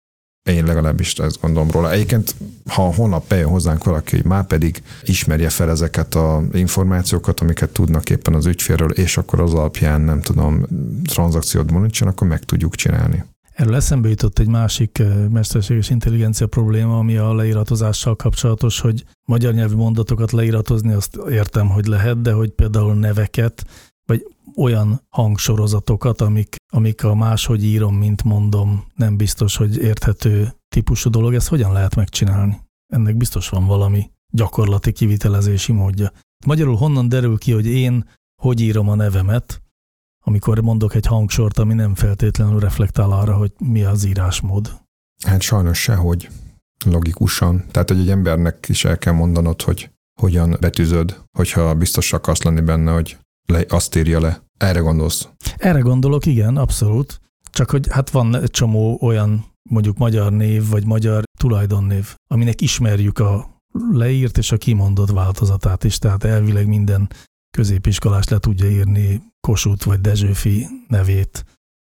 Én 0.47 0.65
legalábbis 0.65 1.13
ezt 1.13 1.41
gondolom 1.41 1.71
róla. 1.71 1.93
Egyébként, 1.93 2.35
ha 2.67 2.95
holnap 2.95 3.29
bejön 3.29 3.49
hozzánk 3.49 3.85
valaki, 3.85 4.17
hogy 4.17 4.25
már 4.25 4.47
pedig 4.47 4.83
ismerje 5.03 5.49
fel 5.49 5.71
ezeket 5.71 6.15
az 6.15 6.43
információkat, 6.53 7.41
amiket 7.41 7.71
tudnak 7.71 8.11
éppen 8.11 8.35
az 8.35 8.47
ügyfélről, 8.47 8.91
és 8.91 9.17
akkor 9.17 9.41
az 9.41 9.55
alapján, 9.55 10.01
nem 10.01 10.21
tudom, 10.21 10.67
tranzakciót 11.05 11.71
monítson, 11.71 12.09
akkor 12.09 12.29
meg 12.29 12.45
tudjuk 12.45 12.75
csinálni. 12.75 13.25
Erről 13.53 13.75
eszembe 13.75 14.09
jutott 14.09 14.39
egy 14.39 14.49
másik 14.49 14.99
eh, 14.99 15.29
mesterséges 15.31 15.91
intelligencia 15.91 16.47
probléma, 16.47 16.99
ami 16.99 17.17
a 17.17 17.35
leíratozással 17.35 18.17
kapcsolatos, 18.17 18.81
hogy 18.81 19.05
magyar 19.25 19.53
nyelvű 19.53 19.75
mondatokat 19.75 20.33
leíratozni 20.33 20.93
azt 20.93 21.19
értem, 21.31 21.69
hogy 21.69 21.87
lehet, 21.87 22.21
de 22.21 22.33
hogy 22.33 22.51
például 22.51 22.95
neveket, 22.95 23.65
vagy 24.07 24.27
olyan 24.57 25.01
hangsorozatokat, 25.09 26.21
amik, 26.21 26.57
amik 26.73 27.05
a 27.05 27.15
máshogy 27.15 27.65
írom, 27.65 27.95
mint 27.95 28.25
mondom, 28.25 28.85
nem 28.95 29.17
biztos, 29.17 29.57
hogy 29.57 29.77
érthető 29.77 30.55
típusú 30.69 31.11
dolog, 31.11 31.35
ezt 31.35 31.49
hogyan 31.49 31.73
lehet 31.73 31.95
megcsinálni? 31.95 32.61
Ennek 32.87 33.17
biztos 33.17 33.49
van 33.49 33.67
valami 33.67 34.11
gyakorlati 34.33 34.93
kivitelezési 34.93 35.73
módja. 35.73 36.13
Magyarul 36.47 36.77
honnan 36.77 37.09
derül 37.09 37.39
ki, 37.39 37.53
hogy 37.53 37.67
én 37.67 38.09
hogy 38.43 38.61
írom 38.61 38.89
a 38.89 38.95
nevemet, 38.95 39.63
amikor 40.25 40.61
mondok 40.61 40.95
egy 40.95 41.07
hangsort, 41.07 41.59
ami 41.59 41.75
nem 41.75 41.95
feltétlenül 41.95 42.61
reflektál 42.61 43.13
arra, 43.13 43.37
hogy 43.37 43.53
mi 43.59 43.83
az 43.83 44.05
írásmód? 44.05 44.81
Hát 45.25 45.41
sajnos 45.43 45.79
sehogy 45.79 46.29
logikusan. 46.85 47.65
Tehát, 47.71 47.89
hogy 47.89 47.99
egy 47.99 48.11
embernek 48.11 48.69
is 48.69 48.85
el 48.85 48.99
kell 48.99 49.13
mondanod, 49.13 49.63
hogy 49.63 49.91
hogyan 50.21 50.57
betűzöd, 50.61 51.23
hogyha 51.39 51.75
biztos 51.75 52.13
akarsz 52.13 52.43
lenni 52.43 52.61
benne, 52.61 52.93
hogy 52.93 53.19
le, 53.47 53.65
azt 53.69 53.97
írja 53.97 54.21
le. 54.21 54.43
Erre 54.59 54.81
gondolsz? 54.81 55.29
Erre 55.57 55.81
gondolok, 55.81 56.27
igen, 56.27 56.57
abszolút. 56.57 57.21
Csak 57.51 57.71
hogy 57.71 57.87
hát 57.91 58.11
van 58.11 58.37
egy 58.37 58.51
csomó 58.51 58.99
olyan 59.01 59.45
mondjuk 59.71 59.99
magyar 59.99 60.33
név, 60.33 60.69
vagy 60.69 60.87
magyar 60.87 61.23
tulajdonnév, 61.39 62.15
aminek 62.29 62.61
ismerjük 62.61 63.19
a 63.19 63.61
leírt 63.91 64.39
és 64.39 64.53
a 64.53 64.57
kimondott 64.57 65.11
változatát 65.11 65.85
is, 65.85 65.99
tehát 65.99 66.25
elvileg 66.25 66.67
minden 66.67 67.09
középiskolás 67.57 68.29
le 68.29 68.39
tudja 68.39 68.71
írni 68.71 69.23
Kossuth 69.41 69.87
vagy 69.87 70.01
Dezsőfi 70.01 70.67
nevét, 70.89 71.45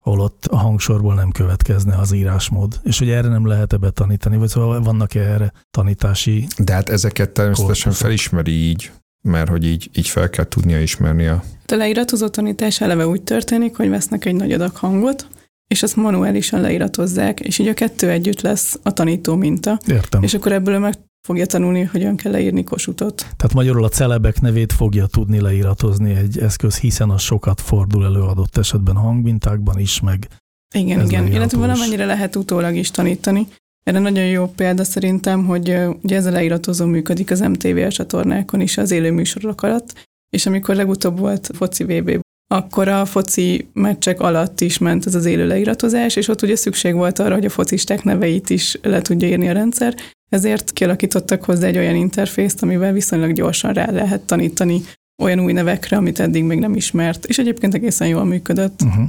holott 0.04 0.44
a 0.46 0.56
hangsorból 0.56 1.14
nem 1.14 1.30
következne 1.30 1.96
az 1.96 2.12
írásmód. 2.12 2.80
És 2.82 2.98
hogy 2.98 3.10
erre 3.10 3.28
nem 3.28 3.46
lehet-e 3.46 3.76
betanítani, 3.76 4.36
vagy 4.36 4.48
szóval 4.48 4.80
vannak-e 4.80 5.20
erre 5.20 5.52
tanítási 5.70 6.46
De 6.58 6.72
hát 6.72 6.88
ezeket 6.88 7.30
természetesen 7.30 7.84
korpuszok? 7.84 8.06
felismeri 8.06 8.52
így, 8.52 8.92
mert 9.26 9.48
hogy 9.48 9.64
így, 9.64 9.90
így 9.94 10.08
fel 10.08 10.30
kell 10.30 10.44
tudnia 10.44 10.80
ismerni 10.80 11.26
a... 11.26 11.42
A 11.66 11.74
leiratozó 11.74 12.28
tanítás 12.28 12.80
eleve 12.80 13.06
úgy 13.06 13.22
történik, 13.22 13.76
hogy 13.76 13.88
vesznek 13.88 14.24
egy 14.24 14.34
nagy 14.34 14.52
adag 14.52 14.76
hangot, 14.76 15.26
és 15.68 15.82
azt 15.82 15.96
manuálisan 15.96 16.60
leiratozzák, 16.60 17.40
és 17.40 17.58
így 17.58 17.68
a 17.68 17.74
kettő 17.74 18.10
együtt 18.10 18.40
lesz 18.40 18.78
a 18.82 18.92
tanító 18.92 19.34
minta. 19.34 19.78
Értem. 19.86 20.22
És 20.22 20.34
akkor 20.34 20.52
ebből 20.52 20.78
meg 20.78 20.94
fogja 21.26 21.46
tanulni, 21.46 21.82
hogyan 21.82 22.16
kell 22.16 22.32
leírni 22.32 22.64
kosutot. 22.64 23.16
Tehát 23.16 23.54
magyarul 23.54 23.84
a 23.84 23.88
celebek 23.88 24.40
nevét 24.40 24.72
fogja 24.72 25.06
tudni 25.06 25.40
leíratozni 25.40 26.14
egy 26.14 26.38
eszköz, 26.38 26.78
hiszen 26.78 27.10
az 27.10 27.20
sokat 27.20 27.60
fordul 27.60 28.04
elő 28.04 28.20
adott 28.20 28.56
esetben 28.56 28.96
hangmintákban 28.96 29.78
is, 29.78 30.00
meg 30.00 30.28
igen, 30.74 31.04
igen. 31.04 31.26
Illetve 31.26 31.58
valamennyire 31.58 32.04
lehet 32.04 32.36
utólag 32.36 32.74
is 32.74 32.90
tanítani. 32.90 33.48
Erre 33.90 33.98
nagyon 33.98 34.26
jó 34.26 34.46
példa 34.46 34.84
szerintem, 34.84 35.44
hogy 35.44 35.76
ugye 36.02 36.16
ez 36.16 36.26
a 36.26 36.30
leiratozó 36.30 36.86
működik 36.86 37.30
az 37.30 37.40
MTV 37.40 37.86
csatornákon 37.88 38.60
is 38.60 38.78
az 38.78 38.90
élő 38.90 39.10
műsorok 39.10 39.62
alatt, 39.62 40.06
és 40.30 40.46
amikor 40.46 40.74
legutóbb 40.74 41.18
volt 41.18 41.50
foci 41.54 41.84
VB, 41.84 42.20
akkor 42.54 42.88
a 42.88 43.04
foci 43.04 43.68
meccsek 43.72 44.20
alatt 44.20 44.60
is 44.60 44.78
ment 44.78 45.06
ez 45.06 45.14
az 45.14 45.24
élő 45.24 45.46
leiratozás, 45.46 46.16
és 46.16 46.28
ott 46.28 46.42
ugye 46.42 46.56
szükség 46.56 46.94
volt 46.94 47.18
arra, 47.18 47.34
hogy 47.34 47.44
a 47.44 47.50
focisták 47.50 48.04
neveit 48.04 48.50
is 48.50 48.78
le 48.82 49.02
tudja 49.02 49.28
írni 49.28 49.48
a 49.48 49.52
rendszer, 49.52 49.94
ezért 50.28 50.72
kialakítottak 50.72 51.44
hozzá 51.44 51.66
egy 51.66 51.78
olyan 51.78 51.96
interfészt, 51.96 52.62
amivel 52.62 52.92
viszonylag 52.92 53.32
gyorsan 53.32 53.72
rá 53.72 53.90
lehet 53.90 54.20
tanítani 54.20 54.80
olyan 55.22 55.40
új 55.40 55.52
nevekre, 55.52 55.96
amit 55.96 56.20
eddig 56.20 56.44
még 56.44 56.58
nem 56.58 56.74
ismert, 56.74 57.24
és 57.24 57.38
egyébként 57.38 57.74
egészen 57.74 58.08
jól 58.08 58.24
működött. 58.24 58.82
Uh-huh. 58.82 59.04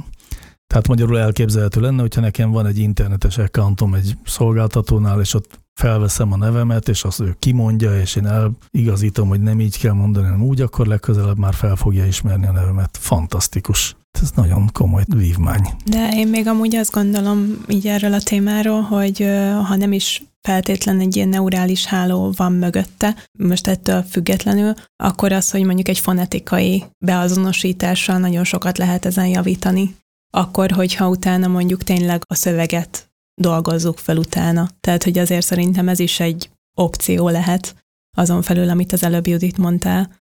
Tehát 0.68 0.88
magyarul 0.88 1.18
elképzelhető 1.18 1.80
lenne, 1.80 2.00
hogyha 2.00 2.20
nekem 2.20 2.50
van 2.50 2.66
egy 2.66 2.78
internetes 2.78 3.38
accountom 3.38 3.94
egy 3.94 4.16
szolgáltatónál, 4.24 5.20
és 5.20 5.34
ott 5.34 5.58
felveszem 5.80 6.32
a 6.32 6.36
nevemet, 6.36 6.88
és 6.88 7.04
azt 7.04 7.20
ő 7.20 7.36
kimondja, 7.38 8.00
és 8.00 8.16
én 8.16 8.26
eligazítom, 8.26 9.28
hogy 9.28 9.40
nem 9.40 9.60
így 9.60 9.78
kell 9.78 9.92
mondani, 9.92 10.26
hanem 10.26 10.42
úgy, 10.42 10.60
akkor 10.60 10.86
legközelebb 10.86 11.38
már 11.38 11.54
fel 11.54 11.76
fogja 11.76 12.06
ismerni 12.06 12.46
a 12.46 12.52
nevemet. 12.52 12.98
Fantasztikus. 13.00 13.96
Ez 14.22 14.30
nagyon 14.34 14.68
komoly 14.72 15.04
vívmány. 15.06 15.68
De 15.84 16.10
én 16.12 16.28
még 16.28 16.46
amúgy 16.46 16.76
azt 16.76 16.92
gondolom 16.92 17.64
így 17.68 17.86
erről 17.86 18.12
a 18.12 18.20
témáról, 18.20 18.80
hogy 18.80 19.18
ha 19.66 19.76
nem 19.76 19.92
is 19.92 20.22
feltétlen 20.40 21.00
egy 21.00 21.16
ilyen 21.16 21.28
neurális 21.28 21.84
háló 21.84 22.32
van 22.36 22.52
mögötte, 22.52 23.16
most 23.38 23.66
ettől 23.66 24.02
függetlenül, 24.02 24.74
akkor 24.96 25.32
az, 25.32 25.50
hogy 25.50 25.64
mondjuk 25.64 25.88
egy 25.88 25.98
fonetikai 25.98 26.84
beazonosítással 27.04 28.18
nagyon 28.18 28.44
sokat 28.44 28.78
lehet 28.78 29.04
ezen 29.04 29.26
javítani. 29.26 29.94
Akkor, 30.30 30.70
hogyha 30.70 31.08
utána 31.08 31.46
mondjuk 31.46 31.82
tényleg 31.82 32.22
a 32.26 32.34
szöveget 32.34 33.10
dolgozzuk 33.40 33.98
fel 33.98 34.16
utána. 34.16 34.68
Tehát, 34.80 35.02
hogy 35.02 35.18
azért 35.18 35.46
szerintem 35.46 35.88
ez 35.88 35.98
is 35.98 36.20
egy 36.20 36.50
opció 36.78 37.28
lehet, 37.28 37.76
azon 38.16 38.42
felül, 38.42 38.68
amit 38.68 38.92
az 38.92 39.02
előbb 39.02 39.26
Judit 39.26 39.58
mondtál, 39.58 40.16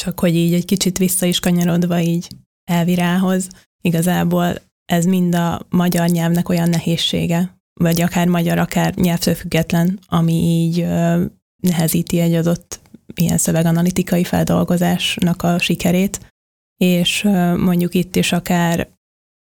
csak 0.00 0.20
hogy 0.20 0.34
így 0.34 0.54
egy 0.54 0.64
kicsit 0.64 0.98
vissza 0.98 1.26
is 1.26 1.40
kanyarodva 1.40 2.00
így 2.00 2.28
elvirához, 2.64 3.48
igazából 3.80 4.54
ez 4.84 5.04
mind 5.04 5.34
a 5.34 5.66
magyar 5.68 6.08
nyelvnek 6.08 6.48
olyan 6.48 6.68
nehézsége, 6.68 7.58
vagy 7.80 8.00
akár 8.00 8.26
magyar, 8.26 8.58
akár 8.58 8.94
nyelvtől 8.94 9.34
független, 9.34 9.98
ami 10.06 10.32
így 10.32 10.80
ö, 10.80 11.24
nehezíti 11.62 12.20
egy 12.20 12.34
adott 12.34 12.80
ilyen 13.14 13.38
szöveganalitikai 13.38 14.24
feldolgozásnak 14.24 15.42
a 15.42 15.58
sikerét, 15.58 16.32
és 16.76 17.24
ö, 17.24 17.56
mondjuk 17.56 17.94
itt 17.94 18.16
is 18.16 18.32
akár 18.32 18.88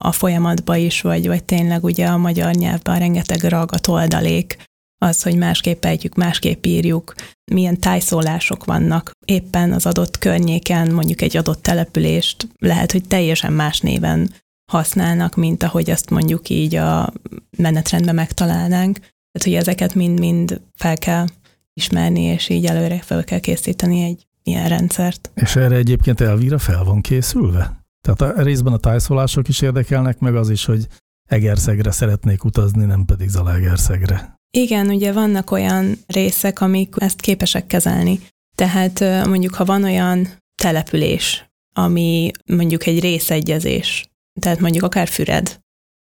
a 0.04 0.12
folyamatba 0.12 0.76
is, 0.76 1.02
vagy, 1.02 1.28
vagy 1.28 1.43
tényleg 1.43 1.84
ugye 1.84 2.08
a 2.08 2.18
magyar 2.18 2.54
nyelvben 2.54 3.00
rengeteg 3.00 3.43
ragat 3.43 3.88
oldalék, 3.88 4.58
az, 5.02 5.24
hogy 5.24 5.38
másképp 5.38 5.86
ejtjük, 5.86 6.16
másképp 6.16 6.66
írjuk, 6.66 7.14
milyen 7.52 7.80
tájszólások 7.80 8.66
vannak 8.66 9.12
éppen 9.26 9.72
az 9.72 9.86
adott 9.86 10.18
környéken, 10.18 10.91
mondjuk 10.91 11.22
egy 11.22 11.38
adott 11.38 11.62
települést 11.62 12.47
lehet, 12.60 12.91
hogy 12.91 13.08
teljesen 13.08 13.54
más 13.54 13.80
néven 13.80 14.34
használnak, 14.72 15.36
mint 15.36 15.64
ahogy 15.64 15.89
azt 15.89 16.10
mondjuk 16.10 16.50
így 16.50 16.76
a 16.76 17.14
menetrendben 17.58 18.16
megtalálnánk. 18.16 18.97
Tehát, 19.00 19.43
hogy 19.43 19.54
ezeket 19.54 19.95
mind-mind 19.95 20.62
fel 20.76 20.97
kell 20.97 21.26
ismerni, 21.74 22.22
és 22.22 22.50
így 22.50 22.66
előre 22.66 23.00
fel 23.02 23.24
kell 23.24 23.39
készíteni 23.39 24.04
egy 24.04 24.28
ilyen 24.43 24.68
rendszert. 24.68 25.32
És 25.34 25.56
erre 25.56 25.76
egyébként 25.76 26.22
Elvira 26.22 26.58
fel 26.58 26.84
van 26.84 27.02
készülve? 27.02 27.80
Tehát 28.16 28.38
a 28.38 28.41
részben 28.41 28.74
a 28.74 28.78
tájszólások 28.78 29.47
is 29.47 29.62
érdekelnek, 29.62 30.20
meg 30.20 30.36
az 30.36 30.49
is, 30.49 30.66
hogy 30.66 30.88
Egerszegre 31.30 31.91
szeretnék 31.91 32.43
utazni, 32.43 32.86
nem 32.86 33.05
pedig 33.05 33.30
Zalaegerszegre. 33.30 34.38
Igen, 34.57 34.88
ugye 34.88 35.12
vannak 35.12 35.51
olyan 35.51 35.97
részek, 36.07 36.62
amik 36.62 36.95
ezt 36.97 37.22
képesek 37.22 37.68
kezelni. 37.68 38.20
Tehát 38.55 39.26
mondjuk, 39.26 39.53
ha 39.53 39.66
van 39.66 39.84
olyan 39.84 40.28
település, 40.62 41.49
ami 41.76 42.32
mondjuk 42.45 42.86
egy 42.86 42.99
részegyezés, 42.99 44.10
tehát 44.39 44.60
mondjuk 44.60 44.84
akár 44.84 45.07
Füred, 45.07 45.60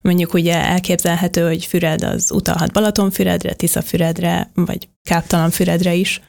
mondjuk 0.04 0.34
ugye 0.34 0.56
elképzelhető, 0.56 1.48
hogy 1.48 1.66
Füred 1.66 2.04
az 2.04 2.32
utalhat 2.32 2.74
Balatonfüredre, 2.74 3.54
Tiszafüredre, 3.54 4.52
vagy 4.54 4.90
Káptalanfüredre 5.10 5.94
is, 5.94 6.22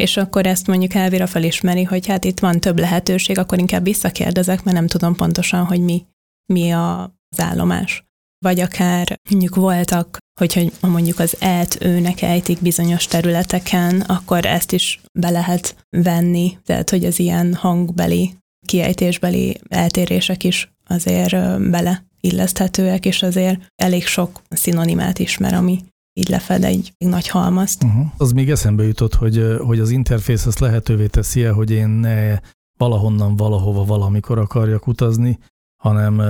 és 0.00 0.16
akkor 0.16 0.46
ezt 0.46 0.66
mondjuk 0.66 0.94
Elvira 0.94 1.26
felismeri, 1.26 1.84
hogy 1.84 2.06
hát 2.06 2.24
itt 2.24 2.40
van 2.40 2.60
több 2.60 2.78
lehetőség, 2.78 3.38
akkor 3.38 3.58
inkább 3.58 3.84
visszakérdezek, 3.84 4.62
mert 4.62 4.76
nem 4.76 4.86
tudom 4.86 5.14
pontosan, 5.14 5.64
hogy 5.64 5.80
mi, 5.80 6.04
mi 6.52 6.70
az 6.70 7.40
állomás. 7.40 8.04
Vagy 8.38 8.60
akár 8.60 9.16
mondjuk 9.30 9.54
voltak, 9.54 10.18
hogyha 10.40 10.60
mondjuk 10.80 11.18
az 11.18 11.36
et 11.38 11.78
őnek 11.80 12.22
ejtik 12.22 12.62
bizonyos 12.62 13.06
területeken, 13.06 14.00
akkor 14.00 14.46
ezt 14.46 14.72
is 14.72 15.00
be 15.18 15.30
lehet 15.30 15.86
venni, 15.90 16.58
tehát 16.64 16.90
hogy 16.90 17.04
az 17.04 17.18
ilyen 17.18 17.54
hangbeli, 17.54 18.34
kiejtésbeli 18.66 19.60
eltérések 19.68 20.44
is 20.44 20.72
azért 20.86 21.60
bele 21.70 22.04
illeszthetőek, 22.20 23.04
és 23.06 23.22
azért 23.22 23.60
elég 23.82 24.06
sok 24.06 24.42
szinonimát 24.48 25.18
ismer, 25.18 25.54
ami 25.54 25.78
így 26.20 26.28
lefed 26.28 26.64
egy 26.64 26.92
nagy 26.98 27.28
halmazt. 27.28 27.82
Uh-huh. 27.82 28.06
Az 28.16 28.32
még 28.32 28.50
eszembe 28.50 28.84
jutott, 28.84 29.14
hogy, 29.14 29.56
hogy 29.58 29.78
az 29.78 29.90
interfész 29.90 30.46
azt 30.46 30.58
lehetővé 30.58 31.06
teszi 31.06 31.44
-e, 31.44 31.50
hogy 31.50 31.70
én 31.70 31.88
ne 31.88 32.38
valahonnan 32.78 33.36
valahova 33.36 33.84
valamikor 33.84 34.38
akarjak 34.38 34.86
utazni, 34.86 35.38
hanem 35.82 36.22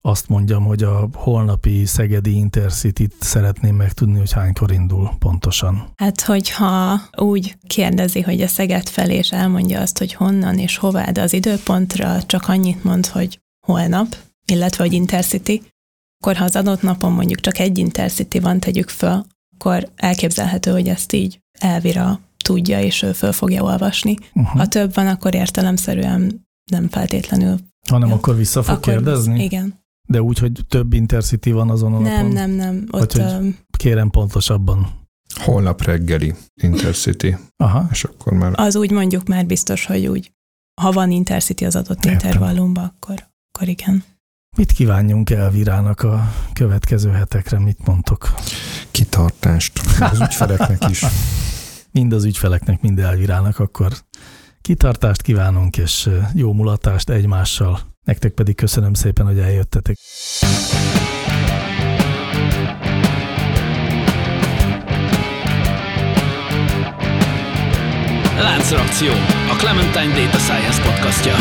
azt 0.00 0.28
mondjam, 0.28 0.64
hogy 0.64 0.82
a 0.82 1.08
holnapi 1.14 1.84
Szegedi 1.84 2.36
Intercity-t 2.36 3.14
szeretném 3.18 3.76
megtudni, 3.76 4.18
hogy 4.18 4.32
hánykor 4.32 4.72
indul 4.72 5.10
pontosan. 5.18 5.92
Hát, 5.96 6.20
hogyha 6.20 7.00
úgy 7.16 7.56
kérdezi, 7.66 8.20
hogy 8.20 8.40
a 8.40 8.46
Szeged 8.46 8.88
felé, 8.88 9.14
és 9.14 9.30
elmondja 9.32 9.80
azt, 9.80 9.98
hogy 9.98 10.14
honnan 10.14 10.58
és 10.58 10.76
hová, 10.76 11.10
de 11.10 11.22
az 11.22 11.32
időpontra 11.32 12.22
csak 12.22 12.48
annyit 12.48 12.84
mond, 12.84 13.06
hogy 13.06 13.40
holnap, 13.66 14.16
illetve 14.46 14.84
hogy 14.84 14.92
Intercity, 14.92 15.62
akkor 16.22 16.36
ha 16.36 16.44
az 16.44 16.56
adott 16.56 16.82
napon 16.82 17.12
mondjuk 17.12 17.40
csak 17.40 17.58
egy 17.58 17.78
Intercity 17.78 18.38
van, 18.40 18.60
tegyük 18.60 18.88
föl, 18.88 19.24
akkor 19.54 19.88
elképzelhető, 19.96 20.70
hogy 20.70 20.88
ezt 20.88 21.12
így 21.12 21.40
elvira 21.58 22.20
tudja, 22.44 22.80
és 22.80 23.02
ő 23.02 23.12
föl 23.12 23.32
fogja 23.32 23.62
olvasni. 23.62 24.16
Uh-huh. 24.34 24.58
Ha 24.58 24.66
több 24.66 24.94
van, 24.94 25.06
akkor 25.06 25.34
értelemszerűen 25.34 26.46
nem 26.70 26.88
feltétlenül. 26.88 27.58
Hanem 27.88 28.08
ja. 28.08 28.14
akkor 28.14 28.36
vissza 28.36 28.62
fog 28.62 28.74
akkor 28.74 28.92
kérdezni? 28.92 29.44
Igen. 29.44 29.80
De 30.08 30.22
úgy, 30.22 30.38
hogy 30.38 30.52
több 30.68 30.92
Intercity 30.92 31.50
van 31.50 31.70
azon 31.70 31.94
a 31.94 31.98
nem, 31.98 32.12
napon? 32.12 32.30
Nem, 32.30 32.50
nem, 32.50 32.84
Ott, 32.90 33.12
Vagy, 33.12 33.32
hogy 33.32 33.54
kérem 33.76 34.10
pontosabban. 34.10 34.86
Holnap 35.34 35.82
reggeli 35.82 36.34
Intercity. 36.62 37.36
Aha. 37.56 37.88
És 37.90 38.04
akkor 38.04 38.32
már... 38.32 38.52
Az 38.54 38.76
úgy 38.76 38.90
mondjuk 38.90 39.26
már 39.26 39.46
biztos, 39.46 39.86
hogy 39.86 40.06
úgy, 40.06 40.32
ha 40.80 40.92
van 40.92 41.10
Intercity 41.10 41.64
az 41.64 41.76
adott 41.76 42.04
Értem. 42.04 42.12
intervallumban, 42.12 42.84
akkor 42.84 43.30
akkor 43.52 43.68
igen. 43.68 44.04
Mit 44.56 44.72
kívánjunk 44.72 45.30
Elvirának 45.30 46.00
a 46.00 46.32
következő 46.52 47.10
hetekre, 47.10 47.58
mit 47.58 47.86
mondtok? 47.86 48.34
Kitartást 48.90 49.80
az 50.00 50.20
ügyfeleknek 50.20 50.88
is. 50.90 51.04
mind 51.92 52.12
az 52.12 52.24
ügyfeleknek, 52.24 52.80
mind 52.80 52.98
Elvirának, 52.98 53.58
akkor 53.58 53.92
kitartást 54.60 55.22
kívánunk, 55.22 55.76
és 55.76 56.08
jó 56.34 56.52
mulatást 56.52 57.10
egymással. 57.10 57.80
Nektek 58.04 58.32
pedig 58.32 58.54
köszönöm 58.54 58.94
szépen, 58.94 59.26
hogy 59.26 59.38
eljöttetek. 59.38 59.98
Láncreakció, 68.38 69.12
a 69.50 69.54
Clementine 69.58 70.24
Data 70.24 70.38
Science 70.38 70.82
podcastja. 70.82 71.34